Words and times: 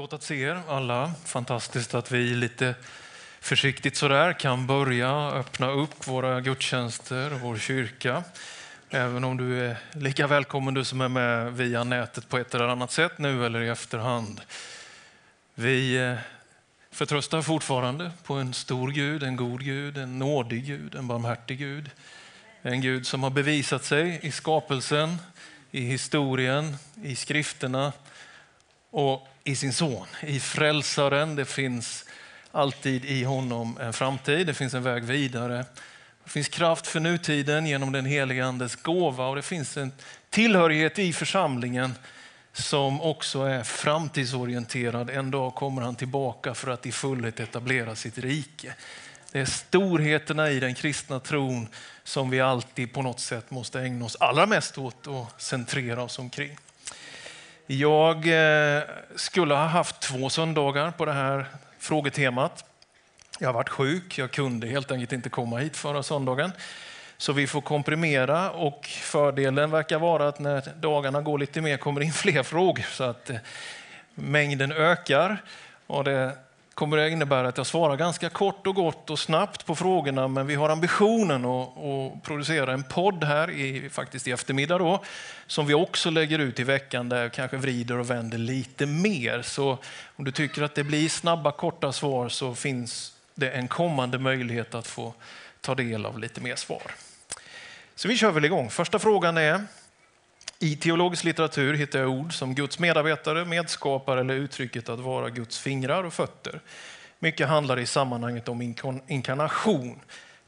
Gott 0.00 0.12
att 0.12 0.22
se 0.22 0.42
er 0.42 0.62
alla. 0.68 1.12
Fantastiskt 1.24 1.94
att 1.94 2.12
vi 2.12 2.34
lite 2.34 2.74
försiktigt 3.40 3.96
sådär 3.96 4.32
kan 4.32 4.66
börja 4.66 5.30
öppna 5.30 5.70
upp 5.70 6.06
våra 6.08 6.40
gudstjänster 6.40 7.34
och 7.34 7.40
vår 7.40 7.56
kyrka. 7.56 8.24
Även 8.90 9.24
om 9.24 9.36
du 9.36 9.66
är 9.66 9.76
lika 9.92 10.26
välkommen 10.26 10.74
du 10.74 10.84
som 10.84 11.00
är 11.00 11.08
med 11.08 11.52
via 11.52 11.84
nätet 11.84 12.28
på 12.28 12.38
ett 12.38 12.54
eller 12.54 12.68
annat 12.68 12.92
sätt 12.92 13.18
nu 13.18 13.46
eller 13.46 13.60
i 13.60 13.68
efterhand. 13.68 14.40
Vi 15.54 15.96
eh, 15.96 16.16
förtröstar 16.90 17.42
fortfarande 17.42 18.10
på 18.24 18.34
en 18.34 18.54
stor 18.54 18.90
Gud, 18.90 19.22
en 19.22 19.36
god 19.36 19.64
Gud, 19.64 19.98
en 19.98 20.18
nådig 20.18 20.66
Gud, 20.66 20.94
en 20.94 21.08
barmhärtig 21.08 21.58
Gud. 21.58 21.90
En 22.62 22.80
Gud 22.80 23.06
som 23.06 23.22
har 23.22 23.30
bevisat 23.30 23.84
sig 23.84 24.20
i 24.22 24.32
skapelsen, 24.32 25.16
i 25.70 25.80
historien, 25.80 26.76
i 27.02 27.16
skrifterna 27.16 27.92
och 28.90 29.28
i 29.44 29.56
sin 29.56 29.72
son, 29.72 30.06
i 30.22 30.40
frälsaren. 30.40 31.36
Det 31.36 31.44
finns 31.44 32.04
alltid 32.52 33.04
i 33.04 33.24
honom 33.24 33.78
en 33.80 33.92
framtid, 33.92 34.46
det 34.46 34.54
finns 34.54 34.74
en 34.74 34.82
väg 34.82 35.04
vidare. 35.04 35.64
Det 36.24 36.30
finns 36.30 36.48
kraft 36.48 36.86
för 36.86 37.00
nutiden 37.00 37.66
genom 37.66 37.92
den 37.92 38.06
heliga 38.06 38.46
Andes 38.46 38.76
gåva 38.76 39.26
och 39.26 39.36
det 39.36 39.42
finns 39.42 39.76
en 39.76 39.92
tillhörighet 40.30 40.98
i 40.98 41.12
församlingen 41.12 41.94
som 42.52 43.00
också 43.00 43.42
är 43.42 43.62
framtidsorienterad. 43.62 45.10
En 45.10 45.30
dag 45.30 45.54
kommer 45.54 45.82
han 45.82 45.94
tillbaka 45.94 46.54
för 46.54 46.70
att 46.70 46.86
i 46.86 46.92
fullhet 46.92 47.40
etablera 47.40 47.94
sitt 47.94 48.18
rike. 48.18 48.74
Det 49.32 49.40
är 49.40 49.44
storheterna 49.44 50.50
i 50.50 50.60
den 50.60 50.74
kristna 50.74 51.20
tron 51.20 51.68
som 52.04 52.30
vi 52.30 52.40
alltid 52.40 52.92
på 52.92 53.02
något 53.02 53.20
sätt 53.20 53.50
måste 53.50 53.80
ägna 53.80 54.04
oss 54.04 54.16
allra 54.20 54.46
mest 54.46 54.78
åt 54.78 55.06
och 55.06 55.26
centrera 55.38 56.02
oss 56.02 56.18
omkring. 56.18 56.56
Jag 57.72 58.16
eh, 58.16 58.82
skulle 59.16 59.54
ha 59.54 59.66
haft 59.66 60.00
två 60.00 60.30
söndagar 60.30 60.90
på 60.90 61.04
det 61.04 61.12
här 61.12 61.46
frågetemat. 61.78 62.64
Jag 63.38 63.48
har 63.48 63.52
varit 63.52 63.68
sjuk, 63.68 64.18
jag 64.18 64.30
kunde 64.30 64.66
helt 64.66 64.90
enkelt 64.90 65.12
inte 65.12 65.28
komma 65.28 65.58
hit 65.58 65.76
förra 65.76 66.02
söndagen. 66.02 66.52
Så 67.16 67.32
vi 67.32 67.46
får 67.46 67.60
komprimera 67.60 68.50
och 68.50 68.86
fördelen 68.86 69.70
verkar 69.70 69.98
vara 69.98 70.28
att 70.28 70.38
när 70.38 70.62
dagarna 70.80 71.20
går 71.20 71.38
lite 71.38 71.60
mer 71.60 71.76
kommer 71.76 72.00
in 72.00 72.12
fler 72.12 72.42
frågor 72.42 72.86
så 72.90 73.04
att 73.04 73.30
eh, 73.30 73.36
mängden 74.14 74.72
ökar. 74.72 75.42
Och 75.86 76.04
det 76.04 76.32
kommer 76.80 76.96
det 76.96 77.10
innebära 77.10 77.48
att 77.48 77.56
jag 77.56 77.66
svarar 77.66 77.96
ganska 77.96 78.28
kort 78.28 78.66
och 78.66 78.74
gott 78.74 79.10
och 79.10 79.18
snabbt 79.18 79.66
på 79.66 79.74
frågorna, 79.74 80.28
men 80.28 80.46
vi 80.46 80.54
har 80.54 80.68
ambitionen 80.68 81.44
att, 81.44 81.78
att 81.78 82.22
producera 82.22 82.72
en 82.72 82.82
podd 82.82 83.24
här 83.24 83.50
i, 83.50 83.90
faktiskt 83.90 84.28
i 84.28 84.30
eftermiddag 84.30 84.78
då, 84.78 85.04
som 85.46 85.66
vi 85.66 85.74
också 85.74 86.10
lägger 86.10 86.38
ut 86.38 86.60
i 86.60 86.64
veckan 86.64 87.08
där 87.08 87.22
jag 87.22 87.32
kanske 87.32 87.56
vrider 87.56 87.98
och 87.98 88.10
vänder 88.10 88.38
lite 88.38 88.86
mer. 88.86 89.42
Så 89.42 89.78
om 90.16 90.24
du 90.24 90.32
tycker 90.32 90.62
att 90.62 90.74
det 90.74 90.84
blir 90.84 91.08
snabba, 91.08 91.52
korta 91.52 91.92
svar 91.92 92.28
så 92.28 92.54
finns 92.54 93.12
det 93.34 93.50
en 93.50 93.68
kommande 93.68 94.18
möjlighet 94.18 94.74
att 94.74 94.86
få 94.86 95.14
ta 95.60 95.74
del 95.74 96.06
av 96.06 96.18
lite 96.18 96.40
mer 96.40 96.56
svar. 96.56 96.82
Så 97.94 98.08
vi 98.08 98.16
kör 98.16 98.30
väl 98.30 98.44
igång. 98.44 98.70
Första 98.70 98.98
frågan 98.98 99.36
är, 99.36 99.64
i 100.62 100.76
teologisk 100.76 101.24
litteratur 101.24 101.74
hittar 101.74 101.98
jag 101.98 102.10
ord 102.10 102.34
som 102.34 102.54
Guds 102.54 102.78
medarbetare, 102.78 103.44
medskapare 103.44 104.20
eller 104.20 104.34
uttrycket 104.34 104.88
att 104.88 105.00
vara 105.00 105.30
Guds 105.30 105.58
fingrar 105.58 106.04
och 106.04 106.12
fötter. 106.12 106.60
Mycket 107.18 107.48
handlar 107.48 107.78
i 107.78 107.86
sammanhanget 107.86 108.48
om 108.48 108.74
inkarnation. 109.06 110.00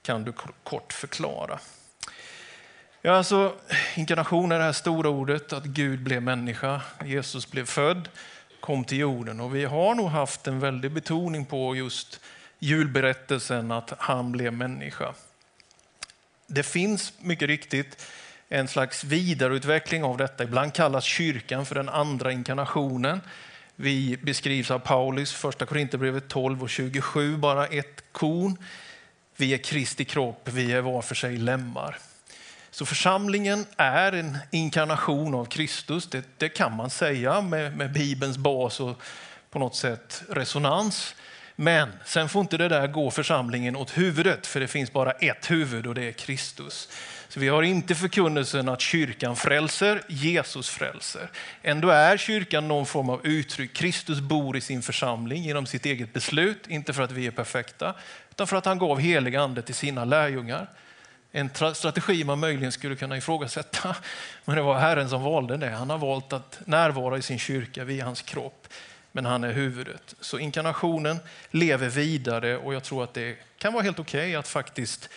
Kan 0.02 0.24
du 0.24 0.33
kort 0.62 0.92
förklara? 0.92 1.58
Ja, 3.02 3.12
alltså, 3.12 3.55
inkarnation 3.94 4.52
är 4.52 4.58
det 4.58 4.64
här 4.64 4.72
stora 4.72 5.08
ordet 5.08 5.52
att 5.52 5.64
Gud 5.64 6.02
blev 6.02 6.22
människa. 6.22 6.80
Jesus 7.05 7.50
blev 7.50 7.64
född, 7.66 8.08
kom 8.60 8.84
till 8.84 8.98
jorden 8.98 9.40
och 9.40 9.55
vi 9.55 9.64
har 9.64 9.94
nog 9.94 10.08
haft 10.08 10.46
en 10.46 10.60
väldig 10.60 10.92
betoning 10.92 11.44
på 11.44 11.77
just 11.77 12.20
julberättelsen 12.58 13.72
att 13.72 13.92
han 13.98 14.33
blev 14.33 14.52
människa. 14.52 15.14
Det 16.46 16.62
finns 16.62 17.12
mycket 17.20 17.48
riktigt 17.48 18.06
en 18.52 18.68
slags 18.68 19.05
vidareutveckling 19.05 20.05
av 20.05 20.17
detta. 20.17 20.45
Ibland 20.45 20.74
kallas 20.74 21.05
kyrkan 21.05 21.67
för 21.67 21.74
den 21.74 21.89
andra 21.89 22.33
inkarnationen. 22.33 23.20
Vi 23.77 24.18
beskrivs 24.23 24.70
av 24.70 24.79
Paulus, 24.79 25.33
första 25.33 25.67
Korinthierbrevet 25.67 26.29
12 26.29 26.62
och 26.62 26.70
27, 26.70 27.36
bara 27.36 27.67
ett 27.67 28.05
korn. 28.12 28.57
Vi 29.36 29.55
är 29.55 29.58
Kristi 29.58 30.05
kropp, 30.05 30.48
vi 30.52 30.73
är 30.73 30.80
var 30.80 31.02
för 31.02 31.14
sig 31.14 31.36
lemmar. 31.36 31.98
Så 32.70 32.86
församlingen 32.86 33.67
är 33.77 34.12
en 34.12 34.39
inkarnation 34.51 35.35
av 35.35 35.45
Kristus, 35.45 36.07
det, 36.07 36.24
det 36.39 36.48
kan 36.48 36.77
man 36.77 36.91
säga 36.91 37.41
med, 37.41 37.77
med 37.77 37.92
Bibelns 37.92 38.39
bas 38.39 38.80
och 38.80 39.02
på 39.51 39.58
något 39.58 39.77
sätt 39.77 40.23
resonans. 40.29 41.14
Men 41.57 41.92
sen 42.05 42.29
får 42.29 42.41
inte 42.41 42.57
det 42.57 42.68
där 42.68 42.86
gå 42.86 43.11
församlingen 43.11 43.77
åt 43.77 43.98
huvudet, 43.98 44.46
för 44.46 44.61
det 44.61 44.68
finns 44.68 44.92
bara 44.92 45.12
ett 45.12 45.51
huvud 45.51 45.86
och 45.86 45.95
det 45.95 46.08
är 46.08 46.12
Kristus. 46.12 46.89
Så 47.32 47.40
vi 47.40 47.48
har 47.48 47.62
inte 47.62 47.94
förkunnelsen 47.94 48.68
att 48.68 48.80
kyrkan 48.80 49.36
frälser, 49.36 50.02
Jesus 50.08 50.68
frälser. 50.68 51.30
Ändå 51.62 51.88
är 51.88 52.16
kyrkan 52.16 52.68
någon 52.68 52.86
form 52.86 53.10
av 53.10 53.26
uttryck. 53.26 53.72
Kristus 53.72 54.20
bor 54.20 54.56
i 54.56 54.60
sin 54.60 54.82
församling 54.82 55.42
genom 55.42 55.66
sitt 55.66 55.86
eget 55.86 56.12
beslut, 56.12 56.66
inte 56.68 56.92
för 56.92 57.02
att 57.02 57.10
vi 57.10 57.26
är 57.26 57.30
perfekta, 57.30 57.94
utan 58.30 58.46
för 58.46 58.56
att 58.56 58.64
han 58.64 58.78
gav 58.78 58.98
helig 58.98 59.36
ande 59.36 59.62
till 59.62 59.74
sina 59.74 60.04
lärjungar. 60.04 60.70
En 61.30 61.50
strategi 61.74 62.24
man 62.24 62.38
möjligen 62.40 62.72
skulle 62.72 62.96
kunna 62.96 63.16
ifrågasätta, 63.16 63.96
men 64.44 64.56
det 64.56 64.62
var 64.62 64.78
Herren 64.78 65.08
som 65.08 65.22
valde 65.22 65.56
det. 65.56 65.70
Han 65.70 65.90
har 65.90 65.98
valt 65.98 66.32
att 66.32 66.60
närvara 66.64 67.18
i 67.18 67.22
sin 67.22 67.38
kyrka 67.38 67.84
via 67.84 68.04
hans 68.04 68.22
kropp, 68.22 68.68
men 69.12 69.26
han 69.26 69.44
är 69.44 69.52
huvudet. 69.52 70.14
Så 70.20 70.38
inkarnationen 70.38 71.18
lever 71.50 71.88
vidare 71.88 72.56
och 72.56 72.74
jag 72.74 72.82
tror 72.82 73.04
att 73.04 73.14
det 73.14 73.36
kan 73.58 73.72
vara 73.72 73.82
helt 73.82 73.98
okej 73.98 74.20
okay 74.20 74.34
att 74.34 74.48
faktiskt 74.48 75.08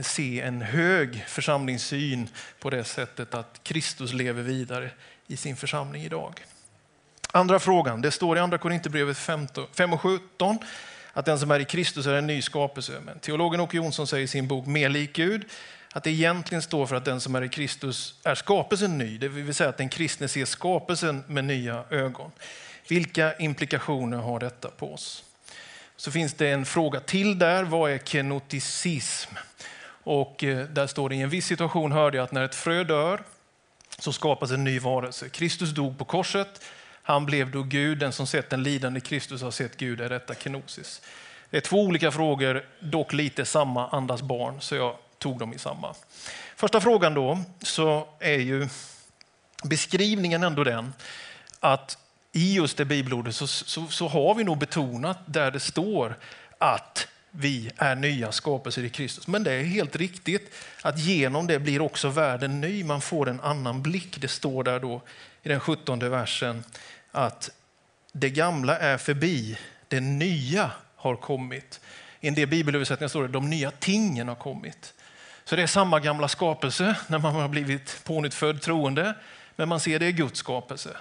se 0.00 0.40
en 0.40 0.62
hög 0.62 1.24
församlingssyn 1.28 2.28
på 2.58 2.70
det 2.70 2.84
sättet 2.84 3.34
att 3.34 3.60
Kristus 3.62 4.12
lever 4.12 4.42
vidare 4.42 4.90
i 5.26 5.36
sin 5.36 5.56
församling 5.56 6.02
idag. 6.02 6.44
Andra 7.32 7.58
frågan, 7.58 8.02
det 8.02 8.10
står 8.10 8.36
i 8.36 8.40
andra 8.40 8.58
Korinthierbrevet 8.58 9.18
5 9.18 9.92
och 9.92 10.00
17 10.00 10.58
att 11.12 11.24
den 11.24 11.38
som 11.38 11.50
är 11.50 11.60
i 11.60 11.64
Kristus 11.64 12.06
är 12.06 12.14
en 12.14 12.26
ny 12.26 12.42
skapelse. 12.42 12.92
Men 13.04 13.18
teologen 13.18 13.60
Åke 13.60 13.76
Jonsson 13.76 14.06
säger 14.06 14.24
i 14.24 14.28
sin 14.28 14.48
bok 14.48 14.66
Mer 14.66 14.88
lik 14.88 15.12
Gud 15.12 15.44
att 15.92 16.04
det 16.04 16.10
egentligen 16.10 16.62
står 16.62 16.86
för 16.86 16.96
att 16.96 17.04
den 17.04 17.20
som 17.20 17.34
är 17.34 17.42
i 17.42 17.48
Kristus 17.48 18.14
är 18.24 18.34
skapelsen 18.34 18.98
ny. 18.98 19.18
Det 19.18 19.28
vill 19.28 19.54
säga 19.54 19.70
att 19.70 19.76
den 19.76 19.88
kristne 19.88 20.28
ser 20.28 20.44
skapelsen 20.44 21.24
med 21.26 21.44
nya 21.44 21.84
ögon. 21.90 22.30
Vilka 22.88 23.36
implikationer 23.36 24.18
har 24.18 24.40
detta 24.40 24.68
på 24.68 24.94
oss? 24.94 25.24
Så 25.96 26.10
finns 26.10 26.34
det 26.34 26.48
en 26.48 26.64
fråga 26.64 27.00
till 27.00 27.38
där. 27.38 27.64
Vad 27.64 27.90
är 27.90 27.98
kenoticism? 27.98 29.34
Och 30.04 30.44
eh, 30.44 30.66
där 30.66 30.86
står 30.86 31.08
det 31.08 31.14
i 31.14 31.20
en 31.20 31.28
viss 31.28 31.46
situation 31.46 31.92
hörde 31.92 32.16
jag 32.16 32.24
att 32.24 32.32
när 32.32 32.44
ett 32.44 32.54
frö 32.54 32.84
dör 32.84 33.22
så 33.98 34.12
skapas 34.12 34.50
en 34.50 34.64
ny 34.64 34.78
varelse. 34.78 35.28
Kristus 35.28 35.70
dog 35.70 35.98
på 35.98 36.04
korset. 36.04 36.64
Han 37.02 37.26
blev 37.26 37.50
då 37.50 37.62
Gud. 37.62 37.98
Den 37.98 38.12
som 38.12 38.26
sett 38.26 38.50
den 38.50 38.62
lidande 38.62 39.00
Kristus 39.00 39.42
har 39.42 39.50
sett 39.50 39.76
Gud. 39.76 40.00
Är 40.00 40.08
detta 40.08 40.34
kenosis? 40.34 41.02
Det 41.50 41.56
är 41.56 41.60
två 41.60 41.82
olika 41.82 42.10
frågor, 42.10 42.66
dock 42.80 43.12
lite 43.12 43.44
samma 43.44 43.88
andas 43.88 44.22
barn, 44.22 44.60
så 44.60 44.74
jag 44.74 44.96
tog 45.18 45.38
dem 45.38 45.52
i 45.52 45.58
samma. 45.58 45.94
Första 46.56 46.80
frågan 46.80 47.14
då, 47.14 47.38
så 47.62 48.08
är 48.18 48.38
ju 48.38 48.68
beskrivningen 49.64 50.42
ändå 50.42 50.64
den 50.64 50.92
att 51.60 51.98
i 52.32 52.54
just 52.54 52.76
det 52.76 52.84
bibelordet 52.84 53.34
så, 53.34 53.46
så, 53.46 53.86
så 53.86 54.08
har 54.08 54.34
vi 54.34 54.44
nog 54.44 54.58
betonat 54.58 55.18
där 55.26 55.50
det 55.50 55.60
står 55.60 56.18
att 56.58 57.08
vi 57.32 57.70
är 57.76 57.94
nya 57.94 58.32
skapelser 58.32 58.84
i 58.84 58.90
Kristus. 58.90 59.26
Men 59.26 59.44
det 59.44 59.52
är 59.52 59.62
helt 59.62 59.96
riktigt 59.96 60.54
att 60.82 60.98
genom 60.98 61.46
det 61.46 61.58
blir 61.58 61.80
också 61.80 62.08
världen 62.08 62.60
ny. 62.60 62.84
Man 62.84 63.00
får 63.00 63.28
en 63.28 63.40
annan 63.40 63.82
blick. 63.82 64.20
Det 64.20 64.28
står 64.28 64.64
där 64.64 64.80
då 64.80 65.02
i 65.42 65.48
den 65.48 65.60
17 65.60 65.98
versen 65.98 66.64
att 67.10 67.50
det 68.12 68.30
gamla 68.30 68.78
är 68.78 68.98
förbi, 68.98 69.58
det 69.88 70.00
nya 70.00 70.70
har 70.96 71.16
kommit. 71.16 71.80
I 72.20 72.28
en 72.28 72.34
del 72.34 72.48
bibelöversättningar 72.48 73.08
står 73.08 73.22
det 73.22 73.28
de 73.28 73.50
nya 73.50 73.70
tingen 73.70 74.28
har 74.28 74.34
kommit. 74.34 74.94
Så 75.44 75.56
det 75.56 75.62
är 75.62 75.66
samma 75.66 76.00
gamla 76.00 76.28
skapelse 76.28 76.96
när 77.06 77.18
man 77.18 77.34
har 77.34 77.48
blivit 77.48 78.00
pånyttfödd 78.04 78.62
troende, 78.62 79.14
men 79.56 79.68
man 79.68 79.80
ser 79.80 79.98
det 79.98 80.06
i 80.06 80.12
Guds 80.12 80.38
skapelse. 80.38 80.96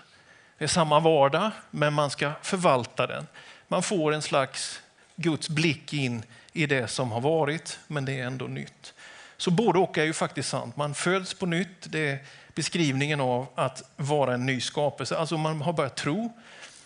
Det 0.58 0.64
är 0.64 0.68
samma 0.68 1.00
vardag, 1.00 1.52
men 1.72 1.94
man 1.94 2.10
ska 2.10 2.32
förvalta 2.42 3.08
den. 3.08 3.28
Man 3.68 3.84
får 3.84 4.14
en 4.14 4.22
slags 4.22 4.82
Guds 5.22 5.50
blick 5.50 5.94
in 5.94 6.24
i 6.54 6.66
det 6.66 6.88
som 6.88 7.12
har 7.12 7.22
varit, 7.22 7.80
men 7.88 8.06
det 8.06 8.20
är 8.20 8.26
ändå 8.26 8.46
nytt. 8.46 8.94
Så 9.38 9.52
både 9.52 9.80
och 9.80 9.98
är 9.98 10.04
ju 10.04 10.14
faktiskt 10.14 10.50
sant. 10.50 10.78
Man 10.78 10.94
föds 10.94 11.34
på 11.34 11.46
nytt, 11.46 11.92
det 11.92 12.00
är 12.00 12.20
beskrivningen 12.56 13.22
av 13.22 13.48
att 13.56 13.84
vara 13.96 14.34
en 14.34 14.46
ny 14.46 14.62
skapelse. 14.62 15.18
Alltså 15.18 15.38
man 15.38 15.62
har 15.62 15.74
börjat 15.74 15.96
tro 15.96 16.38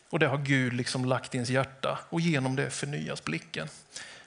och 0.09 0.19
det 0.19 0.27
har 0.27 0.37
Gud 0.37 0.73
liksom 0.73 1.05
lagt 1.05 1.35
i 1.35 1.37
ens 1.37 1.49
hjärta 1.49 1.99
och 2.09 2.21
genom 2.21 2.55
det 2.55 2.69
förnyas 2.69 3.23
blicken. 3.23 3.67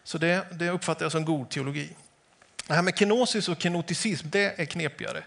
Så 0.05 0.19
det, 0.19 0.47
det 0.53 0.71
uppfattar 0.71 1.05
jag 1.05 1.13
som 1.13 1.25
god 1.25 1.51
teologi. 1.51 1.89
Det 2.67 2.75
här 2.75 2.83
med 2.83 2.99
kenosis 2.99 3.49
och 3.49 3.63
kenoticism, 3.63 4.27
det 4.31 4.61
är 4.61 4.65
knepigare. 4.65 5.23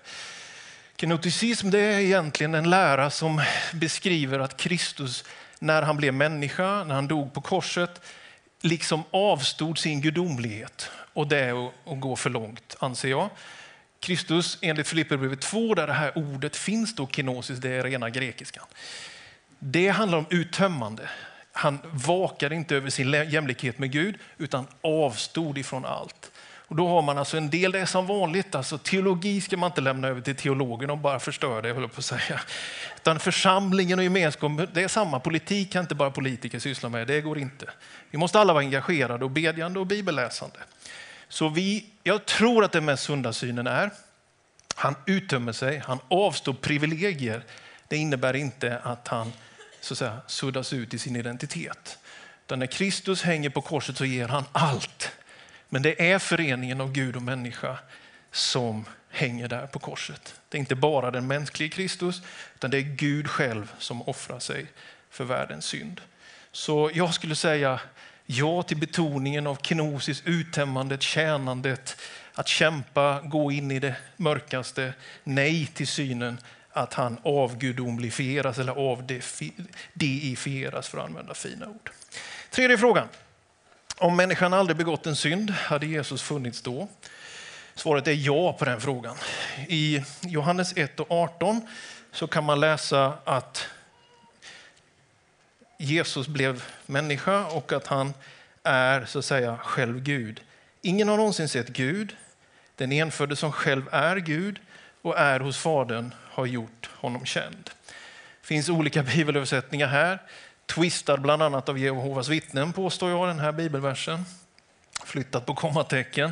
Kenoticism 0.97 1.69
det 1.69 1.79
är 1.79 1.99
egentligen 1.99 2.55
en 2.55 2.69
lära 2.69 3.09
som 3.09 3.41
beskriver 3.73 4.39
att 4.39 4.57
Kristus 4.57 5.23
när 5.59 5.81
han 5.81 5.97
blev 5.97 6.13
människa, 6.13 6.83
när 6.83 6.95
han 6.95 7.07
dog 7.07 7.33
på 7.33 7.41
korset, 7.41 8.01
liksom 8.61 9.03
avstod 9.11 9.77
sin 9.77 10.01
gudomlighet. 10.01 10.89
Och 11.13 11.27
det 11.27 11.37
är 11.37 11.67
att 11.67 11.99
gå 11.99 12.15
för 12.15 12.29
långt, 12.29 12.75
anser 12.79 13.09
jag. 13.09 13.29
Kristus, 13.99 14.57
enligt 14.61 14.87
Filipperbrevet 14.87 15.41
2, 15.41 15.73
där 15.73 15.87
det 15.87 15.93
här 15.93 16.17
ordet 16.17 16.55
finns, 16.55 16.95
då 16.95 17.07
kenosis, 17.07 17.59
det 17.59 17.69
är 17.69 17.83
rena 17.83 18.09
grekiskan. 18.09 18.65
Det 19.59 19.89
handlar 19.89 20.17
om 20.17 20.25
uttömmande. 20.29 21.09
Han 21.51 21.79
vakade 21.83 22.55
inte 22.55 22.75
över 22.75 22.89
sin 22.89 23.11
jämlikhet 23.29 23.79
med 23.79 23.91
Gud, 23.91 24.15
utan 24.37 24.67
avstod 24.81 25.57
ifrån 25.57 25.85
allt. 25.85 26.30
Och 26.71 26.77
då 26.77 26.87
har 26.87 27.01
man 27.01 27.17
alltså 27.17 27.37
en 27.37 27.49
del, 27.49 27.71
det 27.71 27.79
är 27.79 27.85
som 27.85 28.07
vanligt, 28.07 28.55
alltså 28.55 28.77
teologi 28.77 29.41
ska 29.41 29.57
man 29.57 29.71
inte 29.71 29.81
lämna 29.81 30.07
över 30.07 30.21
till 30.21 30.35
teologen 30.35 30.89
och 30.89 30.97
bara 30.97 31.19
förstöra 31.19 31.61
det, 31.61 31.73
höll 31.73 31.81
jag 31.81 31.93
på 31.93 31.99
att 31.99 32.05
säga. 32.05 32.41
Utan 32.95 33.19
församlingen 33.19 33.99
och 33.99 34.03
gemenskapen, 34.03 34.67
det 34.73 34.83
är 34.83 34.87
samma. 34.87 35.19
Politik 35.19 35.71
kan 35.71 35.81
inte 35.81 35.95
bara 35.95 36.11
politiker 36.11 36.59
syssla 36.59 36.89
med, 36.89 37.07
det 37.07 37.21
går 37.21 37.37
inte. 37.39 37.65
Vi 38.11 38.17
måste 38.17 38.39
alla 38.39 38.53
vara 38.53 38.63
engagerade 38.63 39.25
och 39.25 39.31
bedjande 39.31 39.79
och 39.79 39.87
bibelläsande. 39.87 40.59
Så 41.27 41.49
vi, 41.49 41.85
jag 42.03 42.25
tror 42.25 42.63
att 42.63 42.71
den 42.71 42.85
mest 42.85 43.03
sunda 43.03 43.33
synen 43.33 43.67
är, 43.67 43.89
han 44.75 44.95
uttömmer 45.05 45.51
sig, 45.51 45.77
han 45.77 45.99
avstår 46.07 46.53
privilegier. 46.53 47.43
Det 47.87 47.97
innebär 47.97 48.35
inte 48.35 48.79
att 48.83 49.07
han 49.07 49.33
så 49.81 49.93
att 49.93 49.97
säga, 49.97 50.17
suddas 50.27 50.73
ut 50.73 50.93
i 50.93 50.99
sin 50.99 51.15
identitet. 51.15 51.97
Utan 52.45 52.59
när 52.59 52.67
Kristus 52.67 53.23
hänger 53.23 53.49
på 53.49 53.61
korset 53.61 53.97
så 53.97 54.05
ger 54.05 54.27
han 54.27 54.43
allt. 54.51 55.11
Men 55.73 55.81
det 55.81 56.11
är 56.11 56.19
föreningen 56.19 56.81
av 56.81 56.91
Gud 56.91 57.15
och 57.15 57.21
människa 57.21 57.77
som 58.31 58.85
hänger 59.09 59.47
där 59.47 59.67
på 59.67 59.79
korset. 59.79 60.35
Det 60.49 60.57
är 60.57 60.59
inte 60.59 60.75
bara 60.75 61.11
den 61.11 61.27
mänskliga 61.27 61.69
Kristus, 61.69 62.21
utan 62.55 62.71
det 62.71 62.77
är 62.77 62.81
Gud 62.81 63.29
själv 63.29 63.71
som 63.77 64.01
offrar 64.01 64.39
sig 64.39 64.65
för 65.09 65.23
världens 65.23 65.65
synd. 65.65 66.01
Så 66.51 66.91
jag 66.93 67.13
skulle 67.13 67.35
säga 67.35 67.79
ja 68.25 68.63
till 68.63 68.77
betoningen 68.77 69.47
av 69.47 69.55
kenosis, 69.55 70.23
uttömmandet, 70.25 71.01
tjänandet, 71.01 71.97
att 72.33 72.47
kämpa, 72.47 73.21
gå 73.21 73.51
in 73.51 73.71
i 73.71 73.79
det 73.79 73.95
mörkaste. 74.17 74.93
Nej 75.23 75.65
till 75.65 75.87
synen 75.87 76.37
att 76.69 76.93
han 76.93 77.17
avgudomlifieras 77.23 78.57
eller 78.57 78.73
avdeifieras 78.91 80.87
för 80.87 80.97
att 80.97 81.05
använda 81.05 81.33
fina 81.33 81.67
ord. 81.67 81.91
Tredje 82.49 82.77
frågan. 82.77 83.07
Om 84.01 84.15
människan 84.15 84.53
aldrig 84.53 84.77
begått 84.77 85.05
en 85.05 85.15
synd, 85.15 85.49
hade 85.49 85.85
Jesus 85.85 86.21
funnits 86.21 86.61
då? 86.61 86.87
Svaret 87.75 88.07
är 88.07 88.11
ja 88.11 88.53
på 88.53 88.65
den 88.65 88.81
frågan. 88.81 89.15
I 89.67 90.03
Johannes 90.21 90.77
1 90.77 90.99
och 90.99 91.11
18 91.11 91.67
så 92.11 92.27
kan 92.27 92.43
man 92.43 92.59
läsa 92.59 93.13
att 93.23 93.67
Jesus 95.77 96.27
blev 96.27 96.63
människa 96.85 97.45
och 97.45 97.73
att 97.73 97.87
han 97.87 98.13
är 98.63 99.05
så 99.05 99.19
att 99.19 99.25
säga 99.25 99.57
själv 99.57 100.03
Gud. 100.03 100.41
Ingen 100.81 101.07
har 101.07 101.17
någonsin 101.17 101.49
sett 101.49 101.67
Gud. 101.67 102.15
Den 102.75 102.91
enfödde 102.91 103.35
som 103.35 103.51
själv 103.51 103.89
är 103.91 104.17
Gud 104.17 104.59
och 105.01 105.19
är 105.19 105.39
hos 105.39 105.57
Fadern 105.57 106.13
har 106.19 106.45
gjort 106.45 106.89
honom 106.95 107.25
känd. 107.25 107.69
Det 108.41 108.47
finns 108.47 108.69
olika 108.69 109.03
bibelöversättningar 109.15 109.87
här. 109.87 110.19
Twistad 110.75 111.17
bland 111.17 111.41
annat 111.41 111.69
av 111.69 111.79
Jehovas 111.79 112.27
vittnen 112.27 112.73
påstår 112.73 113.09
jag, 113.09 113.27
den 113.27 113.39
här 113.39 113.51
bibelversen. 113.51 114.25
Flyttat 115.05 115.45
på 115.45 115.55
kommatecken. 115.55 116.31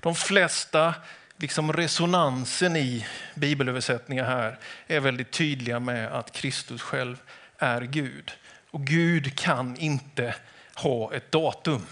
De 0.00 0.14
flesta 0.14 0.94
liksom 1.36 1.72
resonansen 1.72 2.76
i 2.76 3.06
bibelöversättningar 3.34 4.24
här 4.24 4.58
är 4.86 5.00
väldigt 5.00 5.30
tydliga 5.30 5.80
med 5.80 6.12
att 6.12 6.32
Kristus 6.32 6.82
själv 6.82 7.16
är 7.58 7.82
Gud. 7.82 8.32
Och 8.70 8.86
Gud 8.86 9.38
kan 9.38 9.76
inte 9.76 10.34
ha 10.74 11.14
ett 11.14 11.32
datum. 11.32 11.86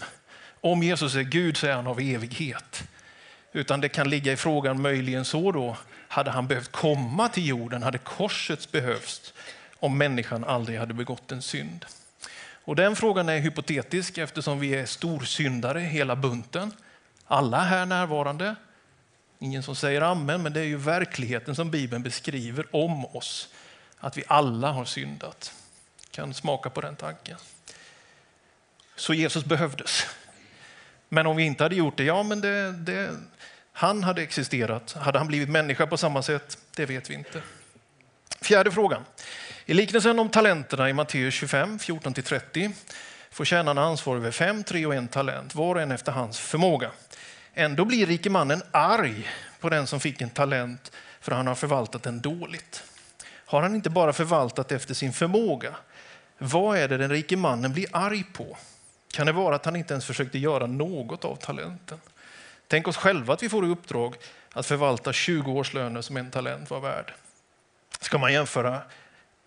Om 0.61 0.83
Jesus 0.83 1.15
är 1.15 1.21
Gud 1.21 1.57
så 1.57 1.67
är 1.67 1.73
han 1.73 1.87
av 1.87 1.99
evighet. 1.99 2.83
Utan 3.53 3.81
det 3.81 3.89
kan 3.89 4.09
ligga 4.09 4.31
i 4.31 4.37
frågan 4.37 4.81
möjligen 4.81 5.25
så 5.25 5.51
då, 5.51 5.77
hade 6.07 6.31
han 6.31 6.47
behövt 6.47 6.71
komma 6.71 7.29
till 7.29 7.47
jorden? 7.47 7.83
Hade 7.83 7.97
korset 7.97 8.71
behövts 8.71 9.33
om 9.79 9.97
människan 9.97 10.43
aldrig 10.43 10.79
hade 10.79 10.93
begått 10.93 11.31
en 11.31 11.41
synd? 11.41 11.85
Och 12.63 12.75
den 12.75 12.95
frågan 12.95 13.29
är 13.29 13.39
hypotetisk 13.39 14.17
eftersom 14.17 14.59
vi 14.59 14.75
är 14.75 14.85
storsyndare 14.85 15.79
hela 15.79 16.15
bunten. 16.15 16.73
Alla 17.25 17.59
här 17.59 17.85
närvarande. 17.85 18.55
Ingen 19.39 19.63
som 19.63 19.75
säger 19.75 20.01
amen, 20.01 20.43
men 20.43 20.53
det 20.53 20.59
är 20.59 20.65
ju 20.65 20.77
verkligheten 20.77 21.55
som 21.55 21.71
Bibeln 21.71 22.03
beskriver 22.03 22.75
om 22.75 23.05
oss. 23.05 23.53
Att 23.99 24.17
vi 24.17 24.23
alla 24.27 24.71
har 24.71 24.85
syndat. 24.85 25.53
Kan 26.11 26.33
smaka 26.33 26.69
på 26.69 26.81
den 26.81 26.95
tanken. 26.95 27.37
Så 28.95 29.13
Jesus 29.13 29.45
behövdes. 29.45 30.05
Men 31.09 31.27
om 31.27 31.35
vi 31.35 31.43
inte 31.43 31.63
hade 31.63 31.75
gjort 31.75 31.97
det, 31.97 32.03
ja 32.03 32.23
men 32.23 32.41
det, 32.41 32.71
det, 32.71 33.17
han 33.71 34.03
hade 34.03 34.21
existerat. 34.21 34.93
Hade 34.93 35.17
han 35.17 35.27
blivit 35.27 35.49
människa 35.49 35.87
på 35.87 35.97
samma 35.97 36.21
sätt? 36.21 36.57
Det 36.75 36.85
vet 36.85 37.09
vi 37.09 37.13
inte. 37.13 37.41
Fjärde 38.41 38.71
frågan. 38.71 39.05
I 39.65 39.73
liknelsen 39.73 40.19
om 40.19 40.29
talenterna 40.29 40.89
i 40.89 40.93
Matteus 40.93 41.33
25, 41.33 41.77
14-30 41.77 42.71
får 43.31 43.45
tjänarna 43.45 43.81
ansvar 43.81 44.15
över 44.15 44.31
fem, 44.31 44.63
tre 44.63 44.85
och 44.85 44.95
en 44.95 45.07
talent, 45.07 45.55
var 45.55 45.75
och 45.75 45.81
en 45.81 45.91
efter 45.91 46.11
hans 46.11 46.39
förmåga. 46.39 46.91
Ändå 47.53 47.85
blir 47.85 48.05
rike 48.05 48.29
mannen 48.29 48.61
arg 48.71 49.29
på 49.59 49.69
den 49.69 49.87
som 49.87 49.99
fick 49.99 50.21
en 50.21 50.29
talent 50.29 50.91
för 51.21 51.31
han 51.31 51.47
har 51.47 51.55
förvaltat 51.55 52.03
den 52.03 52.21
dåligt. 52.21 52.83
Har 53.45 53.61
han 53.61 53.75
inte 53.75 53.89
bara 53.89 54.13
förvaltat 54.13 54.71
efter 54.71 54.93
sin 54.93 55.13
förmåga? 55.13 55.75
Vad 56.37 56.77
är 56.77 56.87
det 56.87 56.97
den 56.97 57.09
rike 57.09 57.37
mannen 57.37 57.73
blir 57.73 57.87
arg 57.91 58.23
på? 58.33 58.57
Kan 59.13 59.25
det 59.25 59.31
vara 59.31 59.55
att 59.55 59.65
han 59.65 59.75
inte 59.75 59.93
ens 59.93 60.05
försökte 60.05 60.37
göra 60.37 60.67
något 60.67 61.25
av 61.25 61.35
talenten? 61.35 61.99
Tänk 62.67 62.87
oss 62.87 62.97
själva 62.97 63.33
att 63.33 63.43
vi 63.43 63.49
får 63.49 63.65
i 63.65 63.69
uppdrag 63.69 64.15
att 64.53 64.65
förvalta 64.65 65.13
20 65.13 65.51
årslöner 65.51 66.01
som 66.01 66.17
en 66.17 66.31
talent 66.31 66.69
var 66.69 66.79
värd. 66.79 67.13
Ska 67.99 68.17
man 68.17 68.33
jämföra 68.33 68.81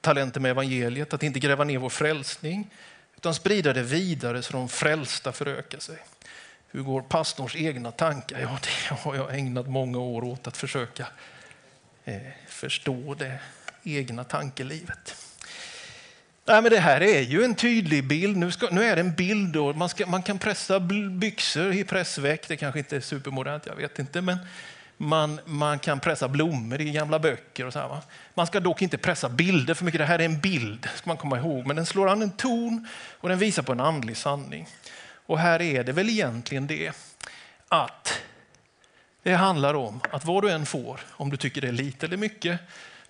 talenter 0.01 0.41
med 0.41 0.51
evangeliet, 0.51 1.15
att 1.15 1.23
inte 1.23 1.39
gräva 1.39 1.65
ner 1.65 1.79
vår 1.79 1.89
frälsning, 1.89 2.71
utan 3.17 3.35
sprida 3.35 3.73
det 3.73 3.83
vidare 3.83 4.43
så 4.43 4.53
de 4.53 4.69
frälsta 4.69 5.33
förökar 5.33 5.79
sig. 5.79 5.97
Hur 6.71 6.83
går 6.83 7.03
pastorns 7.03 7.57
egna 7.57 7.91
tankar? 7.91 8.39
Ja, 8.41 8.59
det 8.63 8.95
har 8.95 9.15
jag 9.15 9.39
ägnat 9.39 9.69
många 9.69 9.99
år 9.99 10.25
åt 10.25 10.47
att 10.47 10.57
försöka 10.57 11.07
eh, 12.05 12.21
förstå 12.49 13.15
det 13.15 13.39
egna 13.83 14.25
tankelivet. 14.25 15.17
Nej, 16.45 16.63
men 16.63 16.71
det 16.71 16.79
här 16.79 17.01
är 17.01 17.21
ju 17.21 17.45
en 17.45 17.55
tydlig 17.55 18.07
bild. 18.07 18.37
Nu, 18.37 18.51
ska, 18.51 18.69
nu 18.71 18.85
är 18.85 18.97
det 18.97 19.01
en 19.01 19.15
bild. 19.15 19.57
Och 19.57 19.77
man, 19.77 19.89
ska, 19.89 20.07
man 20.07 20.23
kan 20.23 20.39
pressa 20.39 20.81
byxor 21.11 21.73
i 21.73 21.85
pressväck. 21.85 22.49
Det 22.49 22.57
kanske 22.57 22.79
inte 22.79 22.97
är 22.97 23.01
supermodernt, 23.01 23.67
jag 23.67 23.77
vet 23.77 23.99
inte. 23.99 24.21
Men 24.21 24.39
man, 25.03 25.41
man 25.45 25.79
kan 25.79 26.01
pressa 26.01 26.29
blommor 26.29 26.81
i 26.81 26.91
gamla 26.91 27.19
böcker. 27.19 27.67
och 27.67 27.73
så 27.73 27.79
här, 27.79 27.99
Man 28.35 28.47
ska 28.47 28.61
dock 28.61 28.83
inte 28.83 28.99
pressa 28.99 29.29
bilder 29.29 29.75
för 29.75 29.85
mycket. 29.85 29.99
Det 29.99 30.05
här 30.05 30.19
är 30.19 30.25
en 30.25 30.41
bild, 30.41 30.89
ska 30.95 31.11
man 31.11 31.17
komma 31.17 31.39
ihåg. 31.39 31.67
Men 31.67 31.77
den 31.77 31.87
slår 31.87 32.09
an 32.09 32.23
en 32.23 32.31
ton 32.31 32.89
och 33.21 33.29
den 33.29 33.39
visar 33.39 33.63
på 33.63 33.73
en 33.73 33.81
andlig 33.81 34.17
sanning. 34.17 34.67
Och 35.27 35.39
här 35.39 35.63
är 35.63 35.85
det 35.85 35.93
väl 35.93 36.09
egentligen 36.09 36.67
det 36.67 36.93
att 37.69 38.23
det 39.23 39.35
handlar 39.35 39.75
om 39.75 40.01
att 40.11 40.25
vad 40.25 40.43
du 40.43 40.51
än 40.51 40.67
får, 40.67 41.01
om 41.11 41.31
du 41.31 41.37
tycker 41.37 41.61
det 41.61 41.69
är 41.69 41.73
lite 41.73 42.07
eller 42.07 42.17
mycket, 42.17 42.61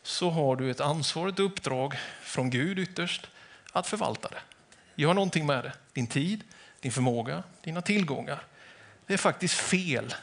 så 0.02 0.30
har 0.30 0.56
du 0.56 0.70
ett 0.70 0.80
ansvar, 0.80 1.28
ett 1.28 1.38
uppdrag 1.38 1.94
från 2.22 2.50
Gud 2.50 2.78
ytterst 2.78 3.28
att 3.72 3.86
förvalta 3.86 4.28
det. 4.28 4.40
Gör 5.02 5.14
någonting 5.14 5.46
med 5.46 5.64
det. 5.64 5.72
Din 5.92 6.06
tid, 6.06 6.44
din 6.80 6.92
förmåga, 6.92 7.42
dina 7.62 7.82
tillgångar. 7.82 8.42
Det 9.06 9.14
är 9.14 9.18
faktiskt 9.18 9.54
fel 9.54 10.14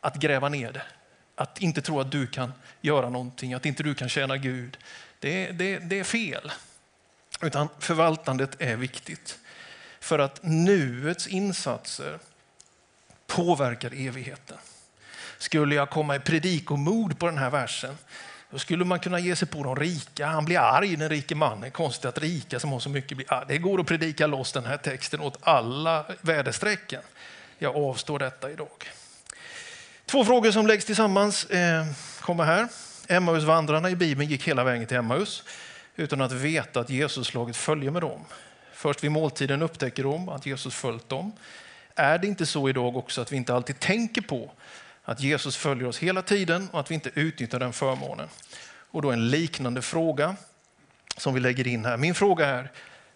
att 0.00 0.16
gräva 0.16 0.48
ner 0.48 0.72
det. 0.72 0.82
Att 1.42 1.58
inte 1.58 1.82
tro 1.82 2.00
att 2.00 2.10
du 2.10 2.26
kan 2.26 2.52
göra 2.80 3.08
någonting, 3.08 3.54
att 3.54 3.66
inte 3.66 3.82
du 3.82 3.94
kan 3.94 4.08
tjäna 4.08 4.36
Gud. 4.36 4.78
Det, 5.18 5.50
det, 5.50 5.78
det 5.78 5.98
är 5.98 6.04
fel. 6.04 6.52
Utan 7.42 7.68
förvaltandet 7.78 8.50
är 8.58 8.76
viktigt. 8.76 9.38
För 10.00 10.18
att 10.18 10.40
nuets 10.42 11.26
insatser 11.26 12.18
påverkar 13.26 13.92
evigheten. 13.94 14.58
Skulle 15.38 15.74
jag 15.74 15.90
komma 15.90 16.16
i 16.16 16.20
predikomod 16.20 17.18
på 17.18 17.26
den 17.26 17.38
här 17.38 17.50
versen 17.50 17.96
då 18.50 18.58
skulle 18.58 18.84
man 18.84 19.00
kunna 19.00 19.18
ge 19.18 19.36
sig 19.36 19.48
på 19.48 19.62
de 19.62 19.76
rika. 19.76 20.26
Han 20.26 20.44
blir 20.44 20.58
arg, 20.58 20.96
den 20.96 21.08
rike 21.08 21.34
mannen. 21.34 21.70
Konstigt 21.70 22.04
att 22.04 22.18
rika 22.18 22.60
som 22.60 22.72
har 22.72 22.80
så 22.80 22.88
mycket 22.88 23.16
blir 23.16 23.32
arg. 23.32 23.44
Det 23.48 23.58
går 23.58 23.80
att 23.80 23.86
predika 23.86 24.26
loss 24.26 24.52
den 24.52 24.64
här 24.64 24.76
texten 24.76 25.20
åt 25.20 25.38
alla 25.40 26.06
väderstrecken. 26.20 27.02
Jag 27.58 27.76
avstår 27.76 28.18
detta 28.18 28.50
idag. 28.50 28.90
Två 30.12 30.24
frågor 30.24 30.50
som 30.50 30.66
läggs 30.66 30.84
tillsammans 30.84 31.44
eh, 31.44 31.86
kommer 32.20 32.44
här. 32.44 32.68
Emmausvandrarna 33.08 33.90
i 33.90 33.96
Bibeln 33.96 34.30
gick 34.30 34.48
hela 34.48 34.64
vägen 34.64 34.86
till 34.86 34.96
Emmaus 34.96 35.44
utan 35.96 36.20
att 36.20 36.32
veta 36.32 36.80
att 36.80 36.90
Jesus 36.90 37.26
slagit 37.26 37.56
följe 37.56 37.90
med 37.90 38.02
dem. 38.02 38.24
Först 38.72 39.04
vid 39.04 39.10
måltiden 39.10 39.62
upptäcker 39.62 40.02
de 40.02 40.28
att 40.28 40.46
Jesus 40.46 40.74
följt 40.74 41.08
dem. 41.08 41.32
Är 41.94 42.18
det 42.18 42.26
inte 42.26 42.46
så 42.46 42.68
idag 42.68 42.96
också 42.96 43.20
att 43.20 43.32
vi 43.32 43.36
inte 43.36 43.54
alltid 43.54 43.80
tänker 43.80 44.20
på 44.20 44.50
att 45.04 45.20
Jesus 45.20 45.56
följer 45.56 45.88
oss 45.88 45.98
hela 45.98 46.22
tiden 46.22 46.68
och 46.72 46.80
att 46.80 46.90
vi 46.90 46.94
inte 46.94 47.10
utnyttjar 47.14 47.58
den 47.58 47.72
förmånen? 47.72 48.28
Och 48.90 49.02
då 49.02 49.10
en 49.10 49.30
liknande 49.30 49.82
fråga 49.82 50.36
som 51.16 51.34
vi 51.34 51.40
lägger 51.40 51.66
in 51.66 51.84
här. 51.84 51.96
Min 51.96 52.14
fråga 52.14 52.46
är, 52.46 52.70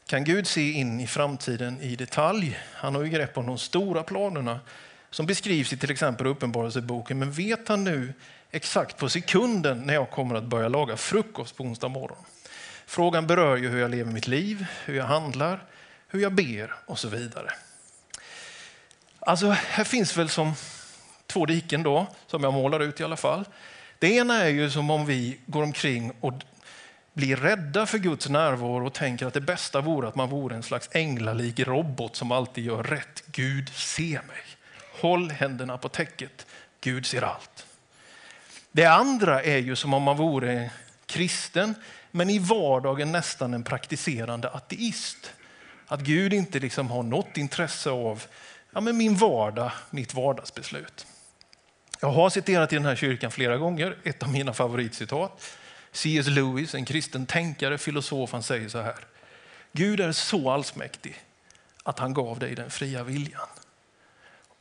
kan 0.07 0.25
Gud 0.25 0.47
se 0.47 0.71
in 0.71 1.01
i 1.01 1.07
framtiden 1.07 1.81
i 1.81 1.97
detalj. 1.97 2.59
Han 2.73 2.95
har 2.95 3.03
ju 3.03 3.11
grepp 3.11 3.39
om 3.39 3.47
de 3.47 3.59
stora 3.59 4.03
planerna 4.03 4.61
som 5.17 5.27
beskrivs 5.27 5.73
i 5.73 5.77
till 5.77 5.91
exempel 5.91 6.27
Uppenbarelseboken. 6.27 7.19
Men 7.19 7.33
vet 7.33 7.69
han 7.69 7.85
nu 7.85 8.13
exakt 8.51 8.97
på 8.97 9.09
sekunden 9.09 9.83
när 9.83 9.95
jag 9.95 10.11
kommer 10.11 10.35
att 10.35 10.45
börja 10.45 10.69
laga 10.69 10.97
frukost 10.97 11.57
på 11.57 11.63
onsdag 11.63 11.89
morgon? 11.89 12.19
Frågan 12.87 13.27
berör 13.27 13.57
ju 13.57 13.69
hur 13.69 13.79
jag 13.79 13.91
lever 13.91 14.13
mitt 14.13 14.27
liv, 14.27 14.67
hur 14.85 14.97
jag 14.97 15.05
handlar, 15.05 15.65
hur 16.09 16.21
jag 16.21 16.33
ber 16.33 16.75
och 16.87 16.99
så 16.99 17.09
vidare. 17.09 17.51
Alltså, 19.21 19.51
här 19.51 19.85
finns 19.85 20.17
väl 20.17 20.29
som 20.29 20.53
två 21.27 21.47
diken 21.47 21.83
då, 21.83 22.07
som 22.27 22.43
jag 22.43 22.53
målar 22.53 22.81
ut 22.81 23.01
i 23.01 23.05
alla 23.05 23.17
fall. 23.17 23.45
Det 23.99 24.09
ena 24.09 24.43
är 24.43 24.49
ju 24.49 24.71
som 24.71 24.91
om 24.91 25.07
vi 25.07 25.39
går 25.47 25.63
omkring 25.63 26.13
och 26.21 26.33
blir 27.13 27.37
rädda 27.37 27.87
för 27.87 27.99
Guds 27.99 28.29
närvaro 28.29 28.87
och 28.87 28.95
tänker 28.95 29.27
att 29.27 29.35
det 29.35 29.41
bästa 29.41 29.81
vore 29.81 30.09
att 30.09 30.15
man 30.15 30.29
vore 30.29 30.57
en 30.57 30.63
slags 30.63 30.89
änglalik 30.93 31.61
robot 31.61 32.17
som 32.17 32.33
alltid 32.33 32.65
gör 32.65 32.83
rätt. 32.83 33.23
Gud 33.27 33.69
se 33.69 34.21
mig. 34.27 34.56
Håll 35.01 35.31
händerna 35.31 35.79
på 35.79 35.89
täcket. 35.89 36.47
Gud 36.81 37.07
ser 37.07 37.23
allt. 37.23 37.67
Det 38.73 38.87
andra 38.87 39.43
är 39.43 39.59
ju 39.59 39.77
som 39.77 39.95
om 39.95 40.03
man 40.03 40.17
vore 40.17 40.71
kristen, 41.07 41.75
men 42.11 42.31
i 42.31 42.39
vardagen 42.39 43.13
nästan 43.13 43.55
en 43.55 43.65
praktiserande 43.65 44.51
ateist. 44.51 45.33
Att 45.87 46.01
Gud 46.01 46.33
inte 46.33 46.59
liksom 46.59 46.91
har 46.91 47.03
något 47.03 47.37
intresse 47.37 47.91
av 47.91 48.23
ja, 48.73 48.81
men 48.81 48.97
min 48.97 49.17
vardag, 49.17 49.73
mitt 49.91 50.15
vardagsbeslut. 50.15 51.07
Jag 52.01 52.11
har 52.11 52.31
citerat 52.31 52.73
i 52.73 52.77
den 52.77 52.85
här 52.85 52.97
kyrkan 52.97 53.31
flera 53.31 53.57
gånger, 53.57 53.97
ett 54.05 54.23
av 54.23 54.33
mina 54.33 54.53
favoritcitat. 54.53 55.57
C.S. 55.93 56.27
Lewis, 56.27 56.75
en 56.75 56.85
kristen 56.85 57.27
tänkare, 57.27 57.79
filosof, 57.79 58.33
han 58.33 58.43
säger 58.43 58.69
så 58.69 58.81
här. 58.81 58.99
Gud 59.73 60.01
är 60.01 60.13
så 60.13 60.51
allsmäktig 60.51 61.23
att 61.83 61.99
han 61.99 62.15
gav 62.15 62.39
dig 62.39 62.55
den 62.55 62.71
fria 62.71 63.03
viljan. 63.03 63.49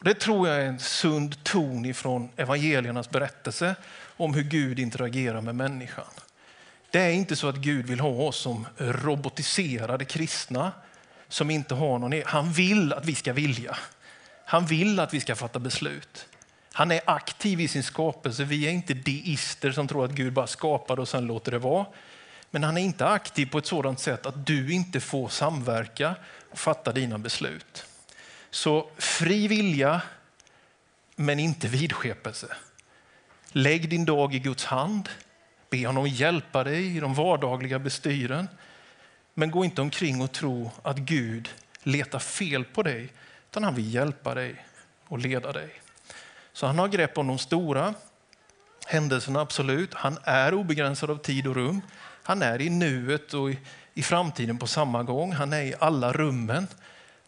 Det 0.04 0.14
tror 0.14 0.48
jag 0.48 0.58
är 0.58 0.66
en 0.66 0.80
sund 0.80 1.44
ton 1.44 1.86
ifrån 1.86 2.30
evangeliernas 2.36 3.10
berättelse 3.10 3.76
om 4.18 4.34
hur 4.34 4.44
Gud 4.44 4.80
interagerar 4.80 5.42
med 5.42 5.56
människan. 5.56 6.06
Det 6.92 7.00
är 7.00 7.12
inte 7.12 7.36
så 7.36 7.48
att 7.48 7.56
Gud 7.56 7.86
vill 7.86 8.00
ha 8.00 8.10
oss 8.10 8.38
som 8.38 8.68
robotiserade 8.78 10.06
kristna 10.06 10.72
som 11.28 11.50
inte 11.50 11.76
har 11.76 12.00
någon... 12.00 12.14
E- 12.14 12.24
han 12.26 12.52
vill 12.52 12.94
att 12.94 13.06
vi 13.06 13.16
ska 13.16 13.34
vilja. 13.34 13.78
Han 14.46 14.66
vill 14.66 15.00
att 15.00 15.14
vi 15.14 15.20
ska 15.20 15.36
fatta 15.36 15.60
beslut. 15.60 16.28
Han 16.74 16.92
är 16.92 17.02
aktiv 17.06 17.62
i 17.62 17.68
sin 17.68 17.84
skapelse. 17.84 18.44
Vi 18.44 18.68
är 18.68 18.72
inte 18.72 18.94
deister 18.94 19.72
som 19.72 19.88
tror 19.88 20.06
att 20.06 20.12
Gud 20.12 20.34
bara 20.34 20.48
skapar 20.48 21.00
och 21.00 21.08
sen 21.08 21.26
låter 21.26 21.52
det 21.52 21.60
vara. 21.60 21.86
Men 22.52 22.64
han 22.64 22.78
är 22.78 22.82
inte 22.82 23.08
aktiv 23.08 23.46
på 23.46 23.58
ett 23.58 23.66
sådant 23.66 24.00
sätt 24.00 24.26
att 24.26 24.46
du 24.46 24.74
inte 24.74 25.00
får 25.00 25.30
samverka 25.30 26.16
och 26.52 26.60
fatta 26.60 26.92
dina 26.92 27.18
beslut. 27.18 27.86
Så 28.56 28.90
fri 28.98 29.48
vilja, 29.48 30.02
men 31.16 31.40
inte 31.40 31.68
vidskepelse. 31.68 32.48
Lägg 33.48 33.90
din 33.90 34.06
dag 34.06 34.34
i 34.34 34.40
Guds 34.40 34.66
hand. 34.66 35.10
Be 35.70 35.88
honom 35.88 36.08
hjälpa 36.08 36.64
dig 36.64 36.98
i 36.98 37.00
de 37.00 37.14
vardagliga 37.14 37.80
bestyren. 37.80 38.48
Men 39.34 39.52
gå 39.52 39.66
inte 39.66 39.82
omkring 39.82 40.22
och 40.22 40.32
tro 40.32 40.72
att 40.84 40.98
Gud 40.98 41.50
letar 41.84 42.20
fel 42.20 42.66
på 42.66 42.84
dig, 42.84 43.10
utan 43.50 43.64
han 43.64 43.76
vill 43.76 43.94
hjälpa 43.94 44.34
dig 44.34 44.66
och 45.08 45.20
leda 45.20 45.52
dig. 45.52 45.70
Så 46.54 46.68
han 46.68 46.80
har 46.80 46.88
grepp 46.88 47.18
om 47.18 47.28
de 47.28 47.38
stora 47.38 47.94
händelserna, 48.86 49.42
absolut. 49.42 49.94
Han 49.94 50.18
är 50.24 50.54
obegränsad 50.54 51.10
av 51.10 51.18
tid 51.18 51.48
och 51.48 51.56
rum. 51.56 51.82
Han 52.24 52.42
är 52.42 52.62
i 52.62 52.70
nuet 52.70 53.34
och 53.34 53.52
i, 53.94 54.04
framtiden 54.04 54.58
på 54.58 54.68
samma 54.68 55.04
gång. 55.04 55.32
Han 55.34 55.54
är 55.54 55.62
i 55.62 55.76
alla 55.80 56.14
rummen. 56.14 56.68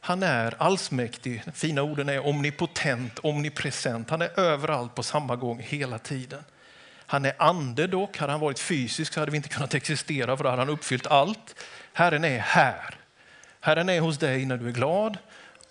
Han 0.07 0.23
är 0.23 0.53
allsmäktig. 0.57 1.41
De 1.45 1.51
fina 1.51 1.81
orden 1.81 2.09
är 2.09 2.27
omnipotent, 2.27 3.19
omnipresent. 3.19 4.09
Han 4.09 4.21
är 4.21 4.39
överallt 4.39 4.95
på 4.95 5.03
samma 5.03 5.35
gång 5.35 5.59
hela 5.59 5.99
tiden. 5.99 6.43
Han 7.05 7.25
är 7.25 7.33
ande 7.37 7.87
dock. 7.87 8.17
Hade 8.17 8.31
han 8.31 8.41
varit 8.41 8.59
fysisk 8.59 9.13
så 9.13 9.19
hade 9.19 9.31
vi 9.31 9.37
inte 9.37 9.49
kunnat 9.49 9.73
existera 9.73 10.37
för 10.37 10.43
då 10.43 10.49
hade 10.49 10.61
han 10.61 10.69
uppfyllt 10.69 11.07
allt. 11.07 11.55
Herren 11.93 12.23
är 12.25 12.39
här. 12.39 12.95
Herren 13.59 13.89
är 13.89 13.99
hos 13.99 14.17
dig 14.17 14.45
när 14.45 14.57
du 14.57 14.67
är 14.67 14.71
glad, 14.71 15.17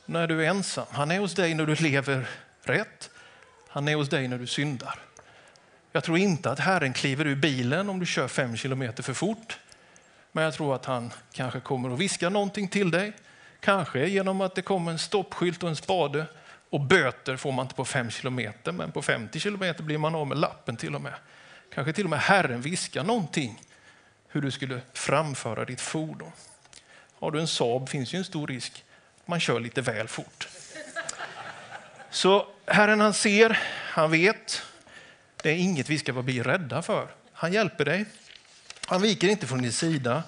när 0.07 0.26
du 0.26 0.45
är 0.45 0.49
ensam. 0.49 0.87
Han 0.90 1.11
är 1.11 1.19
hos 1.19 1.35
dig 1.35 1.55
när 1.55 1.66
du 1.66 1.75
lever 1.75 2.26
rätt. 2.62 3.11
Han 3.69 3.88
är 3.88 3.95
hos 3.95 4.09
dig 4.09 4.28
när 4.28 4.38
du 4.38 4.47
syndar. 4.47 4.99
Jag 5.93 6.05
tror 6.05 6.19
inte 6.19 6.50
att 6.50 6.59
Herren 6.59 6.93
kliver 6.93 7.26
ur 7.26 7.37
bilen 7.37 7.90
om 7.90 7.99
du 7.99 8.07
kör 8.07 8.28
fem 8.28 8.57
kilometer 8.57 9.02
för 9.02 9.14
fort. 9.14 9.59
Men 10.33 10.45
jag 10.45 10.55
tror 10.55 10.75
att 10.75 10.85
han 10.85 11.12
kanske 11.33 11.61
kommer 11.61 11.90
att 11.90 11.99
viska 11.99 12.28
någonting 12.28 12.69
till 12.69 12.90
dig. 12.90 13.12
Kanske 13.66 14.06
genom 14.06 14.40
att 14.40 14.54
det 14.54 14.62
kommer 14.62 14.92
en 14.92 14.99
stoppskylt 14.99 15.62
och 15.62 15.68
en 15.68 15.76
spade. 15.76 16.26
Och 16.70 16.80
böter 16.80 17.37
får 17.37 17.52
man 17.52 17.64
inte 17.64 17.75
på 17.75 17.85
5 17.85 18.11
kilometer, 18.11 18.73
men 18.73 18.92
på 18.92 19.02
50 19.02 19.40
kilometer 19.40 19.82
blir 19.82 19.99
man 19.99 20.14
av 20.14 20.26
med 20.26 20.38
lappen 20.38 20.76
till 20.76 20.94
och 20.94 21.00
med. 21.00 21.14
Kanske 21.75 21.92
till 21.92 22.04
och 22.04 22.11
med 22.11 22.18
Herren 22.18 22.61
viskar 22.61 23.04
någonting 23.04 23.62
hur 24.28 24.42
du 24.42 24.50
skulle 24.50 24.80
framföra 24.92 25.64
ditt 25.64 25.80
fordon. 25.80 26.32
Har 27.18 27.30
du 27.30 27.40
en 27.40 27.46
Saab 27.49 27.88
finns 27.88 28.14
ju 28.14 28.18
en 28.18 28.25
stor 28.25 28.46
risk 28.46 28.85
man 29.25 29.40
kör 29.40 29.61
lite 29.61 29.80
väl 29.80 30.08
fort. 30.08 30.49
Så 32.11 32.46
Herren 32.66 33.00
han 33.00 33.14
ser, 33.14 33.58
han 33.90 34.11
vet. 34.11 34.62
Det 35.42 35.50
är 35.50 35.56
inget 35.56 35.90
vi 35.90 35.99
ska 35.99 36.12
bli 36.12 36.42
rädda 36.42 36.82
för. 36.82 37.08
Han 37.32 37.52
hjälper 37.52 37.85
dig. 37.85 38.04
Han 38.87 39.02
viker 39.02 39.28
inte 39.28 39.46
från 39.46 39.62
din 39.62 39.73
sida 39.73 40.23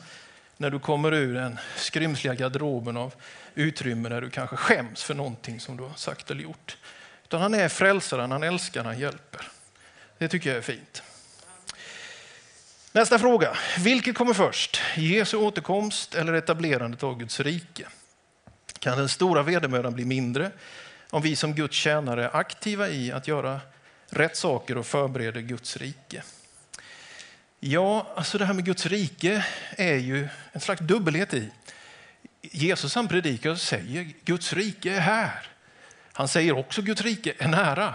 när 0.60 0.70
du 0.70 0.78
kommer 0.78 1.14
ur 1.14 1.34
den 1.34 1.58
skrymsliga 1.76 2.34
garderoben 2.34 2.96
av 2.96 3.14
utrymme 3.54 4.08
där 4.08 4.20
du 4.20 4.30
kanske 4.30 4.56
skäms 4.56 5.02
för 5.02 5.14
någonting 5.14 5.60
som 5.60 5.76
du 5.76 5.82
har 5.82 5.94
sagt 5.94 6.30
eller 6.30 6.42
gjort. 6.42 6.76
Utan 7.24 7.40
han 7.40 7.54
är 7.54 7.68
frälsaren, 7.68 8.30
han 8.30 8.42
älskar, 8.42 8.84
han 8.84 8.98
hjälper. 8.98 9.48
Det 10.18 10.28
tycker 10.28 10.50
jag 10.50 10.56
är 10.56 10.62
fint. 10.62 11.02
Nästa 12.92 13.18
fråga. 13.18 13.56
Vilket 13.78 14.16
kommer 14.16 14.34
först? 14.34 14.80
Jesu 14.96 15.36
återkomst 15.36 16.14
eller 16.14 16.32
etablerandet 16.32 17.02
av 17.02 17.18
Guds 17.18 17.40
rike? 17.40 17.88
Kan 18.78 18.98
den 18.98 19.08
stora 19.08 19.42
vedermödan 19.42 19.94
bli 19.94 20.04
mindre 20.04 20.50
om 21.10 21.22
vi 21.22 21.36
som 21.36 21.54
Guds 21.54 21.76
tjänare 21.76 22.24
är 22.24 22.36
aktiva 22.36 22.88
i 22.88 23.12
att 23.12 23.28
göra 23.28 23.60
rätt 24.06 24.36
saker 24.36 24.78
och 24.78 24.86
förbereder 24.86 25.40
Guds 25.40 25.76
rike? 25.76 26.22
Ja, 27.60 28.06
alltså 28.16 28.38
det 28.38 28.44
här 28.44 28.54
med 28.54 28.64
Guds 28.64 28.86
rike 28.86 29.44
är 29.76 29.94
ju 29.96 30.28
en 30.52 30.60
slags 30.60 30.80
dubbelhet 30.80 31.34
i. 31.34 31.50
Jesus 32.42 32.94
han 32.94 33.08
predikar 33.08 33.50
och 33.50 33.58
säger 33.58 34.12
Guds 34.24 34.52
rike 34.52 34.94
är 34.94 35.00
här. 35.00 35.46
Han 36.12 36.28
säger 36.28 36.58
också 36.58 36.82
Guds 36.82 37.02
rike 37.02 37.34
är 37.38 37.48
nära. 37.48 37.94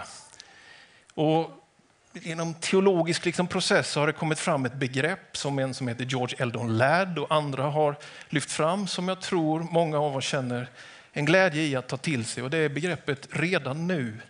Och 1.14 1.64
genom 2.12 2.54
teologisk 2.54 3.24
liksom 3.24 3.46
process 3.46 3.94
har 3.94 4.06
det 4.06 4.12
kommit 4.12 4.38
fram 4.38 4.64
ett 4.64 4.74
begrepp 4.74 5.36
som 5.36 5.58
en 5.58 5.74
som 5.74 5.88
heter 5.88 6.04
George 6.04 6.36
Eldon 6.38 6.78
Ladd 6.78 7.18
och 7.18 7.34
andra 7.34 7.62
har 7.62 7.96
lyft 8.28 8.52
fram 8.52 8.86
som 8.86 9.08
jag 9.08 9.20
tror 9.20 9.60
många 9.60 9.98
av 9.98 10.16
oss 10.16 10.24
känner 10.24 10.70
en 11.12 11.24
glädje 11.24 11.62
i 11.62 11.76
att 11.76 11.88
ta 11.88 11.96
till 11.96 12.24
sig 12.24 12.42
och 12.42 12.50
det 12.50 12.58
är 12.58 12.68
begreppet 12.68 13.28
redan 13.30 13.86
nu 13.86 14.20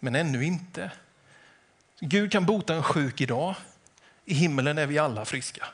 men 0.00 0.14
ännu 0.14 0.44
inte. 0.44 0.90
Gud 2.00 2.32
kan 2.32 2.46
bota 2.46 2.74
en 2.74 2.82
sjuk 2.82 3.20
idag. 3.20 3.54
I 4.24 4.34
himmelen 4.34 4.78
är 4.78 4.86
vi 4.86 4.98
alla 4.98 5.24
friska. 5.24 5.66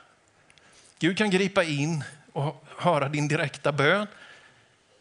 Gud 0.99 1.17
kan 1.17 1.29
gripa 1.29 1.63
in 1.63 2.03
och 2.33 2.65
höra 2.77 3.09
din 3.09 3.27
direkta 3.27 3.71
bön. 3.71 4.07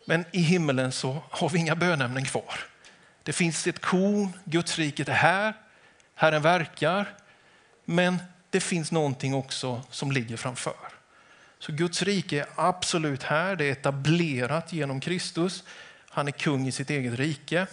Men 0.04 0.24
i 0.32 0.40
himmelen 0.40 0.92
så 0.92 1.22
har 1.30 1.48
vi 1.48 1.58
inga 1.58 1.76
bönämnen 1.76 2.24
kvar. 2.24 2.54
Det 3.22 3.32
finns 3.32 3.66
ett 3.66 3.80
korn, 3.80 4.32
Guds 4.44 4.78
riket 4.78 5.08
är 5.08 5.12
här 5.12 5.54
Herren 6.20 6.42
verkar, 6.42 7.14
men 7.84 8.18
det 8.50 8.60
finns 8.60 8.92
någonting 8.92 9.34
också 9.34 9.82
som 9.90 10.12
ligger 10.12 10.36
framför. 10.36 10.74
Så 11.58 11.72
Guds 11.72 12.02
rike 12.02 12.40
är 12.40 12.46
absolut 12.56 13.22
här, 13.22 13.56
det 13.56 13.64
är 13.64 13.72
etablerat 13.72 14.72
genom 14.72 15.00
Kristus. 15.00 15.64
Han 16.08 16.28
är 16.28 16.32
kung 16.32 16.68
i 16.68 16.72
sitt 16.72 16.90
eget 16.90 17.14
rike, 17.14 17.66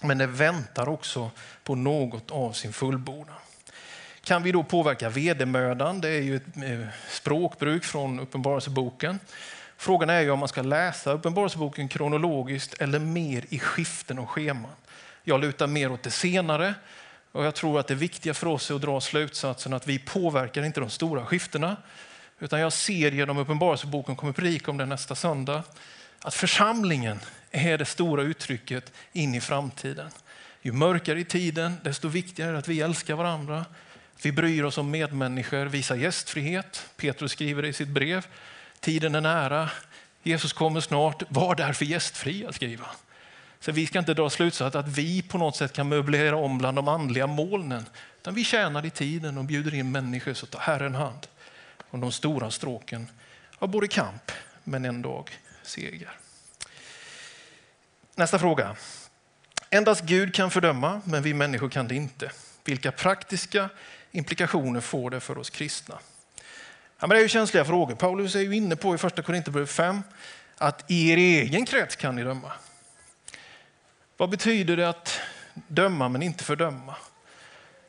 men 0.00 0.18
det 0.18 0.26
väntar 0.26 0.88
också 0.88 1.30
på 1.64 1.74
något 1.74 2.30
av 2.30 2.52
sin 2.52 2.72
fullbordan. 2.72 3.36
Kan 4.24 4.42
vi 4.42 4.52
då 4.52 4.62
påverka 4.62 5.08
vedermödan? 5.08 6.00
Det 6.00 6.08
är 6.08 6.20
ju 6.20 6.36
ett 6.36 6.56
eh, 6.56 6.86
språkbruk 7.08 7.84
från 7.84 8.20
Uppenbarelseboken. 8.20 9.18
Frågan 9.76 10.10
är 10.10 10.20
ju 10.20 10.30
om 10.30 10.38
man 10.38 10.48
ska 10.48 10.62
läsa 10.62 11.12
Uppenbarelseboken 11.12 11.88
kronologiskt 11.88 12.74
eller 12.74 12.98
mer 12.98 13.44
i 13.48 13.58
skiften 13.58 14.18
och 14.18 14.30
scheman. 14.30 14.70
Jag 15.24 15.40
lutar 15.40 15.66
mer 15.66 15.92
åt 15.92 16.02
det 16.02 16.10
senare, 16.10 16.74
och 17.32 17.44
jag 17.44 17.54
tror 17.54 17.80
att 17.80 17.86
det 17.86 17.94
viktiga 17.94 18.34
för 18.34 18.46
oss 18.46 18.70
är 18.70 18.74
att 18.74 18.82
dra 18.82 19.00
slutsatsen 19.00 19.72
att 19.72 19.86
vi 19.86 19.98
påverkar 19.98 20.62
inte 20.62 20.80
de 20.80 20.90
stora 20.90 21.26
skiftena. 21.26 21.76
Utan 22.38 22.60
jag 22.60 22.72
ser 22.72 23.12
genom 23.12 23.38
Uppenbarelseboken, 23.38 24.16
kommer 24.16 24.32
predika 24.32 24.70
om 24.70 24.76
det 24.76 24.86
nästa 24.86 25.14
söndag, 25.14 25.62
att 26.20 26.34
församlingen 26.34 27.20
är 27.50 27.78
det 27.78 27.84
stora 27.84 28.22
uttrycket 28.22 28.92
in 29.12 29.34
i 29.34 29.40
framtiden. 29.40 30.10
Ju 30.62 30.72
mörkare 30.72 31.20
i 31.20 31.24
tiden, 31.24 31.76
desto 31.82 32.08
viktigare 32.08 32.48
är 32.48 32.52
det 32.52 32.58
att 32.58 32.68
vi 32.68 32.80
älskar 32.80 33.14
varandra. 33.14 33.64
Vi 34.22 34.32
bryr 34.32 34.64
oss 34.64 34.78
om 34.78 34.90
medmänniskor, 34.90 35.66
visar 35.66 35.96
gästfrihet. 35.96 36.86
Petrus 36.96 37.32
skriver 37.32 37.62
det 37.62 37.68
i 37.68 37.72
sitt 37.72 37.88
brev. 37.88 38.26
Tiden 38.80 39.14
är 39.14 39.20
nära. 39.20 39.70
Jesus 40.22 40.52
kommer 40.52 40.80
snart, 40.80 41.22
var 41.28 41.54
därför 41.54 41.84
gästfria, 41.84 42.52
skriver 42.52 42.84
han. 42.84 42.94
Så 43.60 43.72
vi 43.72 43.86
ska 43.86 43.98
inte 43.98 44.14
dra 44.14 44.30
slutsatsen 44.30 44.80
att 44.80 44.88
vi 44.88 45.22
på 45.22 45.38
något 45.38 45.56
sätt 45.56 45.72
kan 45.72 45.88
möblera 45.88 46.36
om 46.36 46.58
bland 46.58 46.78
de 46.78 46.88
andliga 46.88 47.26
molnen. 47.26 47.86
Utan 48.20 48.34
vi 48.34 48.44
tjänar 48.44 48.86
i 48.86 48.90
tiden 48.90 49.38
och 49.38 49.44
bjuder 49.44 49.74
in 49.74 49.92
människor 49.92 50.34
så 50.34 50.46
tar 50.46 50.60
Herren 50.60 50.94
hand 50.94 51.26
om 51.90 52.00
de 52.00 52.12
stora 52.12 52.50
stråken 52.50 53.06
av 53.58 53.68
både 53.68 53.88
kamp 53.88 54.32
men 54.64 54.84
en 54.84 55.02
dag 55.02 55.30
seger. 55.62 56.10
Nästa 58.14 58.38
fråga. 58.38 58.76
Endast 59.70 60.02
Gud 60.02 60.34
kan 60.34 60.50
fördöma, 60.50 61.00
men 61.04 61.22
vi 61.22 61.34
människor 61.34 61.68
kan 61.68 61.88
det 61.88 61.94
inte. 61.94 62.32
Vilka 62.64 62.92
praktiska 62.92 63.68
implikationer 64.12 64.80
får 64.80 65.10
det 65.10 65.20
för 65.20 65.38
oss 65.38 65.50
kristna? 65.50 65.98
Ja, 66.98 67.06
men 67.06 67.08
det 67.08 67.16
är 67.16 67.22
ju 67.22 67.28
känsliga 67.28 67.64
frågor. 67.64 67.94
Paulus 67.94 68.34
är 68.34 68.40
ju 68.40 68.56
inne 68.56 68.76
på 68.76 68.94
i 68.94 68.98
första 68.98 69.22
Korinthierbrevet 69.22 69.70
5 69.70 70.02
att 70.58 70.90
i 70.90 71.10
er 71.10 71.16
egen 71.16 71.66
krets 71.66 71.96
kan 71.96 72.16
ni 72.16 72.22
döma. 72.22 72.52
Vad 74.16 74.30
betyder 74.30 74.76
det 74.76 74.88
att 74.88 75.20
döma 75.54 76.08
men 76.08 76.22
inte 76.22 76.44
fördöma? 76.44 76.94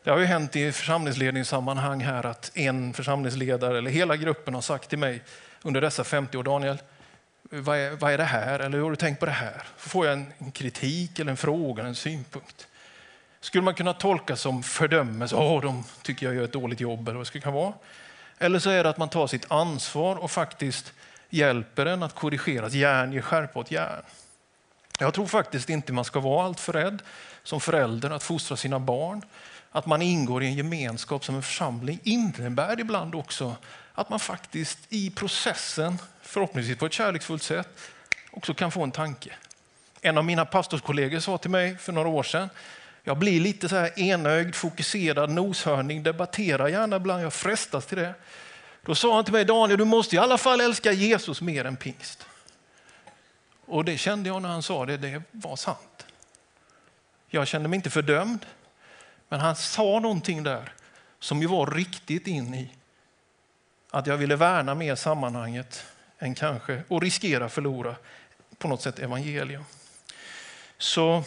Det 0.03 0.09
har 0.09 0.17
ju 0.17 0.25
hänt 0.25 0.55
i 0.55 0.71
församlingsledningssammanhang 0.71 2.01
här 2.01 2.25
att 2.25 2.51
en 2.53 2.93
församlingsledare 2.93 3.77
eller 3.77 3.91
hela 3.91 4.17
gruppen 4.17 4.53
har 4.53 4.61
sagt 4.61 4.89
till 4.89 4.99
mig 4.99 5.23
under 5.61 5.81
dessa 5.81 6.03
50 6.03 6.37
år, 6.37 6.43
Daniel, 6.43 6.77
vad 7.41 7.77
är, 7.77 7.91
vad 7.91 8.13
är 8.13 8.17
det 8.17 8.23
här? 8.23 8.59
Eller 8.59 8.77
hur 8.77 8.83
har 8.83 8.89
du 8.89 8.95
tänkt 8.95 9.19
på 9.19 9.25
det 9.25 9.31
här? 9.31 9.63
Så 9.77 9.89
får 9.89 10.05
jag 10.05 10.13
en, 10.13 10.33
en 10.37 10.51
kritik 10.51 11.19
eller 11.19 11.31
en 11.31 11.37
fråga, 11.37 11.83
en 11.83 11.95
synpunkt. 11.95 12.67
Skulle 13.43 13.63
man 13.63 13.73
kunna 13.73 13.93
tolka 13.93 14.35
som 14.35 14.63
fördömelse, 14.63 15.35
åh, 15.35 15.61
de 15.61 15.83
tycker 16.01 16.25
jag 16.25 16.35
gör 16.35 16.43
ett 16.43 16.53
dåligt 16.53 16.79
jobb 16.79 17.07
eller 17.07 17.17
vad 17.17 17.29
det 17.33 17.39
kan 17.39 17.53
vara. 17.53 17.73
Eller 18.37 18.59
så 18.59 18.69
är 18.69 18.83
det 18.83 18.89
att 18.89 18.97
man 18.97 19.09
tar 19.09 19.27
sitt 19.27 19.51
ansvar 19.51 20.15
och 20.15 20.31
faktiskt 20.31 20.93
hjälper 21.29 21.85
en 21.85 22.03
att 22.03 22.15
korrigera. 22.15 22.69
Järn 22.69 23.13
ger 23.13 23.21
skärpa 23.21 23.59
åt 23.59 23.71
järn. 23.71 24.03
Jag 24.99 25.13
tror 25.13 25.27
faktiskt 25.27 25.69
inte 25.69 25.93
man 25.93 26.05
ska 26.05 26.19
vara 26.19 26.45
alltför 26.45 26.73
rädd 26.73 27.01
som 27.43 27.61
förälder 27.61 28.09
att 28.09 28.23
fostra 28.23 28.57
sina 28.57 28.79
barn. 28.79 29.21
Att 29.71 29.85
man 29.85 30.01
ingår 30.01 30.43
i 30.43 30.47
en 30.47 30.55
gemenskap 30.55 31.25
som 31.25 31.35
en 31.35 31.43
församling 31.43 31.99
innebär 32.03 32.79
ibland 32.79 33.15
också 33.15 33.55
att 33.93 34.09
man 34.09 34.19
faktiskt 34.19 34.79
i 34.89 35.09
processen, 35.09 35.97
förhoppningsvis 36.21 36.77
på 36.77 36.85
ett 36.85 36.93
kärleksfullt 36.93 37.43
sätt, 37.43 37.79
också 38.31 38.53
kan 38.53 38.71
få 38.71 38.83
en 38.83 38.91
tanke. 38.91 39.33
En 40.01 40.17
av 40.17 40.25
mina 40.25 40.45
pastorskollegor 40.45 41.19
sa 41.19 41.37
till 41.37 41.51
mig 41.51 41.77
för 41.77 41.91
några 41.91 42.09
år 42.09 42.23
sedan, 42.23 42.49
jag 43.03 43.17
blir 43.17 43.39
lite 43.39 43.69
så 43.69 43.75
här 43.75 43.99
enögd, 43.99 44.55
fokuserad, 44.55 45.29
noshörning, 45.29 46.03
debatterar 46.03 46.67
gärna 46.67 46.95
ibland, 46.95 47.23
jag 47.23 47.33
frestas 47.33 47.85
till 47.85 47.97
det. 47.97 48.13
Då 48.81 48.95
sa 48.95 49.15
han 49.15 49.23
till 49.23 49.33
mig, 49.33 49.45
Daniel, 49.45 49.79
du 49.79 49.85
måste 49.85 50.15
i 50.15 50.19
alla 50.19 50.37
fall 50.37 50.61
älska 50.61 50.91
Jesus 50.91 51.41
mer 51.41 51.65
än 51.65 51.75
pingst. 51.75 52.25
Och 53.65 53.85
det 53.85 53.97
kände 53.97 54.29
jag 54.29 54.41
när 54.41 54.49
han 54.49 54.63
sa 54.63 54.85
det, 54.85 54.97
det 54.97 55.23
var 55.31 55.55
sant. 55.55 56.05
Jag 57.27 57.47
kände 57.47 57.69
mig 57.69 57.77
inte 57.77 57.89
fördömd, 57.89 58.45
men 59.29 59.39
han 59.39 59.55
sa 59.55 59.99
någonting 59.99 60.43
där 60.43 60.73
som 61.19 61.41
ju 61.41 61.47
var 61.47 61.67
riktigt 61.67 62.27
in 62.27 62.53
i 62.53 62.69
att 63.89 64.07
jag 64.07 64.17
ville 64.17 64.35
värna 64.35 64.75
mer 64.75 64.95
sammanhanget 64.95 65.85
än 66.19 66.35
kanske 66.35 66.83
och 66.87 67.01
riskera 67.01 67.49
förlora 67.49 67.95
på 68.57 68.67
något 68.67 68.81
sätt 68.81 68.99
evangelium. 68.99 69.63
Så 70.77 71.23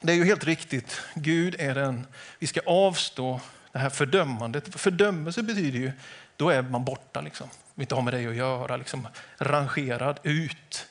det 0.00 0.12
är 0.12 0.16
ju 0.16 0.24
helt 0.24 0.44
riktigt, 0.44 1.00
Gud 1.14 1.56
är 1.58 1.74
den, 1.74 2.06
vi 2.38 2.46
ska 2.46 2.60
avstå 2.66 3.40
det 3.72 3.78
här 3.78 3.90
fördömandet. 3.90 4.80
Fördömelse 4.80 5.42
betyder 5.42 5.78
ju, 5.78 5.92
då 6.36 6.50
är 6.50 6.62
man 6.62 6.84
borta, 6.84 7.20
liksom. 7.20 7.48
vi 7.74 7.82
inte 7.82 7.94
har 7.94 8.02
med 8.02 8.14
dig 8.14 8.26
att 8.26 8.34
göra, 8.34 8.76
liksom, 8.76 9.08
rangerad 9.38 10.20
ut, 10.22 10.86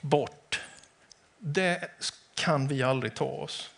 bort. 0.00 0.60
Det 1.38 1.90
kan 2.34 2.68
vi 2.68 2.82
aldrig 2.82 3.14
ta 3.14 3.24
oss. 3.24 3.70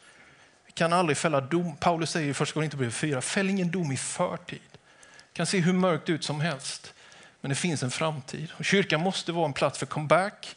Vi 0.67 0.73
kan 0.73 0.93
aldrig 0.93 1.17
fälla 1.17 1.41
dom. 1.41 1.77
Paulus 1.77 2.11
säger 2.11 2.31
i 2.31 2.35
första 2.35 2.55
Korinthierbrevet 2.55 2.95
4, 2.95 3.21
fäll 3.21 3.51
ingen 3.51 3.71
dom 3.71 3.93
i 3.93 3.97
förtid. 3.97 4.61
Det 4.73 5.37
kan 5.37 5.47
se 5.47 5.59
hur 5.59 5.73
mörkt 5.73 6.09
ut 6.09 6.25
som 6.25 6.41
helst, 6.41 6.95
men 7.41 7.49
det 7.49 7.55
finns 7.55 7.83
en 7.83 7.91
framtid. 7.91 8.53
Och 8.59 8.65
kyrkan 8.65 9.01
måste 9.01 9.33
vara 9.33 9.47
en 9.47 9.53
plats 9.53 9.79
för 9.79 9.87
comeback, 9.87 10.57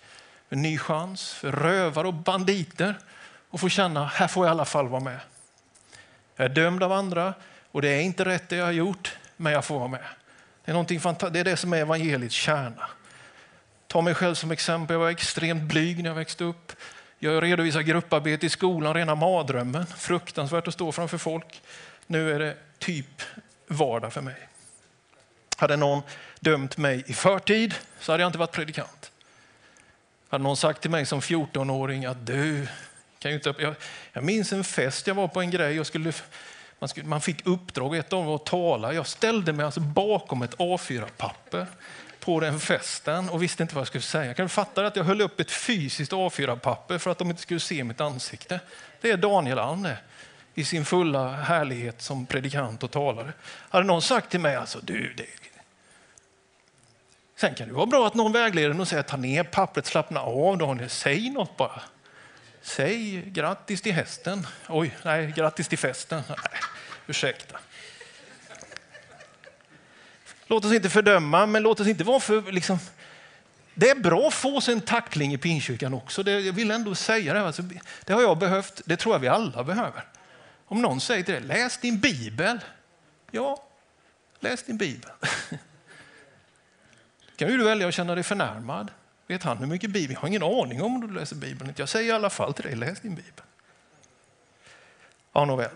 för 0.49 0.55
ny 0.55 0.77
chans, 0.77 1.33
för 1.33 1.51
rövare 1.51 2.07
och 2.07 2.13
banditer 2.13 2.95
och 3.55 3.61
få 3.61 3.69
känna, 3.69 4.05
här 4.05 4.27
får 4.27 4.45
jag 4.45 4.51
i 4.51 4.55
alla 4.55 4.65
fall 4.65 4.87
vara 4.87 5.01
med. 5.01 5.19
Jag 6.35 6.45
är 6.45 6.49
dömd 6.49 6.83
av 6.83 6.91
andra 6.91 7.33
och 7.71 7.81
det 7.81 7.89
är 7.89 8.01
inte 8.01 8.25
rätt 8.25 8.49
det 8.49 8.55
jag 8.55 8.65
har 8.65 8.71
gjort, 8.71 9.17
men 9.37 9.53
jag 9.53 9.65
får 9.65 9.79
vara 9.79 9.87
med. 9.87 10.03
Det 10.65 10.71
är, 10.71 11.29
det 11.29 11.39
är 11.39 11.43
det 11.43 11.57
som 11.57 11.73
är 11.73 11.77
evangeliets 11.77 12.35
kärna. 12.35 12.89
Ta 13.87 14.01
mig 14.01 14.13
själv 14.13 14.35
som 14.35 14.51
exempel, 14.51 14.93
jag 14.93 14.99
var 14.99 15.09
extremt 15.09 15.63
blyg 15.63 16.03
när 16.03 16.09
jag 16.09 16.15
växte 16.15 16.43
upp. 16.43 16.71
Jag 17.19 17.43
redovisar 17.43 17.81
grupparbete 17.81 18.45
i 18.45 18.49
skolan, 18.49 18.93
rena 18.93 19.15
mardrömmen. 19.15 19.85
Fruktansvärt 19.85 20.67
att 20.67 20.73
stå 20.73 20.91
framför 20.91 21.17
folk. 21.17 21.61
Nu 22.07 22.35
är 22.35 22.39
det 22.39 22.55
typ 22.79 23.21
vardag 23.67 24.13
för 24.13 24.21
mig. 24.21 24.47
Hade 25.57 25.75
någon 25.75 26.01
dömt 26.39 26.77
mig 26.77 27.03
i 27.07 27.13
förtid 27.13 27.75
så 27.99 28.11
hade 28.11 28.23
jag 28.23 28.29
inte 28.29 28.39
varit 28.39 28.51
predikant. 28.51 29.11
Hade 30.29 30.43
någon 30.43 30.57
sagt 30.57 30.81
till 30.81 30.91
mig 30.91 31.05
som 31.05 31.19
14-åring 31.19 32.05
att 32.05 32.25
du 32.25 32.67
kan 33.25 33.31
ju 33.31 33.35
inte... 33.35 33.53
Jag, 33.57 33.75
jag 34.13 34.23
minns 34.23 34.53
en 34.53 34.63
fest 34.63 35.07
jag 35.07 35.15
var 35.15 35.27
på 35.27 35.41
en 35.41 35.51
grej. 35.51 35.75
Jag 35.75 35.85
skulle, 35.85 36.13
man, 36.79 36.89
skulle, 36.89 37.07
man 37.07 37.21
fick 37.21 37.47
uppdrag, 37.47 37.97
ett 37.97 38.13
av 38.13 38.19
dem 38.19 38.25
var 38.25 38.35
att 38.35 38.45
tala. 38.45 38.93
Jag 38.93 39.07
ställde 39.07 39.53
mig 39.53 39.65
alltså 39.65 39.79
bakom 39.79 40.41
ett 40.41 40.57
A4-papper 40.57 41.67
på 42.19 42.39
den 42.39 42.59
festen 42.59 43.29
och 43.29 43.43
visste 43.43 43.63
inte 43.63 43.75
vad 43.75 43.81
jag 43.81 43.87
skulle 43.87 44.01
säga. 44.01 44.25
Jag 44.25 44.35
kan 44.35 44.49
fatta 44.49 44.87
att 44.87 44.95
jag 44.95 45.03
höll 45.03 45.21
upp 45.21 45.39
ett 45.39 45.51
fysiskt 45.51 46.11
A4-papper 46.11 46.97
för 46.97 47.11
att 47.11 47.17
de 47.17 47.29
inte 47.29 47.41
skulle 47.41 47.59
se 47.59 47.83
mitt 47.83 48.01
ansikte. 48.01 48.59
Det 49.01 49.11
är 49.11 49.17
Daniel 49.17 49.59
Alm 49.59 49.83
det 49.83 49.97
i 50.53 50.63
sin 50.63 50.85
fulla 50.85 51.31
härlighet 51.31 52.01
som 52.01 52.25
predikant 52.25 52.83
och 52.83 52.91
talare. 52.91 53.33
Hade 53.43 53.85
någon 53.85 54.01
sagt 54.01 54.31
till 54.31 54.39
mig, 54.39 54.55
alltså 54.55 54.79
du, 54.81 55.13
det... 55.17 55.25
Sen 57.35 57.55
kan 57.55 57.67
det 57.67 57.73
vara 57.73 57.85
bra 57.85 58.07
att 58.07 58.13
någon 58.13 58.31
vägleder 58.31 58.79
och 58.79 58.87
säger, 58.87 59.03
ta 59.03 59.17
ner 59.17 59.43
pappret, 59.43 59.85
slappna 59.85 60.21
av 60.21 60.57
Daniel, 60.57 60.89
säg 60.89 61.29
något 61.29 61.57
bara. 61.57 61.81
Säg 62.65 63.21
grattis 63.21 63.81
till 63.81 63.93
hästen. 63.93 64.47
Oj, 64.69 64.97
nej, 65.03 65.33
grattis 65.35 65.67
till 65.67 65.77
festen. 65.77 66.23
Nej, 66.29 66.37
ursäkta. 67.07 67.59
Låt 70.47 70.65
oss 70.65 70.73
inte 70.73 70.89
fördöma, 70.89 71.45
men 71.45 71.63
låt 71.63 71.79
oss 71.79 71.87
inte 71.87 72.03
vara 72.03 72.19
för... 72.19 72.51
Liksom, 72.51 72.79
det 73.73 73.89
är 73.89 73.95
bra 73.95 74.27
att 74.27 74.33
få 74.33 74.61
sig 74.61 74.73
en 74.73 74.81
tackling 74.81 75.33
i 75.33 75.37
pinkyrkan 75.37 75.93
också. 75.93 76.23
Det, 76.23 76.39
jag 76.39 76.53
vill 76.53 76.71
ändå 76.71 76.95
säga 76.95 77.33
det. 77.33 77.41
Alltså, 77.41 77.63
det 78.05 78.13
har 78.13 78.21
jag 78.21 78.37
behövt. 78.37 78.81
Det 78.85 78.97
tror 78.97 79.15
jag 79.15 79.19
vi 79.19 79.27
alla 79.27 79.63
behöver. 79.63 80.03
Om 80.65 80.81
någon 80.81 81.01
säger 81.01 81.23
till 81.23 81.33
dig, 81.33 81.43
läs 81.43 81.77
din 81.77 81.99
bibel. 81.99 82.59
Ja, 83.31 83.67
läs 84.39 84.63
din 84.63 84.77
bibel. 84.77 85.11
kan 87.35 87.49
ju 87.49 87.57
du 87.57 87.63
välja 87.63 87.87
att 87.87 87.93
känna 87.93 88.15
dig 88.15 88.23
förnärmad. 88.23 88.91
Vet 89.27 89.43
han 89.43 89.57
hur 89.57 89.65
mycket 89.65 89.89
Bibeln? 89.89 90.13
Jag 90.13 90.21
har 90.21 90.27
ingen 90.27 90.43
aning 90.43 90.81
om 90.81 91.01
du 91.01 91.13
läser 91.13 91.35
bibeln. 91.35 91.73
Jag 91.75 91.89
säger 91.89 92.09
i 92.09 92.11
alla 92.11 92.29
fall 92.29 92.53
till 92.53 92.63
dig, 92.63 92.75
läs 92.75 92.99
din 92.99 93.15
bibel. 93.15 93.43
Ja, 95.33 95.45
nåväl. 95.45 95.69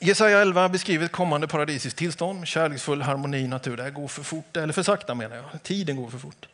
Jesaja 0.00 0.38
11 0.38 0.68
beskriver 0.68 1.04
ett 1.04 1.12
kommande 1.12 1.48
paradisiskt 1.48 1.98
tillstånd, 1.98 2.46
kärleksfull 2.46 3.02
harmoni, 3.02 3.46
natur. 3.46 3.76
Det 3.76 3.82
här 3.82 3.90
går 3.90 4.08
för 4.08 4.22
fort, 4.22 4.56
eller 4.56 4.72
för 4.72 4.82
sakta 4.82 5.14
menar 5.14 5.36
jag. 5.36 5.62
Tiden 5.62 5.96
går 5.96 6.10
för 6.10 6.18
fort. 6.18 6.48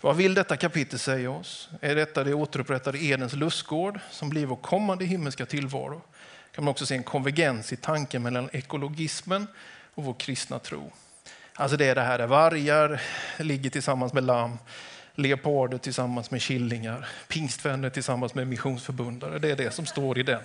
Vad 0.00 0.16
vill 0.16 0.34
detta 0.34 0.56
kapitel 0.56 0.98
säga 0.98 1.30
oss? 1.30 1.68
Är 1.80 1.94
detta 1.94 2.24
det 2.24 2.34
återupprättade 2.34 3.04
Edens 3.04 3.32
lustgård 3.32 4.00
som 4.10 4.28
blir 4.28 4.46
vår 4.46 4.56
kommande 4.56 5.04
himmelska 5.04 5.46
tillvaro? 5.46 6.02
kan 6.56 6.64
man 6.64 6.70
också 6.70 6.86
se 6.86 6.94
en 6.94 7.02
konvergens 7.02 7.72
i 7.72 7.76
tanken 7.76 8.22
mellan 8.22 8.48
ekologismen 8.52 9.46
och 9.94 10.04
vår 10.04 10.14
kristna 10.14 10.58
tro. 10.58 10.92
Alltså 11.54 11.76
det 11.76 11.86
är 11.86 11.94
det 11.94 12.00
här 12.00 12.18
där 12.18 12.26
vargar 12.26 13.02
ligger 13.38 13.70
tillsammans 13.70 14.12
med 14.12 14.24
lamm, 14.24 14.58
leoparder 15.16 15.78
tillsammans 15.78 16.30
med 16.30 16.42
killingar, 16.42 17.08
pingstvänner 17.28 17.90
tillsammans 17.90 18.34
med 18.34 18.46
missionsförbundare. 18.46 19.38
Det 19.38 19.50
är 19.50 19.56
det 19.56 19.70
som 19.70 19.86
står 19.86 20.18
i 20.18 20.22
den. 20.22 20.42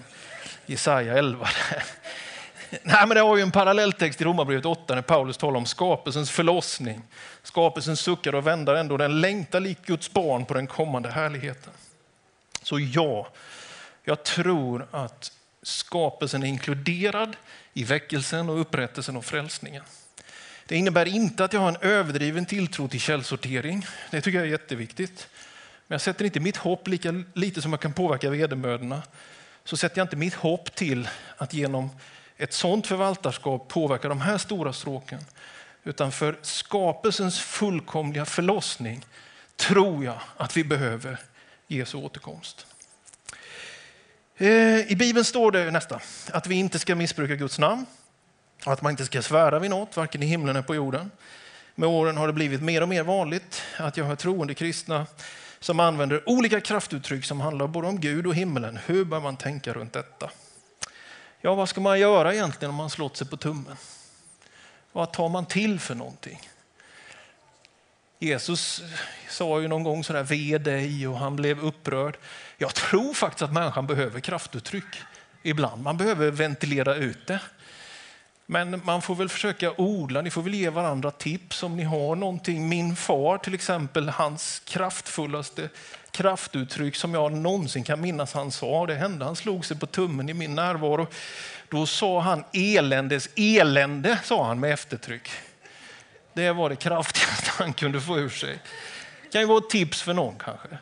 Jesaja 0.66 1.18
11. 1.18 1.50
Nej, 2.84 3.08
men 3.08 3.10
det 3.10 3.20
har 3.20 3.38
ju 3.38 3.44
en 3.44 3.52
parallelltext 3.52 4.22
i 4.22 4.24
Romarbrevet 4.24 4.66
8 4.66 4.96
när 4.96 5.02
Paulus 5.02 5.38
talar 5.38 5.58
om 5.58 5.66
skapelsens 5.66 6.32
förlossning. 6.32 7.02
Skapelsen 7.44 7.98
suckar 7.98 8.36
och 8.36 8.48
vändar 8.48 8.76
ändå. 8.76 8.98
Den 8.98 9.22
längtar 9.22 9.60
lik 9.60 9.86
Guds 9.86 10.14
barn 10.14 10.46
på 10.46 10.54
den 10.54 10.68
kommande 10.68 11.10
härligheten. 11.10 11.74
Så 12.62 12.80
ja, 12.80 13.28
jag 14.04 14.24
tror 14.24 14.88
att 14.92 15.32
skapelsen 15.64 16.44
är 16.44 16.48
inkluderad 16.48 17.36
i 17.74 17.84
väckelsen 17.84 18.50
och 18.50 18.62
upprättelsen 18.62 19.18
och 19.18 19.26
frälsningen. 19.26 19.84
Det 20.72 20.78
innebär 20.78 21.08
inte 21.08 21.46
att 21.46 21.54
jag 21.54 21.60
har 21.60 21.70
en 21.70 21.78
överdriven 21.82 22.46
tilltro 22.46 22.88
till 22.88 23.00
källsortering. 23.00 23.86
Det 24.12 24.22
tycker 24.22 24.38
jag 24.38 24.48
är 24.48 24.52
jätteviktigt. 24.52 25.28
Men 25.88 25.94
jag 25.94 26.02
sätter 26.02 26.26
inte 26.26 26.40
mitt 26.40 26.58
hopp, 26.58 26.88
lika 26.88 27.24
lite 27.34 27.62
som 27.62 27.74
jag 27.74 27.80
kan 27.80 27.94
påverka 27.94 28.30
vedermödorna, 28.30 29.02
så 29.64 29.78
sätter 29.78 29.98
jag 29.98 30.06
inte 30.06 30.16
mitt 30.16 30.34
hopp 30.34 30.76
till 30.76 31.10
att 31.38 31.54
genom 31.54 31.90
ett 32.38 32.54
sådant 32.54 32.88
förvaltarskap 32.88 33.68
påverka 33.68 34.10
de 34.10 34.22
här 34.22 34.38
stora 34.38 34.74
stråken. 34.74 35.20
Utan 35.84 36.12
för 36.12 36.38
skapelsens 36.42 37.40
fullkomliga 37.40 38.26
förlossning 38.26 39.06
tror 39.56 40.06
jag 40.06 40.20
att 40.38 40.58
vi 40.58 40.64
behöver 40.64 41.20
Jesu 41.68 41.98
återkomst. 41.98 42.66
Eh, 44.38 44.92
I 44.92 44.96
Bibeln 45.00 45.26
står 45.26 45.52
det 45.52 45.72
nästa 45.72 46.02
att 46.32 46.48
vi 46.48 46.56
inte 46.56 46.80
ska 46.80 46.96
missbruka 46.96 47.36
Guds 47.36 47.60
namn 47.60 47.86
och 48.65 48.74
att 48.74 48.82
man 48.82 48.89
inte 48.89 49.06
ska 49.06 49.21
svära 49.21 49.60
vid 49.60 49.69
något, 49.69 49.97
varken 49.97 50.24
i 50.24 50.26
himlen 50.26 50.56
eller 50.56 50.67
på 50.67 50.76
jorden. 50.76 51.12
Med 51.76 51.89
åren 51.89 52.17
har 52.17 52.28
det 52.28 52.34
blivit 52.34 52.62
mer 52.62 52.82
och 52.82 52.89
mer 52.89 53.04
vanligt 53.04 53.62
att 53.78 53.97
jag 53.97 54.06
hör 54.06 54.15
troende 54.15 54.54
kristna 54.54 55.06
som 55.60 55.80
använder 55.80 56.30
olika 56.30 56.62
kraftuttryck 56.62 57.26
som 57.26 57.41
handlar 57.41 57.67
både 57.67 57.88
om 57.88 58.00
Gud 58.00 58.28
och 58.28 58.36
himlen. 58.36 58.80
Hur 58.86 59.06
bör 59.06 59.19
man 59.19 59.38
tänka 59.38 59.74
runt 59.74 59.93
detta? 59.93 60.30
Ja, 61.41 61.56
vad 61.56 61.69
ska 61.69 61.82
man 61.82 62.00
göra 62.00 62.34
egentligen 62.34 62.69
om 62.69 62.76
man 62.76 62.89
slått 62.89 63.17
sig 63.17 63.28
på 63.28 63.38
tummen? 63.38 63.78
Vad 64.91 65.13
tar 65.13 65.30
man 65.30 65.45
till 65.45 65.80
för 65.80 65.95
någonting? 65.95 66.50
Jesus 68.19 68.84
sa 69.30 69.62
ju 69.62 69.67
någon 69.67 69.84
gång 69.84 70.04
sådär, 70.04 70.24
ve 70.24 70.58
dig 70.58 71.08
och 71.08 71.17
han 71.17 71.36
blev 71.36 71.60
upprörd. 71.60 72.17
Jag 72.58 72.74
tror 72.76 73.13
faktiskt 73.13 73.41
att 73.41 73.54
människan 73.54 73.88
behöver 73.88 74.19
kraftuttryck 74.19 75.02
ibland. 75.43 75.84
Man 75.84 75.97
behöver 75.97 76.32
ventilera 76.32 76.95
ut 76.95 77.28
det. 77.28 77.39
Men 78.52 78.82
man 78.86 79.02
får 79.02 79.16
väl 79.16 79.30
försöka 79.30 79.74
odla, 79.78 80.22
ni 80.22 80.30
får 80.30 80.42
väl 80.42 80.54
ge 80.54 80.70
varandra 80.70 81.12
tips 81.12 81.64
om 81.64 81.76
ni 81.76 81.84
har 81.84 82.16
någonting. 82.16 82.70
Min 82.70 82.96
far 82.96 83.38
till 83.38 83.54
exempel, 83.54 84.10
hans 84.10 84.62
kraftfullaste 84.66 85.70
kraftuttryck 86.12 86.96
som 86.96 87.14
jag 87.14 87.32
någonsin 87.32 87.84
kan 87.84 88.02
minnas 88.02 88.34
han 88.34 88.52
sa, 88.52 88.86
det 88.86 88.96
hände 88.96 89.26
han 89.26 89.36
slog 89.36 89.66
sig 89.66 89.80
på 89.80 89.86
tummen 89.86 90.30
i 90.30 90.34
min 90.34 90.56
närvaro. 90.56 91.08
Då 91.70 91.86
sa 91.86 92.20
han 92.20 92.44
eländes 92.54 93.30
elände, 93.36 94.20
sa 94.24 94.48
han 94.48 94.60
med 94.60 94.74
eftertryck. 94.74 95.30
Det 96.34 96.52
var 96.52 96.70
det 96.70 96.76
kraftigaste 96.76 97.52
han 97.58 97.74
kunde 97.74 98.02
få 98.02 98.18
ur 98.18 98.30
sig. 98.30 98.60
Det 99.24 99.32
kan 99.32 99.42
ju 99.42 99.48
vara 99.48 99.58
ett 99.58 99.70
tips 99.70 100.02
för 100.02 100.14
någon 100.14 100.36
kanske. 100.40 100.78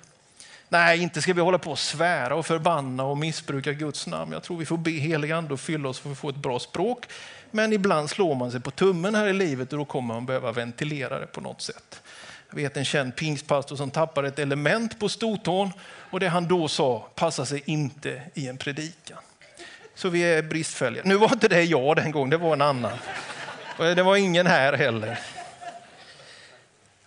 Nej, 0.71 1.01
inte 1.01 1.21
ska 1.21 1.33
vi 1.33 1.41
hålla 1.41 1.57
på 1.57 1.71
och 1.71 1.79
svära 1.79 2.35
och 2.35 2.45
förbanna 2.45 3.03
och 3.03 3.17
missbruka 3.17 3.73
Guds 3.73 4.07
namn. 4.07 4.31
Jag 4.31 4.43
tror 4.43 4.57
vi 4.57 4.65
får 4.65 4.77
be 4.77 4.91
helig 4.91 5.31
ande 5.31 5.53
och 5.53 5.59
fylla 5.59 5.89
oss 5.89 5.99
för 5.99 6.11
att 6.11 6.17
få 6.17 6.29
ett 6.29 6.35
bra 6.35 6.59
språk. 6.59 7.05
Men 7.51 7.73
ibland 7.73 8.09
slår 8.09 8.35
man 8.35 8.51
sig 8.51 8.59
på 8.59 8.71
tummen 8.71 9.15
här 9.15 9.27
i 9.27 9.33
livet 9.33 9.73
och 9.73 9.79
då 9.79 9.85
kommer 9.85 10.13
man 10.13 10.25
behöva 10.25 10.51
ventilera 10.51 11.19
det 11.19 11.27
på 11.27 11.41
något 11.41 11.61
sätt. 11.61 12.01
Jag 12.49 12.55
vet 12.55 12.77
en 12.77 12.85
känd 12.85 13.15
pingstpastor 13.15 13.75
som 13.75 13.91
tappade 13.91 14.27
ett 14.27 14.39
element 14.39 14.99
på 14.99 15.09
stortån 15.09 15.71
och 16.11 16.19
det 16.19 16.27
han 16.27 16.47
då 16.47 16.67
sa 16.67 17.07
passar 17.15 17.45
sig 17.45 17.63
inte 17.65 18.21
i 18.33 18.47
en 18.47 18.57
predikan. 18.57 19.17
Så 19.95 20.09
vi 20.09 20.21
är 20.21 20.41
bristfälliga. 20.41 21.03
Nu 21.05 21.15
var 21.15 21.33
inte 21.33 21.47
det 21.47 21.63
jag 21.63 21.95
den 21.95 22.11
gången, 22.11 22.29
det 22.29 22.37
var 22.37 22.53
en 22.53 22.61
annan. 22.61 22.97
Det 23.77 24.03
var 24.03 24.15
ingen 24.15 24.47
här 24.47 24.73
heller. 24.73 25.19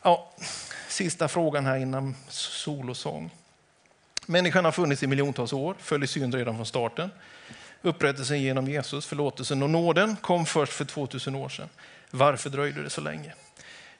Ja, 0.03 0.31
sista 0.89 1.29
frågan 1.29 1.67
här 1.67 1.77
innan 1.77 2.15
solosång. 2.29 3.31
Människan 4.27 4.65
har 4.65 4.73
funnits 4.73 5.03
i 5.03 5.07
miljontals 5.07 5.53
år, 5.53 5.77
föll 5.79 6.05
i 6.05 6.07
synd 6.07 6.35
redan 6.35 6.57
från 6.57 6.67
starten. 6.67 7.11
Upprättelsen 7.83 8.41
genom 8.43 8.69
Jesus, 8.69 9.07
förlåtelsen 9.07 9.63
och 9.63 9.71
nåden 9.71 10.17
kom 10.17 10.47
först 10.47 10.73
för 10.73 10.85
2000 10.85 11.35
år 11.35 11.49
sedan. 11.49 11.69
Varför 12.11 12.51
dröjde 12.51 12.83
det 12.83 12.91
så 12.91 13.01
länge? 13.01 13.35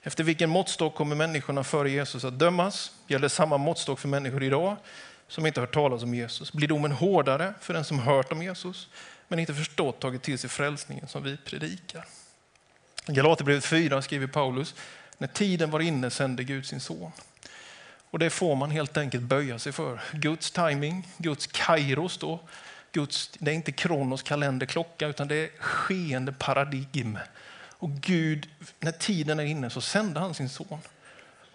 Efter 0.03 0.25
vilken 0.25 0.51
måttstock 0.51 0.95
kommer 0.95 1.17
människorna 1.17 1.65
före 1.65 1.91
Jesus 1.91 2.25
att 2.25 2.39
dömas? 2.39 2.93
Gäller 3.07 3.29
samma 3.29 3.59
måttstock 3.59 3.99
för 3.99 4.09
människor 4.09 4.43
idag 4.43 4.77
som 5.29 5.47
inte 5.47 5.61
hört 5.61 5.75
talas 5.75 6.03
om 6.03 6.15
Jesus? 6.15 6.53
Blir 6.53 6.69
domen 6.69 6.93
hårdare 6.93 7.55
för 7.61 7.75
den 7.75 7.85
som 7.85 7.99
hört 7.99 8.33
om 8.33 8.43
Jesus 8.43 8.89
men 9.29 9.39
inte 9.39 9.55
förstått, 9.55 10.01
tagit 10.01 10.23
till 10.23 10.39
sig 10.39 10.51
frälsningen 10.51 11.09
som 11.09 11.23
vi 11.23 11.37
predikar? 11.37 12.05
Galaterbrevet 13.07 13.65
4 13.65 14.03
skriver 14.03 14.27
Paulus, 14.27 14.75
när 15.19 15.29
tiden 15.29 15.71
var 15.71 15.81
inne 15.81 16.11
sände 16.11 16.45
Gud 16.45 16.67
sin 16.67 16.81
son. 16.81 17.13
Och 18.11 18.19
det 18.19 18.31
får 18.31 18.55
man 18.55 18.71
helt 18.71 18.97
enkelt 18.97 19.23
böja 19.23 19.59
sig 19.59 19.73
för. 19.73 20.01
Guds 20.13 20.51
timing, 20.51 21.09
Guds 21.17 21.47
kairos 21.47 22.19
då. 22.19 22.41
Guds, 22.93 23.31
det 23.39 23.51
är 23.51 23.55
inte 23.55 23.73
Kronos 23.73 24.23
kalenderklocka 24.23 25.07
utan 25.07 25.29
det 25.29 25.37
är 25.37 25.51
skeende 25.59 26.33
paradigm. 26.33 27.19
Och 27.71 27.91
Gud, 27.91 28.49
när 28.81 28.93
tiden 28.93 29.41
är 29.41 29.45
inne 29.45 29.71
så 29.71 29.81
sände 29.81 30.21
han 30.21 30.35
sin 30.35 30.49
son. 30.49 30.79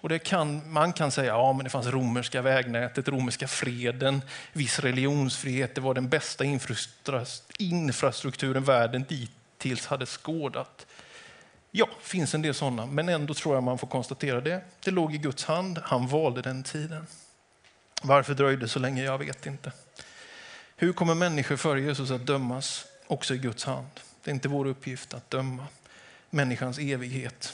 Och 0.01 0.09
det 0.09 0.19
kan, 0.19 0.71
man 0.71 0.93
kan 0.93 1.11
säga 1.11 1.27
ja, 1.27 1.53
men 1.53 1.63
det 1.63 1.69
fanns 1.69 1.87
romerska 1.87 2.41
vägnätet, 2.41 3.07
romerska 3.07 3.47
freden, 3.47 4.21
viss 4.53 4.79
religionsfrihet. 4.79 5.75
Det 5.75 5.81
var 5.81 5.93
den 5.93 6.09
bästa 6.09 6.43
infrastrukturen 7.59 8.63
världen 8.63 9.05
dittills 9.09 9.85
hade 9.85 10.05
skådat. 10.05 10.85
Ja, 11.71 11.85
det 11.85 12.07
finns 12.07 12.35
en 12.35 12.41
del 12.41 12.53
sådana, 12.53 12.85
men 12.85 13.09
ändå 13.09 13.33
tror 13.33 13.55
jag 13.55 13.63
man 13.63 13.77
får 13.77 13.87
konstatera 13.87 14.41
det. 14.41 14.61
Det 14.83 14.91
låg 14.91 15.15
i 15.15 15.17
Guds 15.17 15.45
hand, 15.45 15.79
han 15.83 16.07
valde 16.07 16.41
den 16.41 16.63
tiden. 16.63 17.07
Varför 18.01 18.33
dröjde 18.33 18.67
så 18.67 18.79
länge? 18.79 19.03
Jag 19.03 19.17
vet 19.17 19.45
inte. 19.45 19.71
Hur 20.79 20.93
kommer 20.93 21.15
människor 21.15 21.55
före 21.55 21.81
Jesus 21.81 22.11
att 22.11 22.25
dömas? 22.25 22.85
Också 23.07 23.35
i 23.35 23.37
Guds 23.37 23.63
hand. 23.63 23.87
Det 24.23 24.31
är 24.31 24.33
inte 24.35 24.47
vår 24.47 24.65
uppgift 24.67 25.13
att 25.13 25.29
döma 25.29 25.67
människans 26.29 26.79
evighet. 26.79 27.53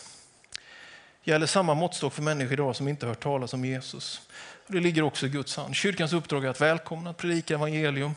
Gäller 1.23 1.45
samma 1.45 1.73
måttstock 1.73 2.13
för 2.13 2.21
människor 2.21 2.53
idag 2.53 2.75
som 2.75 2.87
inte 2.87 3.05
hört 3.05 3.23
talas 3.23 3.53
om 3.53 3.65
Jesus. 3.65 4.21
Det 4.67 4.79
ligger 4.79 5.01
också 5.01 5.25
i 5.25 5.29
Guds 5.29 5.57
hand. 5.57 5.75
Kyrkans 5.75 6.13
uppdrag 6.13 6.45
är 6.45 6.49
att 6.49 6.61
välkomna, 6.61 7.09
att 7.09 7.17
predika 7.17 7.53
evangelium. 7.53 8.15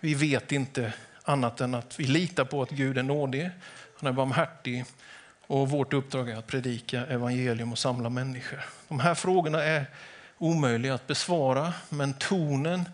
Vi 0.00 0.14
vet 0.14 0.52
inte 0.52 0.92
annat 1.22 1.60
än 1.60 1.74
att 1.74 2.00
vi 2.00 2.04
litar 2.04 2.44
på 2.44 2.62
att 2.62 2.70
Gud 2.70 2.98
är 2.98 3.02
nådig, 3.02 3.50
han 4.00 4.08
är 4.08 4.12
barmhärtig 4.12 4.84
och 5.46 5.70
vårt 5.70 5.92
uppdrag 5.92 6.30
är 6.30 6.36
att 6.36 6.46
predika 6.46 7.06
evangelium 7.06 7.72
och 7.72 7.78
samla 7.78 8.08
människor. 8.08 8.60
De 8.88 9.00
här 9.00 9.14
frågorna 9.14 9.64
är 9.64 9.86
omöjliga 10.38 10.94
att 10.94 11.06
besvara, 11.06 11.72
men 11.88 12.14
tonen 12.14 12.84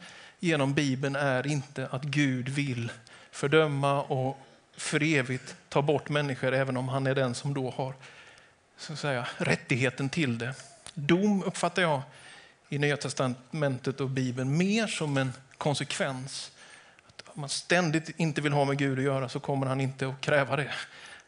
genom 0.45 0.75
Bibeln 0.75 1.17
är 1.17 1.47
inte 1.47 1.89
att 1.91 2.03
Gud 2.03 2.49
vill 2.49 2.93
fördöma 3.31 4.03
och 4.03 4.39
för 4.77 5.03
evigt 5.03 5.57
ta 5.69 5.83
bort 5.83 6.09
människor, 6.09 6.55
även 6.55 6.77
om 6.77 6.89
han 6.89 7.07
är 7.07 7.15
den 7.15 7.35
som 7.35 7.55
då 7.55 7.71
har 7.71 7.95
så 8.77 8.93
att 8.93 8.99
säga, 8.99 9.27
rättigheten 9.37 10.09
till 10.09 10.39
det. 10.39 10.55
Dom 10.95 11.43
uppfattar 11.43 11.83
jag 11.83 12.03
i 12.69 12.79
Nya 12.79 12.97
Testamentet 12.97 14.01
och 14.01 14.11
Bibeln 14.11 14.57
mer 14.57 14.87
som 14.87 15.17
en 15.17 15.33
konsekvens. 15.59 16.53
Att 17.09 17.23
om 17.27 17.41
man 17.41 17.49
ständigt 17.49 18.11
inte 18.17 18.41
vill 18.41 18.53
ha 18.53 18.65
med 18.65 18.79
Gud 18.79 18.99
att 18.99 19.05
göra 19.05 19.29
så 19.29 19.41
kommer 19.41 19.67
han 19.67 19.81
inte 19.81 20.09
att 20.09 20.21
kräva 20.21 20.57
det. 20.57 20.75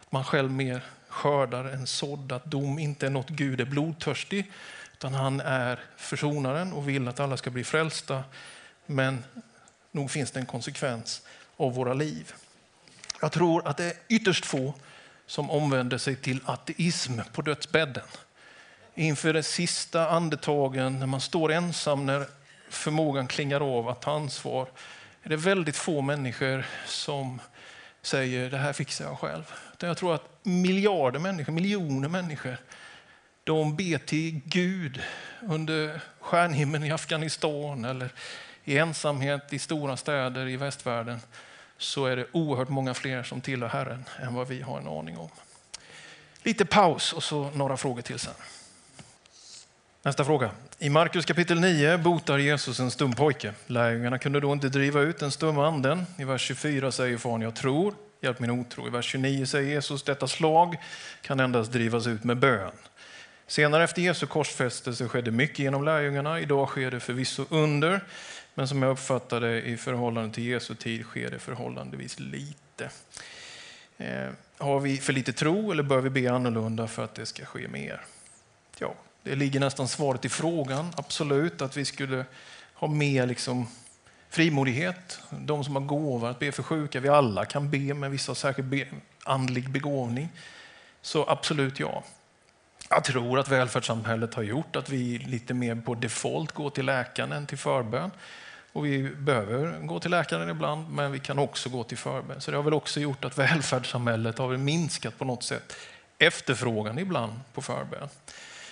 Att 0.01 0.13
man 0.13 0.25
själv 0.25 0.51
mer 0.51 0.81
skördar 1.09 1.65
en 1.65 1.87
sådd, 1.87 2.33
att 2.33 2.45
dom 2.45 2.79
inte 2.79 3.07
är 3.07 3.11
något 3.11 3.29
Gud 3.29 3.61
är 3.61 3.65
blodtörstig, 3.65 4.53
utan 4.93 5.15
han 5.15 5.41
är 5.41 5.81
försonaren 5.97 6.73
och 6.73 6.89
vill 6.89 7.09
att 7.09 7.21
alla 7.21 7.37
ska 7.37 7.51
bli 7.51 7.65
frälsta. 7.65 8.25
Men 8.87 9.25
nog 9.93 10.11
finns 10.11 10.31
det 10.31 10.41
en 10.41 10.47
konsekvens 10.47 11.23
av 11.57 11.75
våra 11.75 11.95
liv. 11.95 12.33
Jag 13.21 13.33
tror 13.33 13.69
att 13.69 13.77
det 13.77 13.85
är 13.85 13.95
ytterst 14.09 14.47
få 14.47 14.75
som 15.27 15.51
omvänder 15.51 15.99
sig 15.99 16.17
till 16.17 16.41
ateism 16.45 17.21
på 17.33 17.43
dödsbädden. 17.43 18.07
Inför 18.95 19.33
de 19.33 19.43
sista 19.43 20.09
andetagen, 20.09 20.99
när 20.99 21.07
man 21.07 21.21
står 21.21 21.53
ensam, 21.53 22.07
när 22.07 22.27
förmågan 22.69 23.27
klingar 23.27 23.79
av 23.79 23.89
att 23.89 24.03
ta 24.03 24.11
ansvar, 24.11 24.69
är 25.23 25.29
det 25.29 25.37
väldigt 25.37 25.77
få 25.77 26.01
människor 26.01 26.67
som 26.87 27.41
säger 28.03 28.51
det 28.51 28.59
här 28.59 28.73
fixar 28.73 29.05
jag 29.05 29.19
själv. 29.19 29.53
Jag 29.79 29.97
tror 29.97 30.15
att 30.15 30.29
miljarder 30.43 31.19
människor, 31.19 31.53
miljoner 31.53 32.09
människor, 32.09 32.57
de 33.45 33.77
ber 33.77 33.99
till 33.99 34.41
Gud 34.45 35.03
under 35.43 36.01
stjärnhimlen 36.21 36.85
i 36.85 36.93
Afghanistan 36.93 37.85
eller 37.85 38.11
i 38.69 38.79
ensamhet 38.79 39.53
i 39.53 39.59
stora 39.59 39.97
städer 39.97 40.49
i 40.49 40.57
västvärlden 40.57 41.21
så 41.79 42.07
är 42.07 42.17
det 42.17 42.27
oerhört 42.33 42.69
många 42.69 42.95
fler 42.95 43.23
som 43.23 43.41
tillhör 43.41 43.69
Herren 43.69 44.05
än 44.23 44.35
vad 44.35 44.49
vi 44.49 44.61
har 44.61 44.79
en 44.79 44.89
aning 44.89 45.19
om. 45.19 45.29
Lite 46.43 46.65
paus 46.65 47.13
och 47.13 47.23
så 47.23 47.51
några 47.51 47.77
frågor 47.77 48.03
till 48.03 48.19
sen. 48.19 48.35
Nästa 50.03 50.25
fråga. 50.25 50.51
I 50.79 50.91
Markus 50.91 51.25
kapitel 51.25 51.61
9 51.61 51.99
botar 51.99 52.39
Jesus 52.39 52.81
en 52.81 52.91
stum 52.91 53.13
pojke. 53.13 53.53
Lärjungarna 53.67 54.19
kunde 54.19 54.41
då 54.41 54.53
inte 54.53 54.69
driva 54.69 55.01
ut 55.01 55.19
den 55.19 55.31
stumma 55.31 55.67
anden. 55.67 56.07
I 56.19 56.25
vers 56.25 56.43
24 56.43 56.93
säger 56.93 57.19
faren 57.19 57.43
jag 57.43 57.55
tror, 57.55 57.95
hjälp 58.21 58.41
min 58.41 58.51
otro. 58.51 58.87
I 58.87 58.91
vers 58.91 59.07
29 59.07 59.47
säger 59.47 59.71
Jesus 59.71 60.03
detta 60.03 60.29
slag 60.29 60.77
kan 61.23 61.41
endast 61.41 61.73
drivas 61.73 62.07
ut 62.07 62.25
med 62.25 62.37
bön. 62.37 62.73
Senare 63.47 63.85
efter 63.85 64.03
Jesu 64.03 64.27
korsfästelse 64.27 65.09
skedde 65.09 65.31
mycket 65.31 65.59
genom 65.59 65.85
lärjungarna. 65.85 66.41
Idag 66.41 66.69
sker 66.69 66.91
det 66.91 67.01
förvisso 67.01 67.45
under, 67.51 68.01
men 68.59 68.69
som 68.69 68.83
jag 68.83 68.91
uppfattar 68.91 69.41
det 69.41 69.63
i 69.63 69.77
förhållande 69.77 70.35
till 70.35 70.45
Jesu 70.45 70.75
tid 70.75 71.03
sker 71.03 71.31
det 71.31 71.39
förhållandevis 71.39 72.21
lite. 72.21 72.91
Eh, 73.97 74.29
har 74.59 74.81
vi 74.81 74.97
för 74.97 75.13
lite 75.13 75.33
tro 75.33 75.73
eller 75.73 75.83
bör 75.83 76.01
vi 76.01 76.11
be 76.11 76.33
annorlunda 76.33 76.87
för 76.87 77.05
att 77.05 77.15
det 77.15 77.27
ska 77.27 77.45
ske 77.45 77.69
mer? 77.69 78.01
Ja, 78.79 78.95
det 79.23 79.35
ligger 79.35 79.61
nästan 79.61 79.89
svaret 79.89 80.25
i 80.25 80.29
frågan. 80.29 80.93
Absolut 80.97 81.63
att 81.63 81.77
vi 81.77 81.85
skulle 81.85 82.25
ha 82.75 82.89
mer 82.89 83.27
liksom 83.27 83.69
frimodighet. 84.31 85.21
De 85.31 85.65
som 85.65 85.77
har 85.77 85.83
gåvor 85.83 86.29
att 86.29 86.39
be 86.39 86.53
för 86.53 86.63
sjuka. 86.63 87.01
Vi 87.01 87.09
alla 87.09 87.45
kan 87.45 87.71
be 87.71 87.95
med 87.95 88.11
vissa 88.11 88.35
särskild 88.35 88.69
be 88.69 88.87
andlig 89.25 89.71
begåvning. 89.71 90.29
Så 91.03 91.29
absolut 91.29 91.81
ja. 91.81 92.05
Jag 92.91 93.05
tror 93.05 93.39
att 93.39 93.49
välfärdssamhället 93.49 94.35
har 94.35 94.43
gjort 94.43 94.77
att 94.77 94.89
vi 94.89 95.19
lite 95.19 95.55
mer 95.55 95.75
på 95.75 95.95
default 95.95 96.53
går 96.53 96.71
till 96.71 96.87
läkaren 96.87 97.33
än 97.33 97.47
till 97.47 97.59
förbön. 97.59 98.11
Och 98.77 98.87
vi 98.87 99.03
behöver 99.03 99.79
gå 99.81 100.01
till 100.01 100.11
läkaren 100.11 100.49
ibland, 100.49 100.91
men 100.91 101.13
vi 101.13 101.19
kan 101.19 101.39
också 101.39 101.69
gå 101.69 101.85
till 101.85 101.99
förbön. 101.99 102.41
Så 102.41 102.51
det 102.51 102.57
har 102.57 102.65
väl 102.65 102.75
också 102.75 103.01
gjort 103.01 103.25
att 103.25 103.39
välfärdssamhället 103.39 104.39
har 104.39 104.57
minskat 104.57 105.19
på 105.19 105.25
något 105.25 105.43
sätt 105.43 105.77
efterfrågan 106.19 106.99
ibland 106.99 107.33
på 107.55 107.63
förbön. 107.63 108.09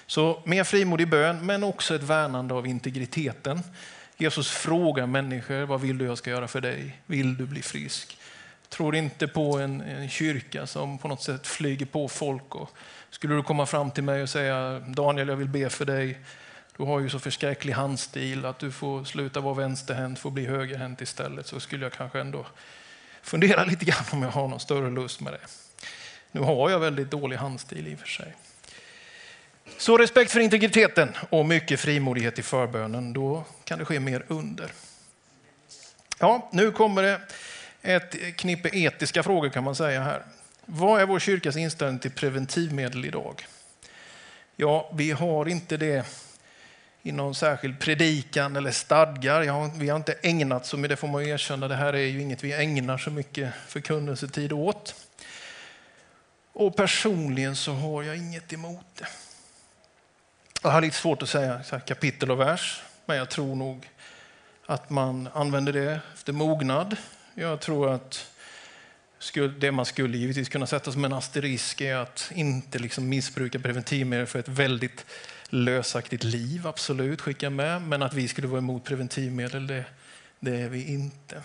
Så 0.06 0.42
mer 0.44 0.64
frimodig 0.64 1.08
bön, 1.08 1.46
men 1.46 1.64
också 1.64 1.94
ett 1.94 2.02
värnande 2.02 2.54
av 2.54 2.66
integriteten. 2.66 3.60
Jesus 4.16 4.50
frågar 4.50 5.06
människor, 5.06 5.62
vad 5.62 5.80
vill 5.80 5.98
du 5.98 6.04
jag 6.04 6.18
ska 6.18 6.30
göra 6.30 6.48
för 6.48 6.60
dig? 6.60 7.00
Vill 7.06 7.36
du 7.36 7.46
bli 7.46 7.62
frisk? 7.62 8.18
Tror 8.68 8.96
inte 8.96 9.28
på 9.28 9.58
en, 9.58 9.80
en 9.80 10.08
kyrka 10.08 10.66
som 10.66 10.98
på 10.98 11.08
något 11.08 11.22
sätt 11.22 11.46
flyger 11.46 11.86
på 11.86 12.08
folk. 12.08 12.54
Och 12.54 12.70
skulle 13.10 13.34
du 13.34 13.42
komma 13.42 13.66
fram 13.66 13.90
till 13.90 14.04
mig 14.04 14.22
och 14.22 14.30
säga, 14.30 14.78
Daniel 14.78 15.28
jag 15.28 15.36
vill 15.36 15.48
be 15.48 15.70
för 15.70 15.84
dig. 15.84 16.18
Du 16.76 16.82
har 16.82 17.00
ju 17.00 17.08
så 17.08 17.18
förskräcklig 17.18 17.72
handstil 17.72 18.44
att 18.44 18.58
du 18.58 18.72
får 18.72 19.04
sluta 19.04 19.40
vara 19.40 19.54
vänsterhänt, 19.54 20.18
får 20.18 20.30
bli 20.30 20.46
högerhänt 20.46 21.00
istället. 21.00 21.46
Så 21.46 21.60
skulle 21.60 21.84
jag 21.84 21.92
kanske 21.92 22.20
ändå 22.20 22.46
fundera 23.22 23.64
lite 23.70 23.84
grann 23.84 24.04
om 24.12 24.22
jag 24.22 24.30
har 24.30 24.48
någon 24.48 24.60
större 24.60 24.90
lust 24.90 25.20
med 25.20 25.32
det. 25.32 25.40
Nu 26.32 26.40
har 26.40 26.70
jag 26.70 26.78
väldigt 26.78 27.10
dålig 27.10 27.37
handstil 27.37 27.88
i 27.88 27.94
och 27.94 27.98
för 27.98 28.08
sig. 28.08 28.34
Så 29.78 29.98
respekt 29.98 30.30
för 30.30 30.40
integriteten 30.40 31.08
och 31.30 31.46
mycket 31.46 31.80
frimodighet 31.80 32.38
i 32.38 32.42
förbönen, 32.42 33.12
då 33.12 33.44
kan 33.64 33.78
det 33.78 33.84
ske 33.84 34.00
mer 34.00 34.24
under. 34.28 34.72
Ja, 36.18 36.48
nu 36.52 36.70
kommer 36.70 37.02
det 37.02 37.20
ett 37.82 38.37
knippe 38.37 38.68
etiska 38.72 39.22
frågor 39.22 39.48
kan 39.48 39.64
man 39.64 39.74
säga 39.74 40.02
här. 40.02 40.22
Vad 40.64 41.00
är 41.00 41.06
vår 41.06 41.18
kyrkas 41.18 41.56
inställning 41.56 41.98
till 41.98 42.10
preventivmedel 42.10 43.04
idag? 43.04 43.46
Ja, 44.56 44.90
vi 44.94 45.10
har 45.10 45.48
inte 45.48 45.76
det 45.76 46.06
i 47.06 47.12
någon 47.12 47.34
särskild 47.34 47.78
predikan 47.78 48.56
eller 48.56 48.70
stadgar. 48.70 49.78
vi 49.78 49.88
har 49.88 49.96
inte 49.96 50.16
ägnat 50.22 50.66
så 50.66 50.76
mycket, 50.76 50.90
det 50.90 50.96
får 50.96 51.08
man 51.08 51.22
erkänna, 51.22 51.68
det 51.68 51.74
här 51.74 51.92
är 51.92 52.06
ju 52.06 52.22
inget 52.22 52.44
vi 52.44 52.52
ägnar 52.52 52.98
så 52.98 53.10
mycket 53.10 53.52
förkunnelsetid 53.68 54.52
åt. 54.52 54.94
Och 56.52 56.76
personligen 56.76 57.56
så 57.56 57.72
har 57.72 58.02
jag 58.02 58.16
inget 58.16 58.52
emot 58.52 58.86
det. 58.94 59.06
Jag 60.62 60.70
har 60.70 60.80
lite 60.80 60.96
svårt 60.96 61.22
att 61.22 61.28
säga 61.28 61.62
kapitel 61.86 62.30
och 62.30 62.40
vers, 62.40 62.82
men 63.06 63.16
jag 63.16 63.30
tror 63.30 63.56
nog 63.56 63.90
att 64.66 64.90
man 64.90 65.28
använder 65.34 65.72
det 65.72 66.00
efter 66.14 66.32
mognad. 66.32 66.96
Jag 67.34 67.60
tror 67.60 67.90
att 67.90 68.30
det 69.58 69.72
man 69.72 69.84
skulle 69.84 70.18
givetvis 70.18 70.48
kunna 70.48 70.66
sätta 70.66 70.92
som 70.92 71.04
en 71.04 71.12
asterisk 71.12 71.80
är 71.80 71.96
att 71.96 72.32
inte 72.34 72.78
liksom 72.78 73.08
missbruka 73.08 73.58
preventivmedel 73.58 74.26
för 74.26 74.38
ett 74.38 74.48
väldigt 74.48 75.06
lösaktigt 75.54 76.24
liv, 76.24 76.66
absolut, 76.66 77.20
skicka 77.20 77.50
med. 77.50 77.82
Men 77.82 78.02
att 78.02 78.14
vi 78.14 78.28
skulle 78.28 78.48
vara 78.48 78.58
emot 78.58 78.84
preventivmedel, 78.84 79.66
det, 79.66 79.84
det 80.40 80.56
är 80.56 80.68
vi 80.68 80.92
inte. 80.92 81.42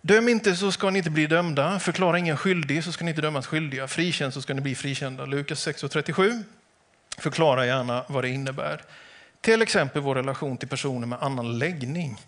Döm 0.00 0.28
inte 0.28 0.56
så 0.56 0.72
ska 0.72 0.90
ni 0.90 0.98
inte 0.98 1.10
bli 1.10 1.26
dömda. 1.26 1.80
Förklara 1.80 2.18
ingen 2.18 2.36
skyldig 2.36 2.84
så 2.84 2.92
ska 2.92 3.04
ni 3.04 3.10
inte 3.10 3.22
dömas 3.22 3.46
skyldiga. 3.46 3.88
Frikänn 3.88 4.32
så 4.32 4.42
ska 4.42 4.54
ni 4.54 4.60
bli 4.60 4.74
frikända. 4.74 5.26
Lukas 5.26 5.66
6.37. 5.66 6.42
Förklara 7.18 7.66
gärna 7.66 8.04
vad 8.08 8.24
det 8.24 8.28
innebär. 8.28 8.82
Till 9.40 9.62
exempel 9.62 10.02
vår 10.02 10.14
relation 10.14 10.56
till 10.56 10.68
personer 10.68 11.06
med 11.06 11.22
annan 11.22 11.58
läggning 11.58 12.20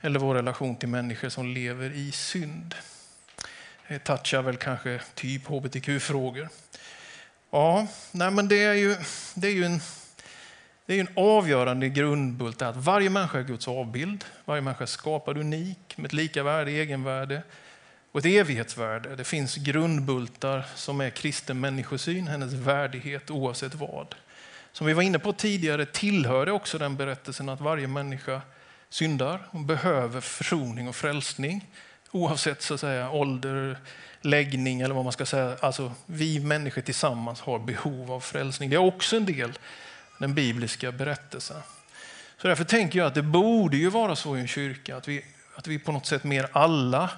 eller 0.00 0.20
vår 0.20 0.34
relation 0.34 0.76
till 0.76 0.88
människor 0.88 1.28
som 1.28 1.46
lever 1.46 1.90
i 1.90 2.12
synd. 2.12 2.74
Det 3.88 3.98
touchar 3.98 4.42
väl 4.42 4.56
kanske 4.56 5.00
typ 5.14 5.46
hbtq-frågor. 5.46 6.48
Ja, 7.52 7.86
nej 8.12 8.30
men 8.30 8.48
det 8.48 8.64
är 8.64 8.74
ju, 8.74 8.96
det 9.34 9.48
är 9.48 9.52
ju 9.52 9.64
en, 9.64 9.80
det 10.86 10.94
är 10.94 11.00
en 11.00 11.08
avgörande 11.16 11.88
grundbult 11.88 12.62
att 12.62 12.76
varje 12.76 13.10
människa 13.10 13.38
är 13.38 13.42
Guds 13.42 13.68
avbild. 13.68 14.24
Varje 14.44 14.62
människa 14.62 14.82
är 14.82 14.86
skapad 14.86 15.38
unik 15.38 15.96
med 15.96 16.06
ett 16.06 16.12
lika 16.12 16.42
värde, 16.42 16.70
egenvärde 16.70 17.42
och 18.12 18.18
ett 18.20 18.26
evighetsvärde. 18.26 19.16
Det 19.16 19.24
finns 19.24 19.56
grundbultar 19.56 20.66
som 20.74 21.00
är 21.00 21.10
kristen 21.10 21.60
människosyn, 21.60 22.26
hennes 22.26 22.52
värdighet 22.52 23.30
oavsett 23.30 23.74
vad. 23.74 24.14
Som 24.72 24.86
vi 24.86 24.92
var 24.92 25.02
inne 25.02 25.18
på 25.18 25.32
tidigare 25.32 25.86
tillhör 25.86 26.46
det 26.46 26.52
också 26.52 26.78
den 26.78 26.96
berättelsen 26.96 27.48
att 27.48 27.60
varje 27.60 27.86
människa 27.86 28.40
syndar 28.88 29.48
och 29.50 29.60
behöver 29.60 30.20
försoning 30.20 30.88
och 30.88 30.96
frälsning 30.96 31.66
oavsett 32.10 32.62
så 32.62 32.74
att 32.74 32.80
säga, 32.80 33.10
ålder, 33.10 33.78
läggning 34.20 34.80
eller 34.80 34.94
vad 34.94 35.04
man 35.04 35.12
ska 35.12 35.26
säga. 35.26 35.56
Alltså, 35.60 35.92
vi 36.06 36.40
människor 36.40 36.82
tillsammans 36.82 37.40
har 37.40 37.58
behov 37.58 38.12
av 38.12 38.20
frälsning. 38.20 38.70
Det 38.70 38.76
är 38.76 38.80
också 38.80 39.16
en 39.16 39.26
del 39.26 39.50
av 39.50 39.56
den 40.18 40.34
bibliska 40.34 40.92
berättelsen. 40.92 41.62
Så 42.36 42.48
därför 42.48 42.64
tänker 42.64 42.98
jag 42.98 43.06
att 43.06 43.14
det 43.14 43.22
borde 43.22 43.76
ju 43.76 43.90
vara 43.90 44.16
så 44.16 44.36
i 44.36 44.40
en 44.40 44.48
kyrka 44.48 44.96
att 44.96 45.08
vi, 45.08 45.24
att 45.54 45.66
vi 45.66 45.78
på 45.78 45.92
något 45.92 46.06
sätt 46.06 46.24
mer 46.24 46.48
alla 46.52 47.10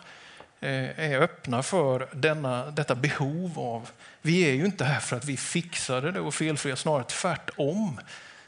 eh, 0.61 1.01
är 1.01 1.21
öppna 1.21 1.63
för 1.63 2.09
denna, 2.13 2.71
detta 2.71 2.95
behov 2.95 3.59
av... 3.59 3.91
Vi 4.23 4.49
är 4.49 4.53
ju 4.53 4.65
inte 4.65 4.85
här 4.85 5.01
för 5.01 5.17
att 5.17 5.25
vi 5.25 5.37
fixade 5.37 6.13
det 6.13 6.21
och 6.21 6.35
felfria, 6.35 6.77
snarare 6.77 7.05
tvärtom 7.05 8.01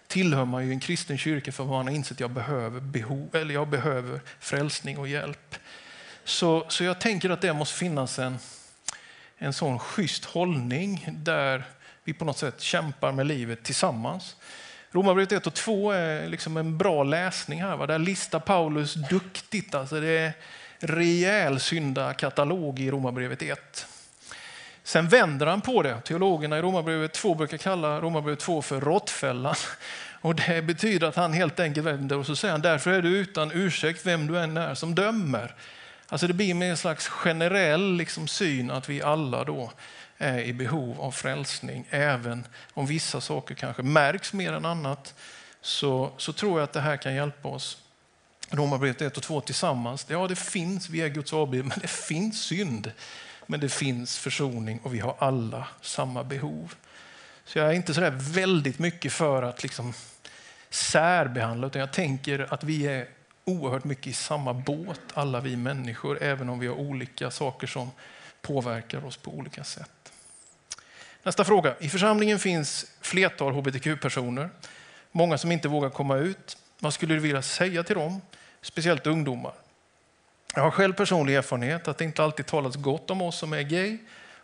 tillhör 0.07 0.45
man 0.45 0.67
ju 0.67 0.73
en 0.73 0.81
kristen 0.81 1.19
kyrka 1.19 1.53
för 1.53 1.65
att 1.65 1.71
man 1.71 1.87
har 1.87 1.95
insett 1.95 2.13
att 2.13 2.21
jag 2.21 2.31
behöver, 2.31 2.81
behov, 2.81 3.37
eller 3.37 3.55
jag 3.55 3.69
behöver 3.69 4.21
frälsning 4.41 4.99
och 4.99 5.09
hjälp. 5.09 5.55
Så, 6.25 6.65
så 6.69 6.85
jag 6.85 7.01
tänker 7.01 7.31
att 7.31 7.41
det 7.41 7.53
måste 7.53 7.79
finnas 7.79 8.19
en, 8.19 8.39
en 9.39 9.53
sån 9.53 9.79
schysst 9.79 10.25
hållning 10.25 11.09
där 11.13 11.65
vi 12.05 12.13
på 12.13 12.25
något 12.25 12.39
sätt 12.39 12.61
kämpar 12.61 13.13
med 13.13 13.27
livet 13.27 13.63
tillsammans. 13.63 14.37
Romarbrevet 14.91 15.33
1 15.33 15.47
och 15.47 15.55
2 15.55 15.91
är 15.91 16.29
liksom 16.29 16.57
en 16.57 16.79
bra 16.79 17.03
läsning 17.03 17.63
här. 17.63 17.77
Va? 17.77 17.87
Där 17.87 17.99
listar 17.99 18.41
Paulus 18.41 18.95
duktigt. 18.95 19.75
Alltså 19.75 20.01
det 20.01 20.09
är 20.09 20.33
rejäl 20.79 21.61
syndakatalog 21.61 22.81
i 22.81 22.91
Romarbrevet 22.91 23.43
1. 23.43 23.87
Sen 24.83 25.09
vänder 25.09 25.47
han 25.47 25.61
på 25.61 25.83
det. 25.83 26.01
Teologerna 26.01 26.59
i 26.59 26.63
Romarbrevet 26.63 27.13
2 27.13 27.35
brukar 27.35 27.57
kalla 27.57 28.01
Romarbrevet 28.01 28.41
2 28.41 28.63
för 28.63 28.81
råttfällan. 28.81 29.55
Och 30.21 30.35
det 30.35 30.63
betyder 30.63 31.07
att 31.07 31.17
han 31.17 31.33
helt 31.33 31.61
enkelt 31.61 31.87
vänder 31.87 32.19
och 32.19 32.27
så 32.27 32.37
säger 32.37 32.53
han 32.53 32.63
därför 32.63 32.91
är 32.91 33.03
du 33.03 33.09
utan 33.09 33.51
ursäkt 33.53 34.07
vem 34.07 34.27
du 34.27 34.39
än 34.39 34.57
är 34.57 34.75
som 34.75 34.95
dömer. 34.95 35.55
Alltså 36.15 36.27
det 36.27 36.35
blir 36.35 36.55
med 36.55 36.71
en 36.71 36.77
slags 36.77 37.09
generell 37.09 37.97
liksom 37.97 38.29
syn 38.29 38.71
att 38.71 38.89
vi 38.89 39.03
alla 39.03 39.45
då 39.45 39.73
är 40.19 40.39
i 40.39 40.53
behov 40.53 41.01
av 41.01 41.11
frälsning. 41.11 41.87
Även 41.91 42.47
om 42.75 42.87
vissa 42.87 43.21
saker 43.21 43.55
kanske 43.55 43.83
märks 43.83 44.33
mer 44.33 44.53
än 44.53 44.65
annat 44.65 45.15
så, 45.61 46.13
så 46.17 46.33
tror 46.33 46.59
jag 46.59 46.65
att 46.65 46.73
det 46.73 46.81
här 46.81 46.97
kan 46.97 47.15
hjälpa 47.15 47.49
oss. 47.49 47.79
Romarbrevet 48.51 49.03
1 49.03 49.17
och 49.17 49.23
2 49.23 49.41
tillsammans. 49.41 50.07
Ja, 50.09 50.29
det 50.29 50.37
finns, 50.37 50.89
vi 50.89 51.01
är 51.01 51.09
Guds 51.09 51.33
avbild, 51.33 51.65
men 51.69 51.79
det 51.81 51.91
finns 51.91 52.43
synd. 52.43 52.93
Men 53.47 53.61
det 53.61 53.69
finns 53.69 54.19
försoning 54.19 54.81
och 54.83 54.95
vi 54.95 54.99
har 54.99 55.17
alla 55.19 55.69
samma 55.81 56.25
behov. 56.25 56.75
Så 57.45 57.59
jag 57.59 57.69
är 57.69 57.73
inte 57.73 57.95
så 57.95 58.01
där 58.01 58.11
väldigt 58.11 58.79
mycket 58.79 59.13
för 59.13 59.43
att 59.43 59.63
liksom 59.63 59.93
särbehandla, 60.71 61.67
utan 61.67 61.81
jag 61.81 61.93
tänker 61.93 62.55
att 62.55 62.65
vi 62.65 62.87
är 62.87 63.09
oerhört 63.45 63.85
mycket 63.85 64.07
i 64.07 64.13
samma 64.13 64.55
båt, 64.55 65.01
alla 65.15 65.41
vi 65.41 65.57
människor, 65.57 66.23
även 66.23 66.49
om 66.49 66.59
vi 66.59 66.67
har 66.67 66.75
olika 66.75 67.31
saker 67.31 67.67
som 67.67 67.91
påverkar 68.43 69.05
oss 69.05 69.17
på 69.17 69.31
olika 69.31 69.65
sätt. 69.65 70.13
Nästa 71.23 71.45
fråga. 71.45 71.75
I 71.81 71.89
församlingen 71.89 72.39
finns 72.39 72.87
flertal 73.01 73.53
hbtq-personer, 73.53 74.51
många 75.13 75.39
som 75.39 75.53
inte 75.53 75.69
vågar 75.69 75.91
komma 75.91 76.17
ut. 76.17 76.57
Vad 76.79 76.95
skulle 76.95 77.15
du 77.15 77.21
vilja 77.21 77.43
säga 77.43 77.83
till 77.83 77.97
dem, 77.97 78.21
speciellt 78.61 79.07
ungdomar? 79.07 79.55
Jag 80.55 80.63
har 80.63 80.71
själv 80.71 80.93
personlig 80.93 81.35
erfarenhet 81.35 81.89
att 81.89 81.99
det 81.99 82.05
inte 82.05 82.25
alltid 82.25 82.47
talas 82.47 82.77
gott 82.77 83.11
om 83.11 83.23
oss 83.23 83.39
som 83.39 83.53
är 83.53 83.63
gay, 83.63 83.99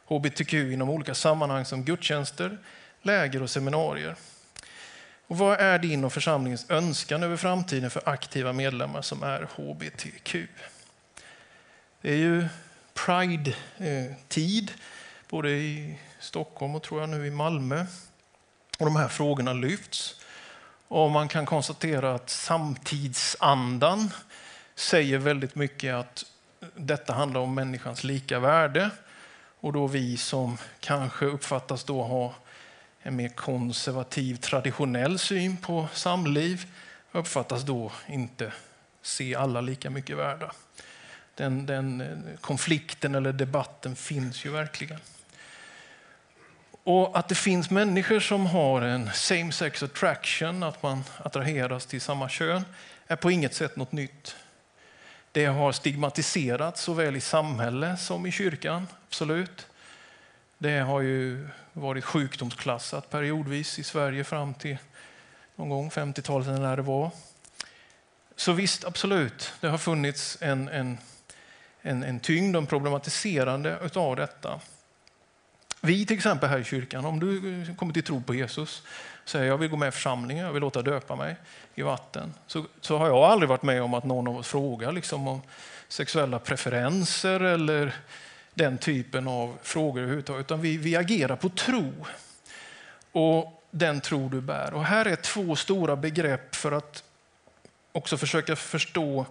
hbtq 0.06 0.54
inom 0.54 0.90
olika 0.90 1.14
sammanhang 1.14 1.64
som 1.64 1.84
gudstjänster, 1.84 2.58
läger 3.02 3.42
och 3.42 3.50
seminarier. 3.50 4.16
Och 5.30 5.38
vad 5.38 5.60
är 5.60 5.78
din 5.78 6.04
och 6.04 6.12
församlingens 6.12 6.70
önskan 6.70 7.22
över 7.22 7.36
framtiden 7.36 7.90
för 7.90 8.08
aktiva 8.08 8.52
medlemmar 8.52 9.02
som 9.02 9.22
är 9.22 9.48
hbtq? 9.56 10.36
Det 12.00 12.12
är 12.12 12.16
ju 12.16 12.48
Pride-tid, 12.94 14.70
eh, 14.70 14.76
både 15.28 15.50
i 15.50 15.98
Stockholm 16.20 16.74
och 16.74 16.82
tror 16.82 17.00
jag 17.00 17.08
nu 17.08 17.26
i 17.26 17.30
Malmö. 17.30 17.86
Och 18.78 18.84
de 18.84 18.96
här 18.96 19.08
frågorna 19.08 19.52
lyfts. 19.52 20.20
Och 20.88 21.10
man 21.10 21.28
kan 21.28 21.46
konstatera 21.46 22.14
att 22.14 22.30
samtidsandan 22.30 24.10
säger 24.74 25.18
väldigt 25.18 25.54
mycket 25.54 25.94
att 25.94 26.24
detta 26.74 27.12
handlar 27.12 27.40
om 27.40 27.54
människans 27.54 28.04
lika 28.04 28.38
värde. 28.38 28.90
Och 29.60 29.72
då 29.72 29.86
vi 29.86 30.16
som 30.16 30.58
kanske 30.80 31.24
uppfattas 31.24 31.84
då 31.84 32.02
ha 32.02 32.34
en 33.02 33.16
mer 33.16 33.28
konservativ, 33.28 34.36
traditionell 34.36 35.18
syn 35.18 35.56
på 35.56 35.88
samliv 35.92 36.66
uppfattas 37.12 37.62
då 37.62 37.92
inte 38.06 38.52
se 39.02 39.34
alla 39.34 39.60
lika 39.60 39.90
mycket 39.90 40.16
värda. 40.16 40.52
Den, 41.34 41.66
den 41.66 42.00
eh, 42.00 42.38
konflikten 42.40 43.14
eller 43.14 43.32
debatten 43.32 43.96
finns 43.96 44.44
ju 44.44 44.50
verkligen. 44.50 45.00
Och 46.84 47.18
att 47.18 47.28
det 47.28 47.34
finns 47.34 47.70
människor 47.70 48.20
som 48.20 48.46
har 48.46 48.82
en 48.82 49.10
same 49.14 49.52
sex 49.52 49.82
attraction, 49.82 50.62
att 50.62 50.82
man 50.82 51.04
attraheras 51.18 51.86
till 51.86 52.00
samma 52.00 52.28
kön, 52.28 52.64
är 53.06 53.16
på 53.16 53.30
inget 53.30 53.54
sätt 53.54 53.76
något 53.76 53.92
nytt. 53.92 54.36
Det 55.32 55.44
har 55.46 55.72
stigmatiserats 55.72 56.82
såväl 56.82 57.16
i 57.16 57.20
samhälle 57.20 57.96
som 57.96 58.26
i 58.26 58.32
kyrkan, 58.32 58.86
absolut. 59.08 59.66
Det 60.62 60.78
har 60.78 61.00
ju 61.00 61.48
varit 61.72 62.04
sjukdomsklassat 62.04 63.10
periodvis 63.10 63.78
i 63.78 63.82
Sverige 63.82 64.24
fram 64.24 64.54
till 64.54 64.78
någon 65.56 65.68
gång 65.68 65.90
50-talet 65.90 66.46
när 66.46 66.76
det 66.76 66.82
var. 66.82 67.10
Så 68.36 68.52
visst, 68.52 68.84
absolut, 68.84 69.52
det 69.60 69.68
har 69.68 69.78
funnits 69.78 70.38
en, 70.40 70.68
en, 70.68 70.98
en, 71.82 72.02
en 72.02 72.20
tyngd 72.20 72.56
och 72.56 72.62
en 72.62 72.66
problematiserande 72.66 73.90
av 73.94 74.16
detta. 74.16 74.60
Vi 75.80 76.06
till 76.06 76.16
exempel 76.16 76.48
här 76.48 76.58
i 76.58 76.64
kyrkan, 76.64 77.04
om 77.04 77.20
du 77.20 77.74
kommer 77.74 77.92
till 77.92 78.04
tro 78.04 78.22
på 78.22 78.34
Jesus, 78.34 78.82
säger 79.24 79.46
jag 79.46 79.58
vill 79.58 79.70
gå 79.70 79.76
med 79.76 79.88
i 79.88 79.92
församlingen, 79.92 80.46
jag 80.46 80.52
vill 80.52 80.60
låta 80.60 80.82
döpa 80.82 81.16
mig 81.16 81.36
i 81.74 81.82
vatten, 81.82 82.34
så, 82.46 82.64
så 82.80 82.98
har 82.98 83.06
jag 83.06 83.16
aldrig 83.16 83.48
varit 83.48 83.62
med 83.62 83.82
om 83.82 83.94
att 83.94 84.04
någon 84.04 84.28
av 84.28 84.36
oss 84.36 84.48
frågar 84.48 84.92
liksom, 84.92 85.28
om 85.28 85.42
sexuella 85.88 86.38
preferenser 86.38 87.40
eller 87.40 87.94
den 88.54 88.78
typen 88.78 89.28
av 89.28 89.58
frågor 89.62 90.00
överhuvudtaget, 90.00 90.46
utan 90.46 90.60
vi, 90.60 90.76
vi 90.76 90.96
agerar 90.96 91.36
på 91.36 91.48
tro. 91.48 91.92
Och 93.12 93.62
den 93.70 94.00
tro 94.00 94.28
du 94.28 94.40
bär. 94.40 94.74
Och 94.74 94.84
här 94.84 95.06
är 95.06 95.16
två 95.16 95.56
stora 95.56 95.96
begrepp 95.96 96.54
för 96.54 96.72
att 96.72 97.04
också 97.92 98.16
försöka 98.16 98.56
förstå 98.56 99.26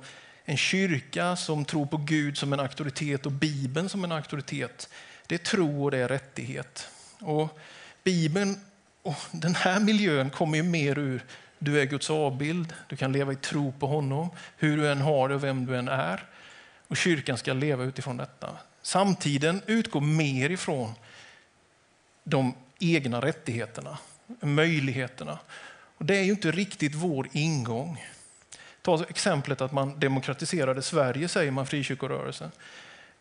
en 0.45 0.57
kyrka 0.57 1.35
som 1.35 1.65
tror 1.65 1.85
på 1.85 1.97
Gud 1.97 2.37
som 2.37 2.53
en 2.53 2.59
auktoritet 2.59 3.25
och 3.25 3.31
Bibeln 3.31 3.89
som 3.89 4.03
en 4.03 4.11
auktoritet. 4.11 4.89
Det 5.27 5.35
är 5.35 5.39
tro 5.39 5.83
och 5.83 5.91
det 5.91 5.97
är 5.97 6.07
rättighet. 6.07 6.89
Och 7.19 7.59
Bibeln 8.03 8.59
och 9.01 9.15
den 9.31 9.55
här 9.55 9.79
miljön 9.79 10.29
kommer 10.29 10.57
ju 10.57 10.63
mer 10.63 10.97
ur 10.97 11.23
du 11.59 11.81
är 11.81 11.85
Guds 11.85 12.09
avbild, 12.09 12.73
du 12.87 12.95
kan 12.95 13.11
leva 13.11 13.33
i 13.33 13.35
tro 13.35 13.71
på 13.71 13.87
honom, 13.87 14.29
hur 14.57 14.77
du 14.77 14.91
än 14.91 15.01
har 15.01 15.29
det 15.29 15.35
och 15.35 15.43
vem 15.43 15.65
du 15.65 15.77
än 15.77 15.87
är. 15.87 16.23
Och 16.87 16.97
kyrkan 16.97 17.37
ska 17.37 17.53
leva 17.53 17.83
utifrån 17.83 18.17
detta. 18.17 18.57
Samtiden 18.81 19.61
utgår 19.65 20.01
mer 20.01 20.49
ifrån 20.49 20.93
de 22.23 22.53
egna 22.79 23.21
rättigheterna, 23.21 23.97
möjligheterna. 24.41 25.39
Och 25.97 26.05
det 26.05 26.17
är 26.17 26.23
ju 26.23 26.31
inte 26.31 26.51
riktigt 26.51 26.95
vår 26.95 27.27
ingång. 27.31 28.05
Ta 28.81 29.05
exemplet 29.09 29.61
att 29.61 29.71
man 29.71 29.99
demokratiserade 29.99 30.81
Sverige, 30.81 31.27
säger 31.27 31.51
man 31.51 31.67
frikyrkorörelsen. 31.67 32.51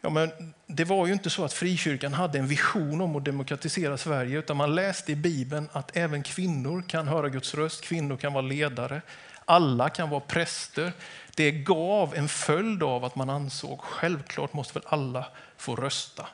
Ja, 0.01 0.11
men 0.11 0.55
det 0.67 0.85
var 0.85 1.07
ju 1.07 1.13
inte 1.13 1.31
så 1.31 1.45
att 1.45 1.53
frikyrkan 1.53 2.13
hade 2.13 2.39
en 2.39 2.47
vision 2.47 3.01
om 3.01 3.17
att 3.17 3.25
demokratisera 3.25 3.99
Sverige, 3.99 4.39
utan 4.39 4.57
man 4.57 4.75
läste 4.75 5.13
i 5.13 5.17
Bibeln 5.17 5.69
att 5.73 5.97
även 5.97 6.23
kvinnor 6.23 6.85
kan 6.89 7.09
höra 7.09 7.29
Guds 7.29 7.55
röst, 7.55 7.85
kvinnor 7.85 8.17
kan 8.17 8.33
vara 8.33 8.43
ledare, 8.43 9.03
alla 9.45 9.89
kan 9.89 10.11
vara 10.11 10.21
präster. 10.21 10.93
Det 11.39 11.51
gav 11.51 12.15
en 12.15 12.29
följd 12.29 12.83
av 12.83 13.05
att 13.05 13.17
man 13.17 13.31
ansåg 13.31 13.81
självklart 13.81 14.53
måste 14.53 14.75
väl 14.75 14.83
alla 14.87 15.27
få 15.57 15.77
rösta. 15.77 16.27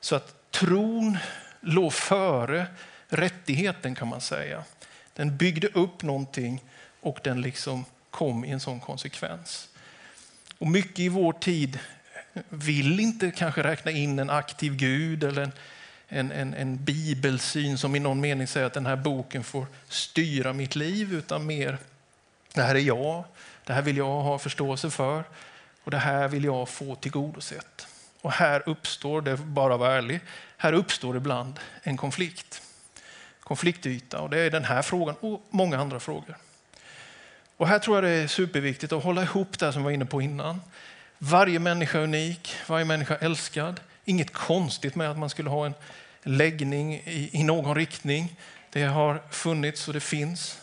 Så 0.00 0.16
att 0.16 0.50
tron 0.50 1.18
låg 1.60 1.92
före 1.92 2.66
rättigheten 3.08 3.94
kan 3.94 4.08
man 4.08 4.20
säga. 4.20 4.64
Den 5.14 5.36
byggde 5.36 5.68
upp 5.68 6.02
någonting 6.02 6.64
och 7.00 7.18
den 7.24 7.40
liksom 7.40 7.84
kom 8.10 8.44
i 8.44 8.50
en 8.50 8.60
sån 8.60 8.80
konsekvens. 8.80 9.68
Och 10.58 10.66
mycket 10.66 10.98
i 10.98 11.08
vår 11.08 11.32
tid 11.32 11.78
vill 12.48 13.00
inte 13.00 13.30
kanske 13.30 13.62
räkna 13.62 13.90
in 13.90 14.18
en 14.18 14.30
aktiv 14.30 14.76
Gud 14.76 15.24
eller 15.24 15.42
en, 15.42 15.52
en, 16.08 16.32
en, 16.32 16.54
en 16.54 16.84
bibelsyn 16.84 17.78
som 17.78 17.96
i 17.96 18.00
någon 18.00 18.20
mening 18.20 18.46
säger 18.46 18.66
att 18.66 18.74
den 18.74 18.86
här 18.86 18.96
boken 18.96 19.44
får 19.44 19.66
styra 19.88 20.52
mitt 20.52 20.76
liv, 20.76 21.14
utan 21.14 21.46
mer 21.46 21.78
det 22.54 22.62
här 22.62 22.74
är 22.74 22.80
jag, 22.80 23.24
det 23.66 23.72
här 23.72 23.82
vill 23.82 23.96
jag 23.96 24.22
ha 24.22 24.38
förståelse 24.38 24.90
för 24.90 25.24
och 25.84 25.90
det 25.90 25.98
här 25.98 26.28
vill 26.28 26.44
jag 26.44 26.68
få 26.68 26.94
tillgodosett. 26.94 27.86
Och 28.20 28.32
här 28.32 28.62
uppstår, 28.66 29.20
det 29.20 29.36
bara 29.36 29.74
att 29.74 29.80
vara 29.80 29.92
ärlig, 29.92 30.20
här 30.56 30.72
uppstår 30.72 31.16
ibland 31.16 31.60
en 31.82 31.96
konflikt. 31.96 32.62
Konfliktyta 33.40 34.20
och 34.20 34.30
det 34.30 34.38
är 34.38 34.50
den 34.50 34.64
här 34.64 34.82
frågan 34.82 35.14
och 35.20 35.42
många 35.50 35.78
andra 35.78 36.00
frågor. 36.00 36.36
Och 37.56 37.68
här 37.68 37.78
tror 37.78 37.96
jag 37.96 38.04
det 38.04 38.10
är 38.10 38.26
superviktigt 38.26 38.92
att 38.92 39.04
hålla 39.04 39.22
ihop 39.22 39.58
det 39.58 39.72
som 39.72 39.82
vi 39.82 39.84
var 39.84 39.90
inne 39.90 40.04
på 40.04 40.22
innan. 40.22 40.60
Varje 41.18 41.58
människa 41.58 41.98
är 41.98 42.02
unik, 42.02 42.56
varje 42.66 42.84
människa 42.84 43.16
är 43.16 43.24
älskad. 43.24 43.80
Inget 44.04 44.32
konstigt 44.32 44.94
med 44.94 45.10
att 45.10 45.18
man 45.18 45.30
skulle 45.30 45.50
ha 45.50 45.66
en 45.66 45.74
läggning 46.22 46.94
i, 46.94 47.30
i 47.32 47.42
någon 47.42 47.74
riktning. 47.74 48.36
Det 48.70 48.82
har 48.82 49.22
funnits 49.30 49.88
och 49.88 49.94
det 49.94 50.00
finns. 50.00 50.60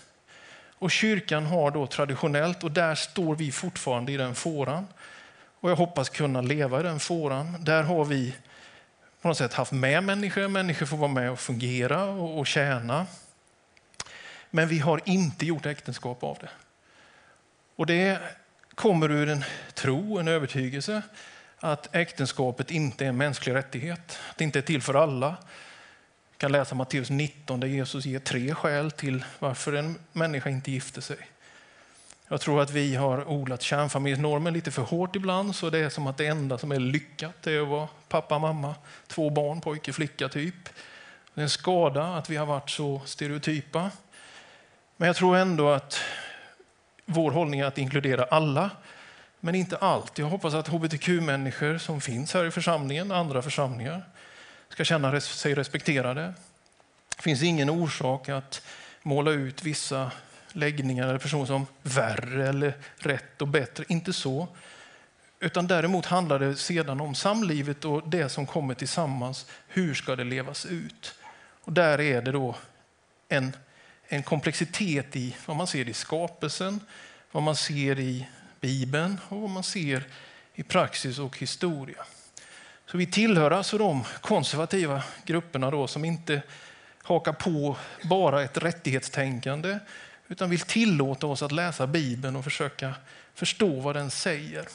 Och 0.80 0.92
kyrkan 0.92 1.46
har 1.46 1.72
då 1.72 1.88
traditionellt, 1.88 2.64
och 2.64 2.72
där 2.72 2.96
står 2.96 3.36
vi 3.36 3.52
fortfarande 3.52 4.12
i 4.12 4.18
den 4.18 4.36
fåran, 4.36 4.88
och 5.60 5.72
jag 5.72 5.76
hoppas 5.76 6.10
kunna 6.10 6.42
leva 6.42 6.80
i 6.80 6.84
den 6.84 7.00
fåran. 7.00 7.64
Där 7.64 7.84
har 7.84 8.06
vi 8.06 8.36
på 9.22 9.28
något 9.28 9.38
sätt 9.38 9.54
haft 9.54 9.72
med 9.72 10.04
människor, 10.04 10.48
människor 10.48 10.86
får 10.86 10.98
vara 10.98 11.12
med 11.12 11.32
och 11.32 11.40
fungera 11.40 12.04
och, 12.04 12.40
och 12.40 12.48
tjäna. 12.48 13.06
Men 14.50 14.68
vi 14.68 14.80
har 14.80 15.02
inte 15.06 15.46
gjort 15.46 15.66
äktenskap 15.66 16.24
av 16.24 16.38
det. 16.42 16.50
Och 17.76 17.86
det 17.86 18.20
kommer 18.76 19.12
ur 19.12 19.30
en 19.30 19.44
tro, 19.74 20.18
en 20.18 20.28
övertygelse 20.28 21.02
att 21.58 21.96
äktenskapet 21.96 22.72
inte 22.72 23.06
är 23.06 23.10
en 23.10 23.18
mänsklig 23.18 23.54
rättighet, 23.54 24.20
att 24.30 24.38
det 24.38 24.44
inte 24.44 24.60
är 24.60 24.64
till 24.64 24.82
för 24.82 24.94
alla. 24.94 25.38
Vi 26.34 26.38
kan 26.38 26.52
läsa 26.52 26.76
Matteus 26.76 27.10
19 27.10 27.60
där 27.60 27.68
Jesus 27.68 28.06
ger 28.06 28.20
tre 28.20 28.56
skäl 28.56 28.92
till 28.92 29.24
varför 29.40 29.74
en 29.74 30.00
människa 30.12 30.50
inte 30.50 30.72
gifter 30.72 31.02
sig. 31.02 31.18
Jag 32.28 32.42
tror 32.42 32.62
att 32.62 32.72
vi 32.72 32.96
har 32.96 33.30
odlat 33.30 33.62
kärnfamiljsnormen 33.62 34.54
lite 34.54 34.72
för 34.72 34.82
hårt 34.82 35.16
ibland, 35.16 35.56
så 35.56 35.70
det 35.70 35.80
är 35.80 35.90
som 35.90 36.08
att 36.08 36.18
det 36.18 36.28
enda 36.28 36.58
som 36.58 36.72
är 36.72 36.80
lyckat 36.80 37.48
är 37.48 37.62
att 37.62 37.68
vara 37.68 37.88
pappa, 38.10 38.40
mamma, 38.40 38.76
två 39.08 39.30
barn, 39.30 39.62
pojke, 39.62 39.94
flicka 39.94 40.30
typ. 40.30 40.70
Det 41.34 41.42
är 41.42 41.44
en 41.44 41.50
skada 41.50 42.04
att 42.04 42.30
vi 42.30 42.36
har 42.36 42.46
varit 42.46 42.70
så 42.70 43.02
stereotypa. 43.06 43.92
Men 44.98 45.08
jag 45.08 45.16
tror 45.16 45.38
ändå 45.38 45.70
att 45.70 46.00
vår 47.06 47.32
hållning 47.32 47.60
är 47.60 47.66
att 47.66 47.78
inkludera 47.78 48.24
alla, 48.24 48.70
men 49.40 49.56
inte 49.56 49.78
allt. 49.78 50.18
Jag 50.18 50.26
hoppas 50.26 50.54
att 50.54 50.68
hbtq-människor 50.68 51.78
som 51.78 52.02
finns 52.02 52.34
här 52.34 52.46
i 52.46 52.52
församlingen, 52.52 53.12
andra 53.12 53.42
församlingar, 53.42 54.04
ska 54.74 54.84
känna 54.84 55.22
sig 55.22 55.54
respekterade. 55.54 56.34
Det 57.16 57.22
finns 57.22 57.44
ingen 57.44 57.70
orsak 57.70 58.30
att 58.30 58.62
måla 59.04 59.32
ut 59.32 59.64
vissa 59.64 60.12
läggningar 60.52 61.08
eller 61.08 61.20
personer 61.20 61.46
som 61.46 61.66
värre 61.82 62.50
eller 62.50 62.74
rätt 62.98 63.42
och 63.42 63.48
bättre. 63.48 63.86
Inte 63.88 64.14
så. 64.14 64.48
Utan 65.40 65.68
däremot 65.68 66.06
handlar 66.06 66.40
det 66.40 66.56
sedan 66.56 67.02
om 67.02 67.16
samlivet 67.16 67.86
och 67.86 68.10
det 68.10 68.30
som 68.30 68.46
kommer 68.46 68.74
tillsammans. 68.74 69.46
Hur 69.68 69.94
ska 69.94 70.16
det 70.16 70.24
levas 70.24 70.66
ut? 70.66 71.14
Och 71.64 71.74
där 71.74 72.02
är 72.02 72.22
det 72.22 72.32
då 72.32 72.56
en 73.28 73.56
en 74.08 74.24
komplexitet 74.24 75.16
i 75.16 75.36
vad 75.46 75.58
man 75.58 75.68
ser 75.68 75.90
i 75.90 75.94
skapelsen, 75.94 76.80
vad 77.32 77.44
man 77.44 77.56
ser 77.56 78.00
i 78.00 78.28
Bibeln 78.62 79.20
och 79.30 79.42
vad 79.42 79.50
man 79.50 79.64
ser 79.64 80.04
i 80.56 80.64
praxis 80.64 81.20
och 81.20 81.38
historia. 81.38 82.06
Så 82.94 82.98
vi 82.98 83.06
tillhör 83.06 83.52
alltså 83.52 83.78
de 83.78 84.04
konservativa 84.22 85.04
grupperna 85.26 85.72
då 85.72 85.88
som 85.88 86.06
inte 86.06 86.42
hakar 87.04 87.34
på 87.34 87.78
bara 88.04 88.44
ett 88.44 88.58
rättighetstänkande 88.58 89.80
utan 90.28 90.50
vill 90.50 90.60
tillåta 90.60 91.28
oss 91.28 91.44
att 91.44 91.52
läsa 91.52 91.88
Bibeln 91.88 92.36
och 92.36 92.44
försöka 92.44 92.96
förstå 93.36 93.80
vad 93.80 93.96
den 93.96 94.12
säger. 94.12 94.66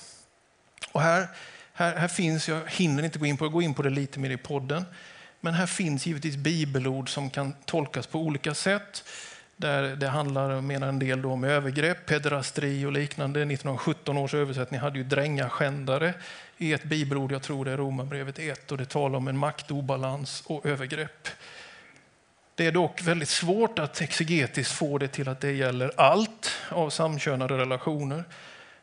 Och 0.93 1.01
här, 1.01 1.29
här, 1.73 1.97
här 1.97 2.09
finns, 2.09 2.49
jag 2.49 2.61
hinner 2.69 3.03
inte 3.03 3.19
gå 3.19 3.27
in 3.27 3.37
på, 3.37 3.49
gå 3.49 3.63
in 3.63 3.75
på 3.75 3.83
det 3.83 3.91
lite 3.91 4.19
mer 4.19 4.31
i 4.31 4.37
podden, 4.37 4.85
men 5.41 5.55
här 5.55 5.67
finns 5.67 6.07
givetvis 6.07 6.37
bibelord 6.37 7.09
som 7.09 7.31
kan 7.31 7.53
tolkas 7.65 8.07
på 8.07 8.19
olika 8.19 8.55
sätt. 8.55 9.05
Där 9.57 9.97
det 9.97 10.09
handlar, 10.09 10.61
menar 10.61 10.89
en 10.89 10.99
del, 10.99 11.23
då 11.23 11.33
om 11.33 11.45
övergrepp, 11.45 12.07
pederastri 12.07 12.85
och 12.85 12.93
liknande. 12.93 13.41
1917 13.41 14.19
års 14.19 14.35
översättning 14.35 14.81
hade 14.81 14.99
ju 14.99 15.05
drängaskändare 15.05 16.15
i 16.59 16.73
ett 16.73 16.85
bibelord, 16.85 17.33
jag 17.33 17.43
tror 17.43 17.65
det 17.65 17.71
är 17.71 17.77
Romarbrevet 17.77 18.39
1, 18.39 18.73
och 18.73 18.79
det 18.79 18.85
talar 18.85 19.17
om 19.17 19.29
en 19.29 19.39
maktobalans 19.39 20.43
och 20.47 20.67
övergrepp. 20.67 21.29
Det 22.55 22.67
är 22.67 22.73
dock 22.73 23.03
väldigt 23.03 23.29
svårt 23.29 23.79
att 23.79 24.01
exegetiskt 24.01 24.73
få 24.73 24.99
det 24.99 25.09
till 25.09 25.29
att 25.29 25.41
det 25.41 25.53
gäller 25.53 25.93
allt 25.97 26.51
av 26.69 26.91
samkönade 26.91 27.59
relationer. 27.59 28.25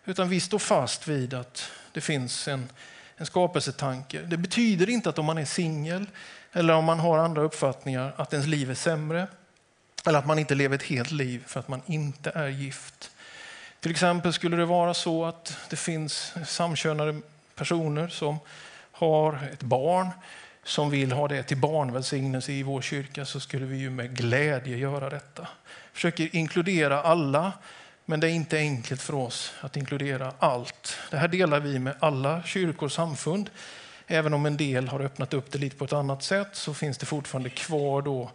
Utan 0.06 0.30
vi 0.30 0.40
står 0.40 0.60
fast 0.60 1.08
vid 1.08 1.34
att 1.34 1.72
det 1.92 2.02
finns 2.02 2.48
en, 2.48 2.70
en 3.18 3.26
skapelsetanke. 3.26 4.22
Det 4.22 4.38
betyder 4.38 4.90
inte 4.90 5.10
att 5.10 5.20
om 5.20 5.26
man 5.26 5.38
är 5.38 5.46
singel 5.46 6.06
eller 6.52 6.74
om 6.74 6.86
man 6.86 7.00
har 7.00 7.18
andra 7.18 7.42
uppfattningar 7.42 8.14
att 8.18 8.34
ens 8.34 8.48
liv 8.48 8.72
är 8.72 8.76
sämre. 8.76 9.28
Eller 10.06 10.20
att 10.20 10.28
man 10.28 10.40
inte 10.40 10.56
lever 10.56 10.76
ett 10.76 10.84
helt 10.84 11.12
liv 11.12 11.44
för 11.48 11.60
att 11.60 11.68
man 11.68 11.82
inte 11.86 12.32
är 12.36 12.48
gift. 12.48 13.12
Till 13.80 13.92
exempel 13.92 14.34
skulle 14.34 14.58
det 14.58 14.66
vara 14.66 14.94
så 14.94 15.26
att 15.26 15.58
det 15.70 15.76
finns 15.76 16.34
samkönade 16.46 17.22
personer 17.56 18.08
som 18.08 18.38
har 18.91 19.49
ett 19.53 19.64
barn 19.64 20.10
som 20.64 20.89
vill 20.89 21.12
ha 21.12 21.28
det 21.28 21.43
till 21.43 21.58
barnvälsignelse 21.58 22.51
i 22.51 22.64
vår 22.64 22.82
kyrka 22.82 23.26
så 23.26 23.39
skulle 23.39 23.66
vi 23.66 23.78
ju 23.78 23.89
med 23.89 24.18
glädje 24.18 24.78
göra 24.78 25.10
detta. 25.10 25.47
Försöker 25.93 26.36
inkludera 26.36 27.01
alla, 27.01 27.51
men 28.06 28.20
det 28.20 28.28
är 28.28 28.32
inte 28.32 28.58
enkelt 28.58 29.01
för 29.01 29.16
oss 29.16 29.53
att 29.62 29.78
inkludera 29.78 30.34
allt. 30.39 30.97
Det 31.12 31.18
här 31.18 31.28
delar 31.28 31.60
vi 31.60 31.80
med 31.80 31.95
alla 31.99 32.43
kyrkor 32.43 32.86
och 32.86 32.91
samfund. 32.91 33.49
Även 34.08 34.34
om 34.34 34.45
en 34.45 34.58
del 34.58 34.88
har 34.88 34.99
öppnat 34.99 35.34
upp 35.34 35.51
det 35.51 35.60
lite 35.60 35.76
på 35.76 35.86
ett 35.86 35.93
annat 35.93 36.24
sätt 36.24 36.49
så 36.51 36.74
finns 36.74 36.97
det 36.97 37.06
fortfarande 37.06 37.49
kvar 37.49 38.01
då 38.01 38.32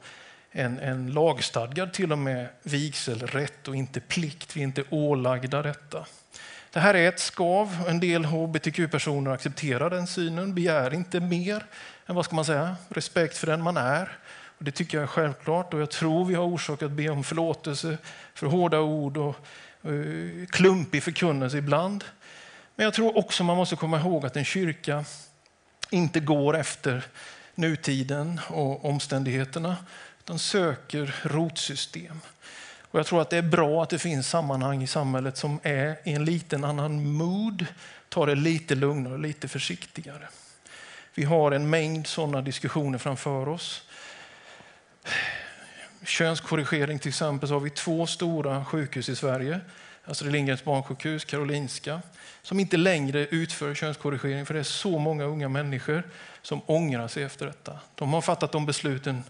en, 0.50 0.78
en 0.78 1.12
lagstadgad 1.12 1.92
till 1.92 2.12
och 2.12 2.18
med 2.18 2.48
vigselrätt 2.62 3.68
och 3.68 3.76
inte 3.76 4.00
plikt. 4.00 4.56
Vi 4.56 4.60
är 4.60 4.64
inte 4.64 4.84
ålagda 4.90 5.62
detta. 5.62 6.06
Det 6.72 6.80
här 6.80 6.94
är 6.94 7.08
ett 7.08 7.20
skav. 7.20 7.84
En 7.88 8.00
del 8.00 8.24
hbtq-personer 8.24 9.30
accepterar 9.30 9.90
den 9.90 10.06
synen, 10.06 10.54
begär 10.54 10.94
inte 10.94 11.20
mer 11.20 11.64
än 12.06 12.14
vad 12.14 12.24
ska 12.24 12.34
man 12.34 12.44
säga, 12.44 12.76
respekt 12.88 13.36
för 13.36 13.46
den 13.46 13.62
man 13.62 13.76
är. 13.76 14.18
Och 14.58 14.64
det 14.64 14.70
tycker 14.70 14.98
jag 14.98 15.02
är 15.02 15.06
självklart 15.06 15.74
och 15.74 15.80
jag 15.80 15.90
tror 15.90 16.24
vi 16.24 16.34
har 16.34 16.44
orsak 16.44 16.82
att 16.82 16.90
be 16.90 17.08
om 17.08 17.24
förlåtelse 17.24 17.98
för 18.34 18.46
hårda 18.46 18.80
ord 18.80 19.16
och 19.16 19.36
eh, 19.82 19.90
uh, 19.90 20.46
klumpig 20.46 21.02
förkunnelse 21.02 21.58
ibland. 21.58 22.04
Men 22.76 22.84
jag 22.84 22.94
tror 22.94 23.18
också 23.18 23.44
man 23.44 23.56
måste 23.56 23.76
komma 23.76 24.00
ihåg 24.00 24.26
att 24.26 24.36
en 24.36 24.44
kyrka 24.44 25.04
inte 25.90 26.20
går 26.20 26.56
efter 26.56 27.06
nutiden 27.54 28.40
och 28.48 28.84
omständigheterna 28.84 29.76
utan 30.18 30.38
söker 30.38 31.14
rotsystem. 31.22 32.20
Och 32.91 32.99
jag 32.99 33.07
tror 33.07 33.20
att 33.20 33.30
det 33.30 33.36
är 33.36 33.43
bra 33.43 33.82
att 33.82 33.91
det 33.91 33.99
finns 33.99 34.28
sammanhang 34.28 34.82
i 34.82 34.86
samhället 34.86 35.36
som 35.36 35.61
är 35.62 35.97
i 36.05 36.12
en 36.12 36.24
liten 36.24 36.64
annan 36.64 37.12
mood, 37.12 37.66
tar 38.09 38.26
det 38.26 38.34
lite 38.34 38.74
lugnare 38.74 39.12
och 39.12 39.20
lite 39.20 39.49
försiktigare. 39.49 40.28
Vi 41.14 41.24
har 41.24 41.53
en 41.53 41.70
mängd 41.70 42.07
sådana 42.07 42.41
diskussioner 42.43 42.99
framför 42.99 43.49
oss. 43.49 43.82
Könskorrigering 46.05 46.99
till 46.99 47.09
exempel, 47.09 47.49
så 47.49 47.55
har 47.55 47.61
vi 47.61 47.70
två 47.70 48.07
stora 48.07 48.64
sjukhus 48.64 49.09
i 49.09 49.16
Sverige. 49.16 49.61
Astrid 50.05 50.32
Lindgrens 50.32 50.64
barnsjukhus, 50.64 51.24
Karolinska, 51.24 52.03
som 52.43 52.61
inte 52.61 52.76
längre 52.76 53.26
utför 53.26 53.74
könskorrigering 53.74 54.47
för 54.47 54.55
det 54.55 54.61
är 54.61 54.64
så 54.64 54.99
många 54.99 55.24
unga 55.24 55.49
människor 55.49 56.03
som 56.43 56.61
ångrar 56.66 57.09
sig 57.09 57.22
efter 57.22 57.47
detta. 57.47 57.78
De 57.95 58.12
har 58.12 58.20
fattat 58.20 58.53
de 58.53 58.66
besluten 58.66 59.24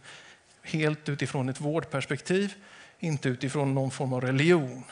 helt 0.62 1.08
utifrån 1.08 1.48
ett 1.48 1.60
vårdperspektiv, 1.60 2.54
inte 3.00 3.28
utifrån 3.28 3.74
någon 3.74 3.90
form 3.90 4.12
av 4.12 4.20
religion. 4.20 4.84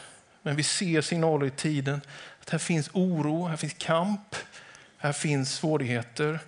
Men 0.42 0.56
vi 0.56 0.62
ser 0.62 1.00
signaler 1.00 1.46
i 1.46 1.50
tiden 1.50 2.00
att 2.40 2.50
här 2.50 2.58
finns 2.58 2.90
oro, 2.92 3.46
här 3.46 3.56
finns 3.56 3.74
kamp, 3.78 4.36
här 4.98 5.12
finns 5.12 5.54
svårigheter. 5.54 6.38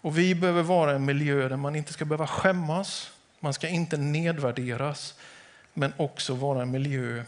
Och 0.00 0.18
vi 0.18 0.34
behöver 0.34 0.62
vara 0.62 0.92
en 0.92 1.04
miljö 1.04 1.48
där 1.48 1.56
man 1.56 1.76
inte 1.76 1.92
ska 1.92 2.04
behöva 2.04 2.26
skämmas, 2.26 3.10
man 3.40 3.54
ska 3.54 3.68
inte 3.68 3.96
nedvärderas, 3.96 5.14
men 5.74 5.92
också 5.96 6.34
vara 6.34 6.62
en 6.62 6.70
miljö 6.70 7.24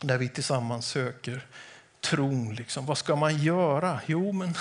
där 0.00 0.18
vi 0.18 0.28
tillsammans 0.28 0.86
söker 0.86 1.46
tron. 2.00 2.54
Liksom. 2.54 2.86
Vad 2.86 2.98
ska 2.98 3.16
man 3.16 3.38
göra? 3.38 4.00
Jo, 4.06 4.32
men 4.32 4.54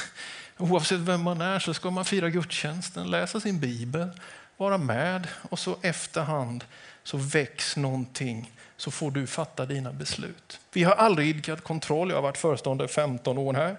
oavsett 0.58 1.00
vem 1.00 1.22
man 1.22 1.42
är 1.42 1.60
så 1.60 1.74
ska 1.74 1.90
man 1.90 2.06
fira 2.06 2.30
gudstjänsten, 2.30 3.12
läsa 3.12 3.40
sin 3.40 3.60
bibel, 3.60 4.10
vara 4.58 4.78
med 4.78 5.28
och 5.50 5.60
så 5.60 5.78
efterhand 5.82 6.64
så 7.04 7.18
väcks 7.18 7.78
någonting 7.78 8.52
så 8.78 8.92
får 8.92 9.12
du 9.12 9.28
fatta 9.28 9.66
dina 9.66 9.94
beslut. 9.94 10.60
Vi 10.74 10.84
har 10.84 10.94
aldrig 10.94 11.28
idkat 11.28 11.64
kontroll. 11.64 12.10
Jag 12.10 12.18
har 12.18 12.22
varit 12.22 12.38
föreståndare 12.38 12.88
15 12.88 13.38
år 13.38 13.54
här. 13.54 13.78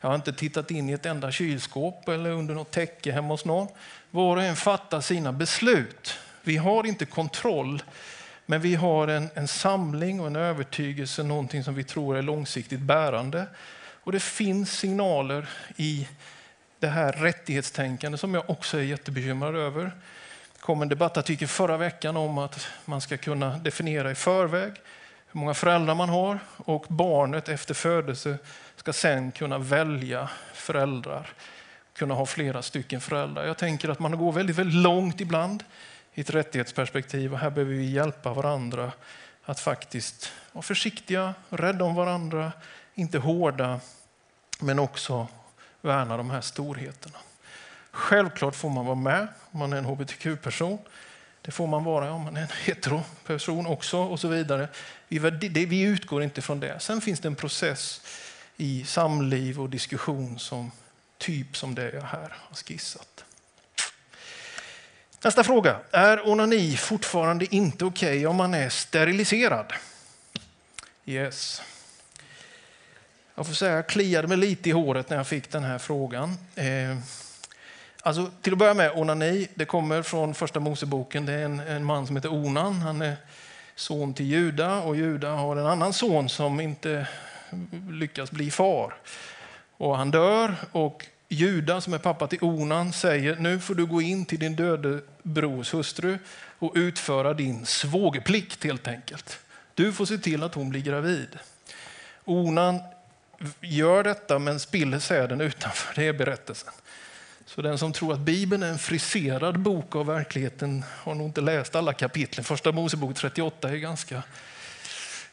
Jag 0.00 0.08
har 0.08 0.14
inte 0.14 0.32
tittat 0.32 0.70
in 0.70 0.88
i 0.88 0.92
ett 0.92 1.06
enda 1.06 1.32
kylskåp 1.32 2.08
eller 2.08 2.30
under 2.30 2.54
något 2.54 2.70
täcke 2.70 3.12
hemma 3.12 3.28
hos 3.28 3.44
någon. 3.44 3.68
Var 4.10 4.36
och 4.36 4.42
en 4.42 4.56
fattar 4.56 5.00
sina 5.00 5.32
beslut. 5.32 6.18
Vi 6.42 6.56
har 6.56 6.86
inte 6.86 7.06
kontroll, 7.06 7.82
men 8.46 8.60
vi 8.60 8.74
har 8.74 9.08
en, 9.08 9.28
en 9.34 9.48
samling 9.48 10.20
och 10.20 10.26
en 10.26 10.36
övertygelse, 10.36 11.22
någonting 11.22 11.64
som 11.64 11.74
vi 11.74 11.84
tror 11.84 12.16
är 12.16 12.22
långsiktigt 12.22 12.80
bärande. 12.80 13.46
Och 14.04 14.12
det 14.12 14.20
finns 14.20 14.78
signaler 14.78 15.48
i 15.76 16.08
det 16.78 16.88
här 16.88 17.12
rättighetstänkande 17.12 18.18
som 18.18 18.34
jag 18.34 18.50
också 18.50 18.78
är 18.78 18.82
jättebekymrad 18.82 19.56
över. 19.56 19.92
Det 20.62 20.66
kom 20.66 20.82
en 20.82 20.88
debattartikel 20.88 21.48
förra 21.48 21.76
veckan 21.76 22.16
om 22.16 22.38
att 22.38 22.66
man 22.84 23.00
ska 23.00 23.16
kunna 23.16 23.58
definiera 23.58 24.10
i 24.10 24.14
förväg 24.14 24.72
hur 25.26 25.40
många 25.40 25.54
föräldrar 25.54 25.94
man 25.94 26.08
har 26.08 26.38
och 26.56 26.84
barnet 26.88 27.48
efter 27.48 27.74
födelse 27.74 28.38
ska 28.76 28.92
sen 28.92 29.32
kunna 29.32 29.58
välja 29.58 30.30
föräldrar, 30.54 31.28
kunna 31.92 32.14
ha 32.14 32.26
flera 32.26 32.62
stycken 32.62 33.00
föräldrar. 33.00 33.44
Jag 33.44 33.56
tänker 33.56 33.88
att 33.88 33.98
man 33.98 34.18
går 34.18 34.32
väldigt, 34.32 34.56
väldigt 34.56 34.82
långt 34.82 35.20
ibland 35.20 35.64
i 36.14 36.20
ett 36.20 36.30
rättighetsperspektiv 36.30 37.32
och 37.32 37.38
här 37.38 37.50
behöver 37.50 37.74
vi 37.74 37.90
hjälpa 37.90 38.32
varandra 38.34 38.92
att 39.44 39.60
faktiskt 39.60 40.32
vara 40.52 40.62
försiktiga, 40.62 41.34
rädda 41.48 41.84
om 41.84 41.94
varandra, 41.94 42.52
inte 42.94 43.18
hårda, 43.18 43.80
men 44.60 44.78
också 44.78 45.26
värna 45.80 46.16
de 46.16 46.30
här 46.30 46.40
storheterna. 46.40 47.18
Självklart 47.90 48.54
får 48.54 48.70
man 48.70 48.84
vara 48.84 48.94
med 48.96 49.28
om 49.52 49.58
man 49.58 49.72
är 49.72 49.76
en 49.76 49.84
hbtq-person. 49.84 50.78
Det 51.42 51.50
får 51.50 51.66
man 51.66 51.84
vara 51.84 52.12
om 52.12 52.22
man 52.22 52.36
är 52.36 52.40
en 52.40 52.48
heteroperson 52.64 53.66
också 53.66 53.98
och 53.98 54.20
så 54.20 54.28
vidare. 54.28 54.68
Vi, 55.08 55.18
vi 55.66 55.80
utgår 55.80 56.22
inte 56.22 56.42
från 56.42 56.60
det. 56.60 56.80
Sen 56.80 57.00
finns 57.00 57.20
det 57.20 57.28
en 57.28 57.34
process 57.34 58.00
i 58.56 58.84
samliv 58.84 59.60
och 59.60 59.70
diskussion 59.70 60.38
som 60.38 60.70
typ 61.18 61.56
som 61.56 61.74
det 61.74 61.92
jag 61.92 62.02
här 62.02 62.36
har 62.48 62.54
skissat. 62.56 63.24
Nästa 65.24 65.44
fråga. 65.44 65.80
Är 65.90 66.28
onani 66.28 66.76
fortfarande 66.76 67.54
inte 67.54 67.84
okej 67.84 68.08
okay 68.08 68.26
om 68.26 68.36
man 68.36 68.54
är 68.54 68.68
steriliserad? 68.68 69.72
Yes. 71.04 71.62
Jag 73.34 73.46
får 73.46 73.54
säga, 73.54 73.72
jag 73.72 73.86
kliade 73.86 74.28
mig 74.28 74.36
lite 74.36 74.68
i 74.68 74.72
håret 74.72 75.10
när 75.10 75.16
jag 75.16 75.26
fick 75.26 75.50
den 75.50 75.64
här 75.64 75.78
frågan. 75.78 76.38
Eh, 76.54 76.98
Alltså, 78.04 78.30
till 78.42 78.52
att 78.52 78.58
börja 78.58 78.74
med, 78.74 78.92
onani, 78.94 79.48
det 79.54 79.64
kommer 79.64 80.02
från 80.02 80.34
första 80.34 80.60
Moseboken. 80.60 81.26
Det 81.26 81.32
är 81.32 81.44
en, 81.44 81.60
en 81.60 81.84
man 81.84 82.06
som 82.06 82.16
heter 82.16 82.32
Onan. 82.32 82.74
Han 82.74 83.02
är 83.02 83.16
son 83.74 84.14
till 84.14 84.26
Juda 84.26 84.80
och 84.82 84.96
Juda 84.96 85.30
har 85.30 85.56
en 85.56 85.66
annan 85.66 85.92
son 85.92 86.28
som 86.28 86.60
inte 86.60 87.08
lyckas 87.90 88.30
bli 88.30 88.50
far. 88.50 88.94
Och 89.76 89.96
han 89.96 90.10
dör 90.10 90.54
och 90.72 91.06
Juda 91.28 91.80
som 91.80 91.94
är 91.94 91.98
pappa 91.98 92.26
till 92.26 92.38
Onan 92.42 92.92
säger 92.92 93.36
nu 93.36 93.60
får 93.60 93.74
du 93.74 93.86
gå 93.86 94.02
in 94.02 94.24
till 94.24 94.38
din 94.38 94.56
döde 94.56 95.00
brors 95.22 95.74
hustru 95.74 96.18
och 96.58 96.72
utföra 96.74 97.34
din 97.34 97.66
svågerplikt 97.66 98.64
helt 98.64 98.88
enkelt. 98.88 99.38
Du 99.74 99.92
får 99.92 100.06
se 100.06 100.18
till 100.18 100.42
att 100.42 100.54
hon 100.54 100.70
blir 100.70 100.82
gravid. 100.82 101.38
Onan 102.24 102.78
gör 103.60 104.04
detta 104.04 104.38
men 104.38 104.60
spiller 104.60 104.98
säden 104.98 105.40
utanför. 105.40 105.94
Det 105.94 106.08
är 106.08 106.12
berättelsen. 106.12 106.72
Så 107.54 107.62
den 107.62 107.78
som 107.78 107.92
tror 107.92 108.12
att 108.12 108.20
Bibeln 108.20 108.62
är 108.62 108.68
en 108.68 108.78
friserad 108.78 109.58
bok 109.58 109.96
av 109.96 110.06
verkligheten 110.06 110.84
har 110.88 111.14
nog 111.14 111.26
inte 111.26 111.40
läst 111.40 111.74
alla 111.74 111.92
kapitlen. 111.92 112.44
Första 112.44 112.72
Mosebok 112.72 113.16
38 113.16 113.70
är 113.70 113.76
ganska, 113.76 114.22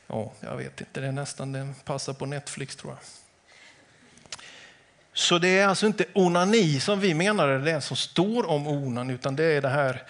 ja, 0.08 0.32
jag 0.40 0.58
vet 0.58 0.82
inte, 0.82 1.02
det 1.02 1.08
är 1.08 1.12
nästan, 1.12 1.52
den 1.52 1.74
passar 1.74 2.14
på 2.14 2.26
Netflix 2.26 2.76
tror 2.76 2.94
jag. 2.94 3.00
Så 5.14 5.38
det 5.38 5.60
är 5.60 5.68
alltså 5.68 5.86
inte 5.86 6.06
onani 6.14 6.80
som 6.80 7.00
vi 7.00 7.14
menar 7.14 7.48
är 7.48 7.60
det 7.60 7.82
som 7.82 7.98
står 7.98 8.50
om 8.50 8.68
onan, 8.68 9.10
utan 9.10 9.36
det 9.36 9.44
är 9.44 9.62
det 9.62 9.70
här 9.70 10.04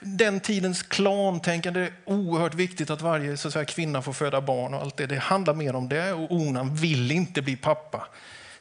den 0.00 0.40
tidens 0.40 0.82
klantänkande 0.82 1.80
Det 1.80 1.86
är 1.86 1.92
oerhört 2.04 2.54
viktigt 2.54 2.90
att 2.90 3.00
varje 3.00 3.36
så 3.36 3.48
att 3.48 3.54
säga, 3.54 3.64
kvinna 3.64 4.02
får 4.02 4.12
föda 4.12 4.40
barn 4.40 4.74
och 4.74 4.80
allt 4.80 4.96
det. 4.96 5.06
Det 5.06 5.18
handlar 5.18 5.54
mer 5.54 5.74
om 5.74 5.88
det 5.88 6.12
och 6.12 6.32
Onan 6.32 6.74
vill 6.74 7.10
inte 7.10 7.42
bli 7.42 7.56
pappa 7.56 8.08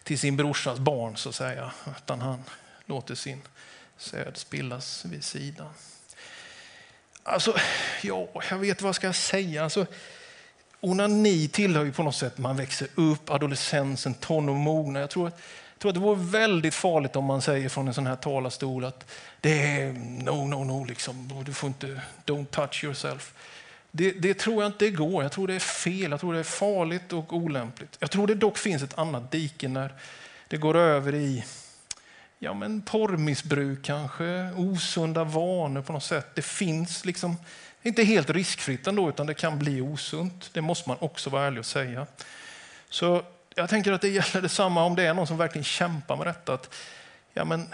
till 0.03 0.19
sin 0.19 0.37
brorsas 0.37 0.79
barn 0.79 1.17
så 1.17 1.29
att 1.29 1.35
säga, 1.35 1.71
utan 1.97 2.21
han 2.21 2.43
låter 2.85 3.15
sin 3.15 3.41
säd 3.97 4.37
spillas 4.37 5.05
vid 5.05 5.23
sidan. 5.23 5.69
Alltså, 7.23 7.55
ja, 8.01 8.27
jag 8.49 8.57
vet 8.57 8.81
vad 8.81 8.87
jag 8.87 8.95
ska 8.95 9.13
säga. 9.13 9.63
Alltså, 9.63 9.85
onani 10.79 11.47
tillhör 11.47 11.83
ju 11.83 11.91
på 11.91 12.03
något 12.03 12.15
sätt, 12.15 12.37
man 12.37 12.57
växer 12.57 12.87
upp, 12.95 13.29
adolescensen, 13.29 14.13
tonåren, 14.13 14.95
Jag 14.95 15.09
tror 15.09 15.27
att 15.27 15.41
tror 15.83 15.89
att 15.89 15.95
det 15.95 16.01
vore 16.01 16.23
väldigt 16.23 16.73
farligt 16.73 17.15
om 17.15 17.25
man 17.25 17.41
säger 17.41 17.69
från 17.69 17.87
en 17.87 17.93
sån 17.93 18.07
här 18.07 18.15
talarstol 18.15 18.85
att 18.85 19.05
det 19.41 19.81
är 19.81 19.93
no, 20.23 20.47
no, 20.47 20.63
no, 20.63 20.85
liksom. 20.85 21.43
du 21.45 21.53
får 21.53 21.67
inte, 21.67 22.01
don't 22.25 22.45
touch 22.45 22.83
yourself. 22.83 23.33
Det, 23.95 24.11
det, 24.11 24.33
tror 24.33 24.63
jag 24.63 24.69
inte 24.69 24.89
går. 24.89 25.23
Jag 25.23 25.31
tror 25.31 25.47
det 25.47 25.55
är 25.55 25.59
fel. 25.59 26.11
Jag 26.11 26.19
tror 26.19 26.33
det 26.33 26.39
är 26.39 26.43
farligt 26.43 27.13
och 27.13 27.33
olämpligt. 27.33 27.97
Jag 27.99 28.11
tror 28.11 28.27
det 28.27 28.35
dock 28.35 28.57
finns 28.57 28.83
ett 28.83 28.97
annat 28.97 29.31
dike 29.31 29.67
när 29.67 29.93
det 30.47 30.57
går 30.57 30.77
över 30.77 31.15
i 31.15 31.45
ja, 32.39 32.53
men 32.53 32.81
porrmissbruk 32.81 33.83
kanske, 33.83 34.49
osunda 34.57 35.23
vanor 35.23 35.81
på 35.81 35.93
något 35.93 36.03
sätt. 36.03 36.27
Det 36.35 36.41
finns 36.41 37.05
liksom, 37.05 37.37
inte 37.83 38.03
helt 38.03 38.29
riskfritt 38.29 38.87
ändå, 38.87 39.09
utan 39.09 39.27
det 39.27 39.33
kan 39.33 39.59
bli 39.59 39.81
osunt. 39.81 40.49
Det 40.53 40.61
måste 40.61 40.89
man 40.89 40.97
också 40.99 41.29
vara 41.29 41.47
ärlig 41.47 41.59
och 41.59 41.65
säga. 41.65 42.07
Så 42.89 43.23
jag 43.55 43.69
tänker 43.69 43.91
att 43.91 44.01
det 44.01 44.09
gäller 44.09 44.41
detsamma 44.41 44.83
om 44.83 44.95
det 44.95 45.03
är 45.03 45.13
någon 45.13 45.27
som 45.27 45.37
verkligen 45.37 45.65
kämpar 45.65 46.17
med 46.17 46.27
detta. 46.27 46.53
Att, 46.53 46.75
ja, 47.33 47.45
men, 47.45 47.67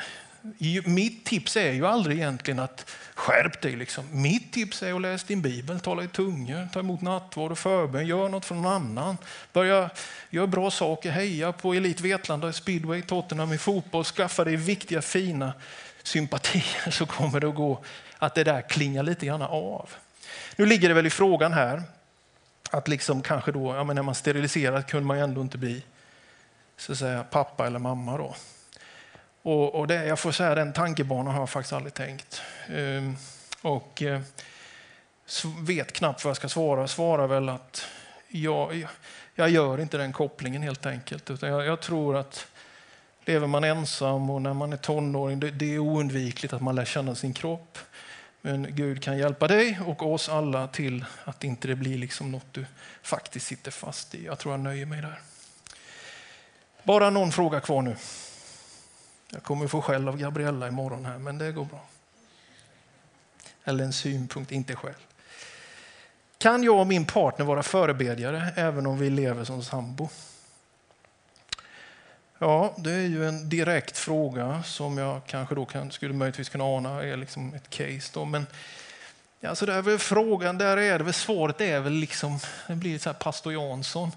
mitt 0.86 1.26
tips 1.26 1.58
är 1.58 1.72
ju 1.72 1.88
aldrig 1.88 2.18
egentligen 2.18 2.60
att 2.60 2.90
skärp 3.16 3.62
dig. 3.62 3.76
Liksom. 3.76 4.22
Mitt 4.22 4.54
tips 4.54 4.84
är 4.84 4.94
att 4.94 5.02
läsa 5.02 5.28
din 5.28 5.42
bibel, 5.42 5.80
tala 5.80 6.04
i 6.04 6.08
tungor, 6.08 6.68
ta 6.74 6.80
emot 6.80 7.02
nattvard 7.02 7.52
och 7.52 7.60
förbön, 7.60 8.08
gör 8.08 8.30
något 8.30 8.46
för 8.46 8.56
någon 8.56 8.74
annan. 8.74 9.18
Börja 9.54 9.90
göra 10.30 10.48
bra 10.48 10.72
saker, 10.72 11.12
heja 11.12 11.52
på 11.52 11.74
Elit 11.74 12.02
Vetlanda, 12.02 12.54
speedway, 12.54 13.02
Tottenham 13.02 13.54
i 13.54 13.58
fotboll, 13.58 14.04
skaffa 14.04 14.44
dig 14.44 14.56
viktiga 14.56 15.02
fina 15.02 15.54
sympatier 16.04 16.92
så 16.92 17.06
kommer 17.06 17.40
det 17.40 17.48
att 17.48 17.56
gå 17.56 17.84
att 18.18 18.36
det 18.36 18.44
där 18.44 18.62
klingar 18.62 19.04
lite 19.04 19.26
grann 19.26 19.42
av. 19.42 19.90
Nu 20.56 20.66
ligger 20.66 20.88
det 20.88 20.94
väl 20.94 21.08
i 21.08 21.10
frågan 21.10 21.54
här 21.54 21.84
att 22.72 22.88
liksom 22.88 23.22
kanske 23.22 23.52
då, 23.52 23.76
ja, 23.76 23.84
men 23.84 23.96
när 23.96 24.04
man 24.04 24.16
steriliserar 24.16 24.82
kunde 24.82 25.06
man 25.06 25.18
ju 25.18 25.24
ändå 25.24 25.42
inte 25.42 25.58
bli 25.58 25.84
så 26.78 26.92
att 26.92 26.98
säga, 26.98 27.24
pappa 27.24 27.68
eller 27.68 27.80
mamma. 27.80 28.18
Då. 28.18 28.36
Och, 29.42 29.76
och 29.76 29.88
det, 29.88 30.06
jag 30.06 30.20
får 30.20 30.32
säga, 30.32 30.56
den 30.56 30.74
tankebanan 30.74 31.34
har 31.34 31.42
jag 31.42 31.50
faktiskt 31.50 31.74
aldrig 31.74 31.94
tänkt. 31.94 32.42
Ehm, 32.70 33.16
och 33.62 34.02
eh, 34.02 34.22
vet 35.62 35.92
knappt 35.92 36.24
vad 36.24 36.30
jag 36.30 36.38
ska 36.38 36.50
svara. 36.50 36.88
Svarar 36.88 37.28
väl 37.28 37.50
att 37.50 37.88
jag, 38.28 38.88
jag 39.36 39.50
gör 39.50 39.80
inte 39.80 39.98
den 39.98 40.14
kopplingen 40.14 40.62
helt 40.62 40.86
enkelt. 40.86 41.30
Utan 41.30 41.50
jag, 41.50 41.66
jag 41.66 41.80
tror 41.80 42.18
att 42.18 42.48
lever 43.26 43.48
man 43.48 43.64
ensam 43.64 44.30
och 44.30 44.42
när 44.42 44.54
man 44.54 44.74
är 44.74 44.78
tonåring, 44.78 45.40
det, 45.40 45.52
det 45.52 45.76
är 45.76 45.80
oundvikligt 45.80 46.54
att 46.54 46.62
man 46.62 46.76
lär 46.76 46.86
känna 46.86 47.16
sin 47.16 47.34
kropp. 47.34 47.78
Men 48.42 48.76
Gud 48.76 49.04
kan 49.04 49.18
hjälpa 49.18 49.48
dig 49.48 49.80
och 49.86 50.14
oss 50.14 50.30
alla 50.30 50.68
till 50.68 51.06
att 51.24 51.44
inte 51.44 51.68
det 51.68 51.76
blir 51.76 51.98
liksom 51.98 52.32
något 52.32 52.54
du 52.54 52.66
faktiskt 53.02 53.46
sitter 53.46 53.72
fast 53.72 54.16
i. 54.16 54.26
Jag 54.26 54.40
tror 54.40 54.54
jag 54.54 54.60
nöjer 54.60 54.86
mig 54.86 55.02
där. 55.02 55.20
Bara 56.84 57.10
någon 57.10 57.32
fråga 57.32 57.60
kvar 57.60 57.82
nu. 57.82 57.96
Jag 59.30 59.44
kommer 59.44 59.68
få 59.68 59.82
skäll 59.82 60.08
av 60.08 60.18
Gabriella 60.18 60.68
imorgon 60.68 61.06
här, 61.06 61.18
men 61.18 61.38
det 61.38 61.52
går 61.52 61.66
bra. 61.66 61.86
Eller 63.64 63.84
en 63.84 63.94
synpunkt, 63.94 64.52
inte 64.52 64.76
skäll. 64.76 64.94
Kan 66.38 66.64
jag 66.64 66.80
och 66.80 66.88
min 66.88 67.06
partner 67.06 67.46
vara 67.46 67.64
förebedjare 67.64 68.54
även 68.56 68.86
om 68.86 69.00
vi 69.00 69.10
lever 69.10 69.44
som 69.44 69.64
sambo? 69.64 70.10
Ja, 72.38 72.74
det 72.78 72.92
är 72.92 73.08
ju 73.08 73.28
en 73.28 73.50
direkt 73.50 73.98
fråga 73.98 74.64
som 74.64 74.98
jag 74.98 75.22
kanske 75.26 75.56
då 75.56 75.66
kan, 75.66 75.92
skulle 75.92 76.14
möjligtvis 76.14 76.50
kunna 76.50 76.64
ana 76.64 77.04
är 77.04 77.18
liksom 77.18 77.54
ett 77.54 77.70
case. 77.70 78.12
Då. 78.14 78.26
Men 78.26 78.48
alltså 79.44 79.66
där 79.66 79.78
är 79.78 79.82
väl 79.82 79.98
frågan, 79.98 80.58
där 80.58 80.78
är 80.78 80.98
det 80.98 81.04
väl 81.04 81.14
svaret 81.14 81.62
är 81.62 81.80
väl 81.80 81.94
liksom, 81.94 82.40
det 82.68 82.76
blir 82.76 83.00
så 83.00 83.10
här 83.10 83.14
pastor 83.14 83.54
Jansson. 83.54 84.12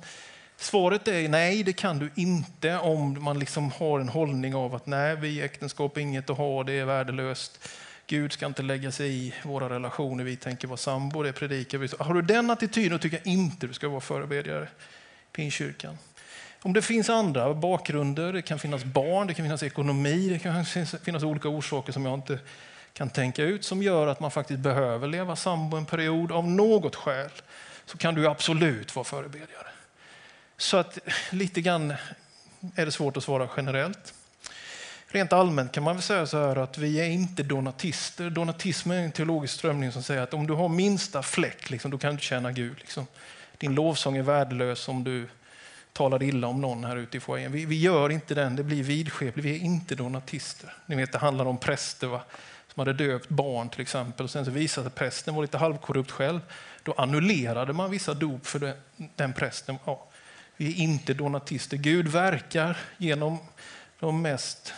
Svaret 0.62 1.08
är 1.08 1.28
nej, 1.28 1.62
det 1.62 1.72
kan 1.72 1.98
du 1.98 2.10
inte 2.14 2.78
om 2.78 3.24
man 3.24 3.38
liksom 3.38 3.70
har 3.70 4.00
en 4.00 4.08
hållning 4.08 4.54
av 4.54 4.74
att 4.74 4.86
nej, 4.86 5.16
vi 5.16 5.42
äktenskap 5.42 5.96
är 5.96 6.00
inget 6.00 6.30
att 6.30 6.36
ha, 6.36 6.64
det 6.64 6.72
är 6.72 6.84
värdelöst. 6.84 7.68
Gud 8.06 8.32
ska 8.32 8.46
inte 8.46 8.62
lägga 8.62 8.92
sig 8.92 9.26
i 9.26 9.34
våra 9.44 9.68
relationer, 9.68 10.24
vi 10.24 10.36
tänker 10.36 10.68
vara 10.68 10.76
sambo, 10.76 11.22
det 11.22 11.32
predikar 11.32 11.78
vi. 11.78 11.88
Har 11.98 12.14
du 12.14 12.22
den 12.22 12.50
attityden 12.50 12.98
tycker 12.98 13.16
jag 13.16 13.32
inte 13.32 13.66
du 13.66 13.72
ska 13.72 13.88
vara 13.88 14.00
förebedjare 14.00 14.64
i 14.64 14.66
Pingstkyrkan. 15.32 15.98
Om 16.60 16.72
det 16.72 16.82
finns 16.82 17.10
andra 17.10 17.54
bakgrunder, 17.54 18.32
det 18.32 18.42
kan 18.42 18.58
finnas 18.58 18.84
barn, 18.84 19.26
det 19.26 19.34
kan 19.34 19.44
finnas 19.44 19.62
ekonomi, 19.62 20.28
det 20.28 20.38
kan 20.38 20.64
finnas 21.04 21.22
olika 21.22 21.48
orsaker 21.48 21.92
som 21.92 22.06
jag 22.06 22.14
inte 22.14 22.38
kan 22.92 23.10
tänka 23.10 23.42
ut 23.42 23.64
som 23.64 23.82
gör 23.82 24.06
att 24.06 24.20
man 24.20 24.30
faktiskt 24.30 24.60
behöver 24.60 25.08
leva 25.08 25.36
sambo 25.36 25.76
en 25.76 25.86
period 25.86 26.32
av 26.32 26.48
något 26.48 26.96
skäl, 26.96 27.30
så 27.86 27.98
kan 27.98 28.14
du 28.14 28.28
absolut 28.28 28.96
vara 28.96 29.04
förebedjare. 29.04 29.71
Så 30.62 30.76
att 30.76 30.98
lite 31.30 31.60
grann 31.60 31.94
är 32.74 32.86
det 32.86 32.92
svårt 32.92 33.16
att 33.16 33.24
svara 33.24 33.48
generellt. 33.56 34.14
Rent 35.08 35.32
allmänt 35.32 35.72
kan 35.72 35.82
man 35.82 35.96
väl 35.96 36.02
säga 36.02 36.26
så 36.26 36.38
här 36.38 36.56
att 36.56 36.78
vi 36.78 37.00
är 37.00 37.04
inte 37.04 37.42
donatister. 37.42 38.30
Donatism 38.30 38.90
är 38.90 38.98
en 38.98 39.12
teologisk 39.12 39.54
strömning 39.54 39.92
som 39.92 40.02
säger 40.02 40.22
att 40.22 40.34
om 40.34 40.46
du 40.46 40.52
har 40.52 40.68
minsta 40.68 41.22
fläck, 41.22 41.70
liksom, 41.70 41.90
då 41.90 41.98
kan 41.98 42.08
du 42.08 42.12
inte 42.12 42.24
tjäna 42.24 42.52
Gud. 42.52 42.78
Liksom. 42.78 43.06
Din 43.58 43.74
lovsång 43.74 44.16
är 44.16 44.22
värdelös 44.22 44.88
om 44.88 45.04
du 45.04 45.28
talar 45.92 46.22
illa 46.22 46.46
om 46.46 46.60
någon 46.60 46.84
här 46.84 46.96
ute 46.96 47.16
i 47.16 47.20
foajén. 47.20 47.52
Vi, 47.52 47.64
vi, 47.64 47.80
gör 47.80 48.10
inte 48.10 48.34
den, 48.34 48.56
det 48.56 48.62
blir 48.62 48.82
vidskepligt. 48.82 49.46
Vi 49.46 49.56
är 49.56 49.60
inte 49.60 49.94
donatister. 49.94 50.74
Ni 50.86 50.96
vet, 50.96 51.12
det 51.12 51.18
handlar 51.18 51.44
om 51.44 51.58
präster 51.58 52.06
va? 52.06 52.22
som 52.74 52.80
hade 52.80 52.92
döpt 52.92 53.28
barn 53.28 53.68
till 53.68 53.80
exempel. 53.80 54.24
Och 54.24 54.30
sen 54.30 54.44
så 54.44 54.50
visade 54.50 54.86
att 54.86 54.94
prästen 54.94 55.34
var 55.34 55.42
lite 55.42 55.58
halvkorrupt 55.58 56.10
själv. 56.10 56.40
Då 56.82 56.92
annullerade 56.92 57.72
man 57.72 57.90
vissa 57.90 58.14
dop 58.14 58.46
för 58.46 58.58
den, 58.58 58.74
den 59.16 59.32
prästen. 59.32 59.78
Ja, 59.84 60.08
vi 60.62 60.68
är 60.68 60.76
inte 60.76 61.14
donatister. 61.14 61.76
Gud 61.76 62.08
verkar 62.08 62.78
genom 62.98 63.38
de 64.00 64.22
mest 64.22 64.72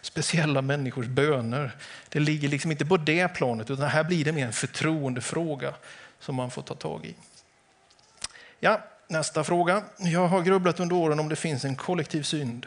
speciella 0.00 0.62
människors 0.62 1.06
böner. 1.06 1.76
Det 2.08 2.20
ligger 2.20 2.48
liksom 2.48 2.70
inte 2.70 2.86
på 2.86 2.96
det 2.96 3.28
planet, 3.28 3.70
utan 3.70 3.88
här 3.88 4.04
blir 4.04 4.24
det 4.24 4.32
mer 4.32 4.46
en 4.46 4.52
förtroendefråga 4.52 5.74
som 6.20 6.34
man 6.34 6.50
får 6.50 6.62
ta 6.62 6.74
tag 6.74 7.04
i. 7.04 7.14
Ja, 8.60 8.80
nästa 9.08 9.44
fråga. 9.44 9.82
Jag 9.98 10.28
har 10.28 10.42
grubblat 10.42 10.80
under 10.80 10.96
åren 10.96 11.20
om 11.20 11.28
det 11.28 11.36
finns 11.36 11.64
en 11.64 11.76
kollektiv 11.76 12.22
synd. 12.22 12.66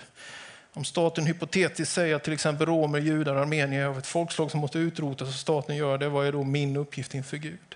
Om 0.73 0.85
staten 0.85 1.25
hypotetiskt 1.25 1.93
säger 1.93 2.15
att 2.15 2.23
till 2.23 2.33
exempel 2.33 2.67
romer, 2.67 2.99
judar, 2.99 3.35
armenier 3.35 3.89
är 3.89 3.97
ett 3.97 4.07
folkslag 4.07 4.51
som 4.51 4.59
måste 4.59 4.79
utrotas 4.79 5.27
och 5.27 5.33
staten 5.33 5.75
gör 5.75 5.97
det, 5.97 6.09
vad 6.09 6.27
är 6.27 6.31
då 6.31 6.43
min 6.43 6.77
uppgift 6.77 7.13
inför 7.13 7.37
Gud? 7.37 7.75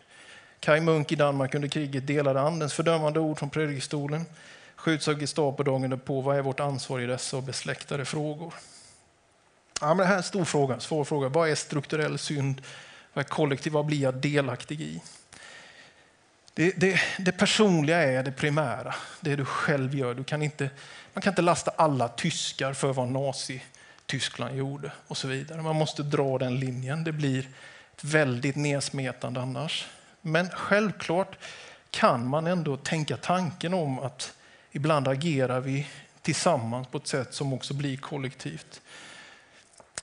Kai 0.59 0.79
Munk 0.79 1.11
i 1.11 1.15
Danmark 1.15 1.55
under 1.55 1.67
kriget 1.67 2.07
delade 2.07 2.41
andens 2.41 2.73
fördömande 2.73 3.19
ord 3.19 3.39
från 3.39 3.49
predikstolen. 3.49 4.25
Skjuts 4.75 5.07
av 5.07 5.19
Gestapo 5.19 5.63
dagen 5.63 5.99
på. 5.99 6.21
Vad 6.21 6.37
är 6.37 6.41
vårt 6.41 6.59
ansvar 6.59 6.99
i 6.99 7.05
dessa 7.05 7.37
och 7.37 7.43
besläktade 7.43 8.05
frågor? 8.05 8.53
Ja, 9.81 9.87
men 9.87 9.97
det 9.97 10.05
här 10.05 10.13
är 10.13 10.17
en 10.17 10.23
stor 10.23 10.45
fråga, 10.45 10.79
svår 10.79 11.03
fråga. 11.03 11.29
Vad 11.29 11.49
är 11.49 11.55
strukturell 11.55 12.17
synd? 12.17 12.61
Vad 13.13 13.25
är 13.25 13.29
kollektiv? 13.29 13.73
Vad 13.73 13.85
blir 13.85 14.01
jag 14.01 14.13
delaktig 14.13 14.81
i? 14.81 15.01
Det, 16.53 16.71
det, 16.77 16.99
det, 17.19 17.31
personliga 17.31 17.97
är 17.97 18.23
det 18.23 18.31
primära, 18.31 18.95
det 19.19 19.35
du 19.35 19.45
själv 19.45 19.95
gör. 19.95 20.13
Du 20.13 20.23
kan 20.23 20.41
inte, 20.41 20.69
man 21.13 21.21
kan 21.21 21.31
inte 21.31 21.41
lasta 21.41 21.71
alla 21.75 22.07
tyskar 22.07 22.73
för 22.73 22.93
vad 22.93 23.07
Nazi-Tyskland 23.07 24.55
gjorde 24.55 24.91
och 25.07 25.17
så 25.17 25.27
vidare. 25.27 25.61
Man 25.61 25.75
måste 25.75 26.03
dra 26.03 26.37
den 26.37 26.59
linjen. 26.59 27.03
Det 27.03 27.11
blir 27.11 27.39
ett 27.95 28.03
väldigt 28.03 28.55
nedsmetande 28.55 29.41
annars. 29.41 29.87
Men 30.27 30.49
självklart 30.49 31.37
kan 31.89 32.27
man 32.27 32.47
ändå 32.47 32.77
tänka 32.77 33.17
tanken 33.17 33.73
om 33.73 33.99
att 33.99 34.33
ibland 34.71 35.07
agerar 35.07 35.59
vi 35.61 35.87
tillsammans 36.21 36.87
på 36.87 36.97
ett 36.97 37.07
sätt 37.07 37.33
som 37.33 37.53
också 37.53 37.73
blir 37.73 37.97
kollektivt. 37.97 38.81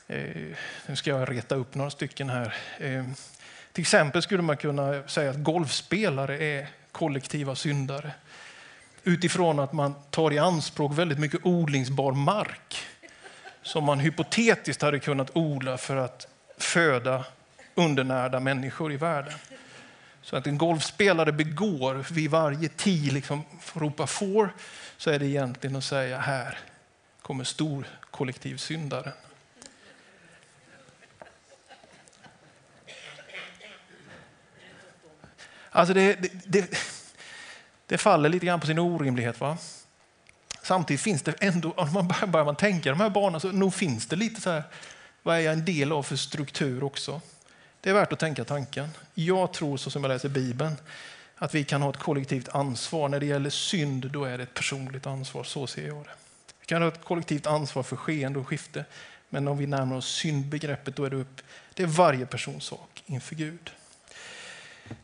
Eh, 0.08 0.56
nu 0.86 0.96
ska 0.96 1.10
jag 1.10 1.30
reta 1.30 1.54
upp 1.54 1.74
några 1.74 1.90
stycken 1.90 2.30
här. 2.30 2.54
Eh, 2.78 3.04
till 3.72 3.82
exempel 3.82 4.22
skulle 4.22 4.42
man 4.42 4.56
kunna 4.56 5.08
säga 5.08 5.30
att 5.30 5.42
golfspelare 5.42 6.44
är 6.44 6.68
kollektiva 6.92 7.54
syndare 7.54 8.12
utifrån 9.02 9.58
att 9.58 9.72
man 9.72 9.94
tar 10.10 10.32
i 10.32 10.38
anspråk 10.38 10.92
väldigt 10.98 11.18
mycket 11.18 11.40
odlingsbar 11.42 12.12
mark 12.12 12.76
som 13.62 13.84
man 13.84 13.98
hypotetiskt 13.98 14.82
hade 14.82 14.98
kunnat 14.98 15.30
odla 15.36 15.78
för 15.78 15.96
att 15.96 16.26
föda 16.58 17.24
undernärda 17.74 18.40
människor 18.40 18.92
i 18.92 18.96
världen. 18.96 19.34
Så 20.24 20.36
att 20.36 20.46
en 20.46 20.58
golfspelare 20.58 21.32
begår 21.32 21.94
vid 22.10 22.30
varje 22.30 22.68
tee, 22.68 23.10
liksom 23.10 23.44
ropa 23.74 24.06
får, 24.06 24.54
så 24.96 25.10
är 25.10 25.18
det 25.18 25.26
egentligen 25.26 25.76
att 25.76 25.84
säga 25.84 26.18
här 26.18 26.58
kommer 27.22 27.44
stor 27.44 27.86
kollektivsyndaren. 28.10 29.12
Alltså 35.70 35.94
det, 35.94 36.14
det, 36.14 36.30
det, 36.44 36.78
det, 37.86 37.98
faller 37.98 38.28
lite 38.28 38.46
grann 38.46 38.60
på 38.60 38.66
sin 38.66 38.78
orimlighet. 38.78 39.40
Va? 39.40 39.58
Samtidigt 40.62 41.00
finns 41.00 41.22
det 41.22 41.32
ändå, 41.40 41.72
om 41.76 41.92
man 41.92 42.08
börjar, 42.08 42.26
börjar 42.26 42.44
man 42.44 42.56
tänka 42.56 42.90
de 42.90 43.00
här 43.00 43.10
banorna 43.10 43.40
så 43.40 43.52
nog 43.52 43.74
finns 43.74 44.06
det 44.06 44.16
lite 44.16 44.40
så 44.40 44.50
här, 44.50 44.62
vad 45.22 45.36
är 45.36 45.40
jag 45.40 45.52
en 45.52 45.64
del 45.64 45.92
av 45.92 46.02
för 46.02 46.16
struktur 46.16 46.84
också? 46.84 47.20
Det 47.84 47.90
är 47.90 47.94
värt 47.94 48.12
att 48.12 48.18
tänka 48.18 48.44
tanken. 48.44 48.88
Jag 49.14 49.52
tror, 49.52 49.76
så 49.76 49.90
som 49.90 50.04
jag 50.04 50.08
läser 50.08 50.28
Bibeln, 50.28 50.76
att 51.36 51.54
vi 51.54 51.64
kan 51.64 51.82
ha 51.82 51.90
ett 51.90 51.96
kollektivt 51.96 52.48
ansvar. 52.48 53.08
När 53.08 53.20
det 53.20 53.26
gäller 53.26 53.50
synd, 53.50 54.10
då 54.10 54.24
är 54.24 54.38
det 54.38 54.42
ett 54.44 54.54
personligt 54.54 55.06
ansvar. 55.06 55.44
Så 55.44 55.66
ser 55.66 55.86
jag 55.86 56.04
det. 56.04 56.10
Vi 56.60 56.66
kan 56.66 56.82
ha 56.82 56.88
ett 56.88 57.04
kollektivt 57.04 57.46
ansvar 57.46 57.82
för 57.82 57.96
skeende 57.96 58.38
och 58.38 58.48
skifte. 58.48 58.84
Men 59.28 59.48
om 59.48 59.58
vi 59.58 59.66
närmar 59.66 59.96
oss 59.96 60.06
syndbegreppet, 60.06 60.96
då 60.96 61.04
är 61.04 61.10
det 61.10 61.16
upp. 61.16 61.42
Det 61.74 61.82
är 61.82 61.86
varje 61.86 62.26
persons 62.26 62.64
sak 62.64 63.02
inför 63.06 63.34
Gud. 63.34 63.70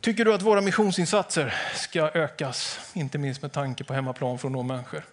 Tycker 0.00 0.24
du 0.24 0.34
att 0.34 0.42
våra 0.42 0.60
missionsinsatser 0.60 1.54
ska 1.74 2.10
ökas, 2.10 2.80
inte 2.92 3.18
minst 3.18 3.42
med 3.42 3.52
tanke 3.52 3.84
på 3.84 3.94
hemmaplan 3.94 4.38
från 4.38 4.52
nå 4.52 4.62
människor? 4.62 5.04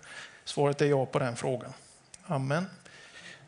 Svaret 0.46 0.82
är 0.82 0.86
ja 0.86 1.06
på 1.06 1.20
den 1.20 1.36
frågan. 1.36 1.74
Amen. 2.26 2.70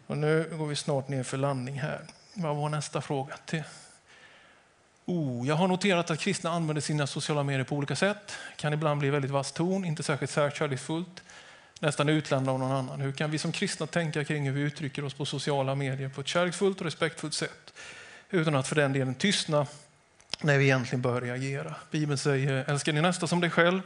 Och 0.07 0.17
nu 0.17 0.49
går 0.57 0.67
vi 0.67 0.75
snart 0.75 1.07
ner 1.07 1.23
för 1.23 1.37
landning 1.37 1.79
här. 1.79 2.01
Vad 2.33 2.55
var 2.55 2.69
nästa 2.69 3.01
fråga? 3.01 3.37
Till 3.45 3.63
Oh, 5.09 5.47
jag 5.47 5.55
har 5.55 5.67
noterat 5.67 6.11
att 6.11 6.19
kristna 6.19 6.49
använder 6.49 6.81
sina 6.81 7.07
sociala 7.07 7.43
medier 7.43 7.63
på 7.63 7.75
olika 7.75 7.95
sätt. 7.95 8.35
Kan 8.55 8.73
ibland 8.73 8.99
bli 8.99 9.09
väldigt 9.09 9.31
vass 9.31 9.51
ton, 9.51 9.85
inte 9.85 10.03
särskilt 10.03 10.31
kärleksfullt. 10.33 11.23
nästan 11.79 12.09
utlämnad 12.09 12.53
av 12.53 12.59
någon 12.59 12.71
annan. 12.71 13.01
Hur 13.01 13.11
kan 13.11 13.31
vi 13.31 13.37
som 13.37 13.51
kristna 13.51 13.87
tänka 13.87 14.23
kring 14.23 14.45
hur 14.45 14.53
vi 14.53 14.61
uttrycker 14.61 15.05
oss 15.05 15.13
på 15.13 15.25
sociala 15.25 15.75
medier 15.75 16.09
på 16.09 16.21
ett 16.21 16.27
kärleksfullt 16.27 16.79
och 16.79 16.85
respektfullt 16.85 17.33
sätt 17.33 17.73
utan 18.29 18.55
att 18.55 18.67
för 18.67 18.75
den 18.75 18.93
delen 18.93 19.15
tystna 19.15 19.67
när 20.41 20.57
vi 20.57 20.63
egentligen 20.63 21.01
bör 21.01 21.21
reagera. 21.21 21.75
Bibeln 21.91 22.17
säger 22.17 22.69
älska 22.69 22.91
din 22.91 23.03
nästa 23.03 23.27
som 23.27 23.41
dig 23.41 23.49
själv 23.49 23.81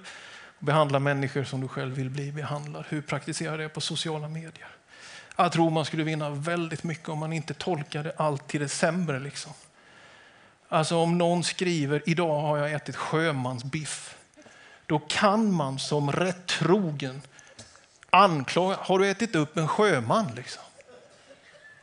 och 0.59 0.65
behandla 0.65 0.99
människor 0.99 1.43
som 1.43 1.61
du 1.61 1.67
själv 1.67 1.95
vill 1.95 2.09
bli 2.09 2.32
behandlad. 2.32 2.86
Hur 2.89 3.01
praktiserar 3.01 3.57
det 3.57 3.69
på 3.69 3.82
sociala 3.82 4.28
medier? 4.28 4.67
Jag 5.36 5.51
tror 5.51 5.69
man 5.69 5.86
skulle 5.86 6.03
vinna 6.03 6.30
väldigt 6.30 6.84
mycket 6.84 7.09
om 7.09 7.19
man 7.19 7.34
inte 7.34 7.53
tolkade 7.53 8.13
allt 8.17 8.47
till 8.47 8.61
det 8.61 8.69
sämre. 8.69 9.19
Liksom. 9.19 9.53
Alltså 10.74 10.97
om 10.97 11.17
någon 11.17 11.43
skriver 11.43 12.01
idag 12.05 12.41
har 12.41 12.57
jag 12.57 12.71
ätit 12.71 12.95
sjömansbiff. 12.95 14.15
Då 14.86 14.99
kan 14.99 15.51
man 15.51 15.80
som 15.80 16.11
rätt 16.11 16.47
trogen 16.47 17.21
anklaga, 18.09 18.78
har 18.80 18.99
du 18.99 19.09
ätit 19.09 19.36
upp 19.36 19.57
en 19.57 19.67
sjöman? 19.67 20.32
Liksom? 20.36 20.63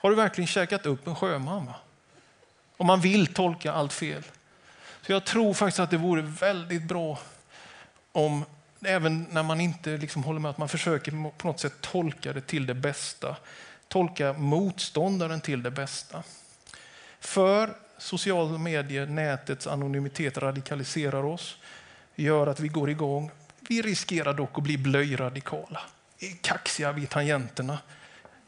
Har 0.00 0.10
du 0.10 0.16
verkligen 0.16 0.48
käkat 0.48 0.86
upp 0.86 1.06
en 1.06 1.16
sjöman? 1.16 1.66
Va? 1.66 1.74
Om 2.76 2.86
man 2.86 3.00
vill 3.00 3.26
tolka 3.26 3.72
allt 3.72 3.92
fel. 3.92 4.22
Så 5.06 5.12
jag 5.12 5.24
tror 5.24 5.54
faktiskt 5.54 5.80
att 5.80 5.90
det 5.90 5.96
vore 5.96 6.22
väldigt 6.22 6.82
bra 6.82 7.18
om, 8.12 8.44
även 8.84 9.26
när 9.30 9.42
man 9.42 9.60
inte 9.60 9.90
liksom 9.90 10.24
håller 10.24 10.40
med, 10.40 10.50
att 10.50 10.58
man 10.58 10.68
försöker 10.68 11.30
på 11.30 11.46
något 11.46 11.60
sätt 11.60 11.80
tolka 11.80 12.32
det 12.32 12.40
till 12.40 12.66
det 12.66 12.74
bästa. 12.74 13.36
Tolka 13.88 14.32
motståndaren 14.32 15.40
till 15.40 15.62
det 15.62 15.70
bästa. 15.70 16.22
För 17.20 17.74
sociala 18.00 18.58
medier, 18.58 19.06
nätets 19.06 19.66
anonymitet 19.66 20.38
radikaliserar 20.38 21.24
oss, 21.24 21.56
gör 22.14 22.46
att 22.46 22.60
vi 22.60 22.68
går 22.68 22.90
igång. 22.90 23.30
Vi 23.68 23.82
riskerar 23.82 24.34
dock 24.34 24.58
att 24.58 24.64
bli 24.64 24.78
blöjradikala, 24.78 25.80
kaxiga 26.40 26.92
vid 26.92 27.10
tangenterna. 27.10 27.78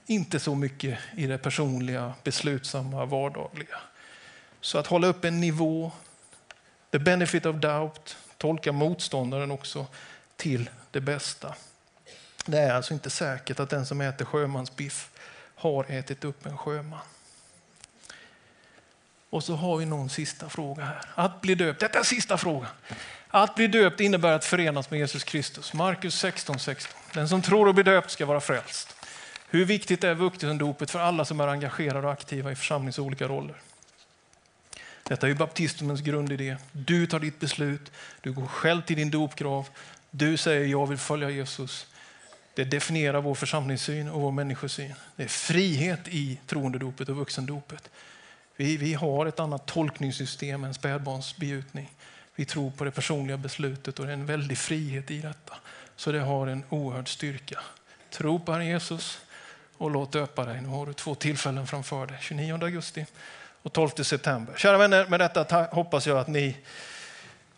Inte 0.07 0.41
så 0.41 0.55
mycket 0.55 0.99
i 1.17 1.27
det 1.27 1.39
personliga, 1.39 2.15
beslutsamma, 2.25 3.05
vardagliga. 3.05 3.77
Så 4.61 4.79
att 4.79 4.87
hålla 4.87 5.07
upp 5.07 5.25
en 5.25 5.41
nivå, 5.41 5.93
the 6.91 6.99
benefit 6.99 7.47
of 7.47 7.57
doubt, 7.57 8.17
tolka 8.39 8.73
motståndaren 8.73 9.51
också 9.51 9.87
till 10.37 10.71
det 10.91 11.01
bästa. 11.01 11.55
Det 12.47 12.59
är 12.59 12.75
alltså 12.75 12.95
inte 12.95 13.11
säkert 13.11 13.61
att 13.61 13.71
den 13.71 13.87
som 13.87 14.01
äter 14.01 14.25
sjömansbiff 14.25 15.11
har 15.55 15.85
ätit 15.89 16.25
upp 16.25 16.47
en 16.47 16.59
sjöman. 16.59 17.01
Och 19.33 19.45
så 19.45 19.55
har 19.55 19.77
vi 19.77 19.87
någon 19.87 20.09
sista 20.09 20.49
fråga 20.49 20.85
här. 20.85 21.01
Att 21.15 21.41
bli 21.41 21.55
döpt, 21.55 21.81
detta 21.81 21.99
är 21.99 22.03
sista 22.03 22.39
frågan. 22.39 22.71
Att 23.29 23.55
bli 23.55 23.67
döpt 23.67 24.01
innebär 24.01 24.33
att 24.33 24.45
förenas 24.45 24.91
med 24.91 25.01
Jesus 25.01 25.25
Kristus. 25.25 25.73
Markus 25.73 26.15
16, 26.15 26.59
16. 26.59 27.01
Den 27.15 27.29
som 27.29 27.43
tror 27.43 27.69
och 27.69 27.75
blir 27.75 27.85
döpt 27.85 28.11
ska 28.11 28.27
vara 28.27 28.41
frälst. 28.41 28.97
Hur 29.51 29.65
viktigt 29.65 30.05
är 30.05 30.15
vuxendopet 30.15 30.91
för 30.91 30.99
alla 30.99 31.25
som 31.25 31.41
är 31.41 31.49
engagerade 31.49 32.07
och 32.07 32.13
aktiva 32.13 32.53
i 32.53 32.57
församlingens 32.57 32.99
olika 32.99 33.29
roller? 33.29 33.57
Detta 35.03 35.27
är 35.27 35.29
ju 35.29 35.35
baptismens 35.35 36.01
grundidé. 36.01 36.57
Du 36.73 37.07
tar 37.07 37.21
ditt 37.21 37.41
beslut, 37.41 37.93
du 38.21 38.33
går 38.33 38.47
själv 38.47 38.83
till 38.83 38.97
din 38.97 39.11
dopgrav, 39.11 39.69
du 40.11 40.37
säger 40.37 40.67
jag 40.67 40.87
vill 40.87 40.99
följa 40.99 41.31
Jesus. 41.31 41.87
Det 42.55 42.65
definierar 42.65 43.21
vår 43.21 43.35
församlingssyn 43.35 44.09
och 44.09 44.21
vår 44.21 44.33
människosyn. 44.33 44.95
Det 45.17 45.23
är 45.23 45.29
frihet 45.29 46.09
i 46.09 46.39
troendedopet 46.47 47.09
och 47.09 47.17
vuxendopet. 47.17 47.91
Vi, 48.57 48.77
vi 48.77 48.95
har 48.95 49.27
ett 49.27 49.41
annat 49.41 49.67
tolkningssystem 49.67 50.65
än 50.65 50.75
spädbarnsbegjutning. 50.75 51.91
Vi 52.35 52.45
tror 52.45 52.71
på 52.71 52.85
det 52.85 52.91
personliga 52.91 53.37
beslutet 53.37 53.99
och 53.99 54.07
det 54.07 54.13
är 54.13 54.15
en 54.15 54.27
väldig 54.27 54.59
frihet 54.59 55.11
i 55.11 55.21
detta. 55.21 55.55
Så 55.97 56.13
det 56.13 56.21
har 56.21 56.47
en 56.47 56.65
oerhörd 56.69 57.09
styrka. 57.09 57.61
Tro 58.11 58.41
på 58.41 58.53
Herren 58.53 58.67
Jesus 58.67 59.21
och 59.77 59.91
låt 59.91 60.13
döpa 60.13 60.45
dig. 60.45 60.61
Nu 60.61 60.69
har 60.69 60.87
du 60.87 60.93
två 60.93 61.15
tillfällen 61.15 61.67
framför 61.67 62.07
dig, 62.07 62.17
29 62.21 62.55
augusti 62.63 63.07
och 63.63 63.73
12 63.73 63.89
september. 63.89 64.55
Kära 64.57 64.79
vänner, 64.79 65.07
med 65.07 65.21
detta 65.21 65.69
hoppas 65.73 66.07
jag 66.07 66.19
att 66.19 66.29
ni, 66.29 66.57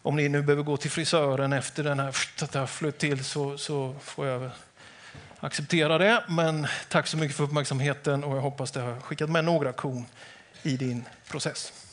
om 0.03 0.17
ni 0.17 0.29
nu 0.29 0.43
behöver 0.43 0.63
gå 0.63 0.77
till 0.77 0.91
frisören 0.91 1.53
efter 1.53 1.85
den 1.85 2.01
här, 2.01 2.09
att 2.43 2.53
det 2.53 2.59
har 2.59 2.67
flöt 2.67 2.99
till 2.99 3.25
så, 3.25 3.59
så 3.59 3.95
får 4.01 4.27
jag 4.27 4.51
acceptera 5.41 5.99
det. 5.99 6.25
Men 6.29 6.67
tack 6.89 7.07
så 7.07 7.17
mycket 7.17 7.37
för 7.37 7.45
uppmärksamheten 7.45 8.25
och 8.25 8.37
jag 8.37 8.43
hoppas 8.43 8.71
det 8.71 8.81
har 8.81 9.01
skickat 9.01 9.31
med 9.31 9.45
några 9.45 9.73
kon 9.73 10.07
i 10.65 10.77
din 10.77 11.05
process. 11.29 11.84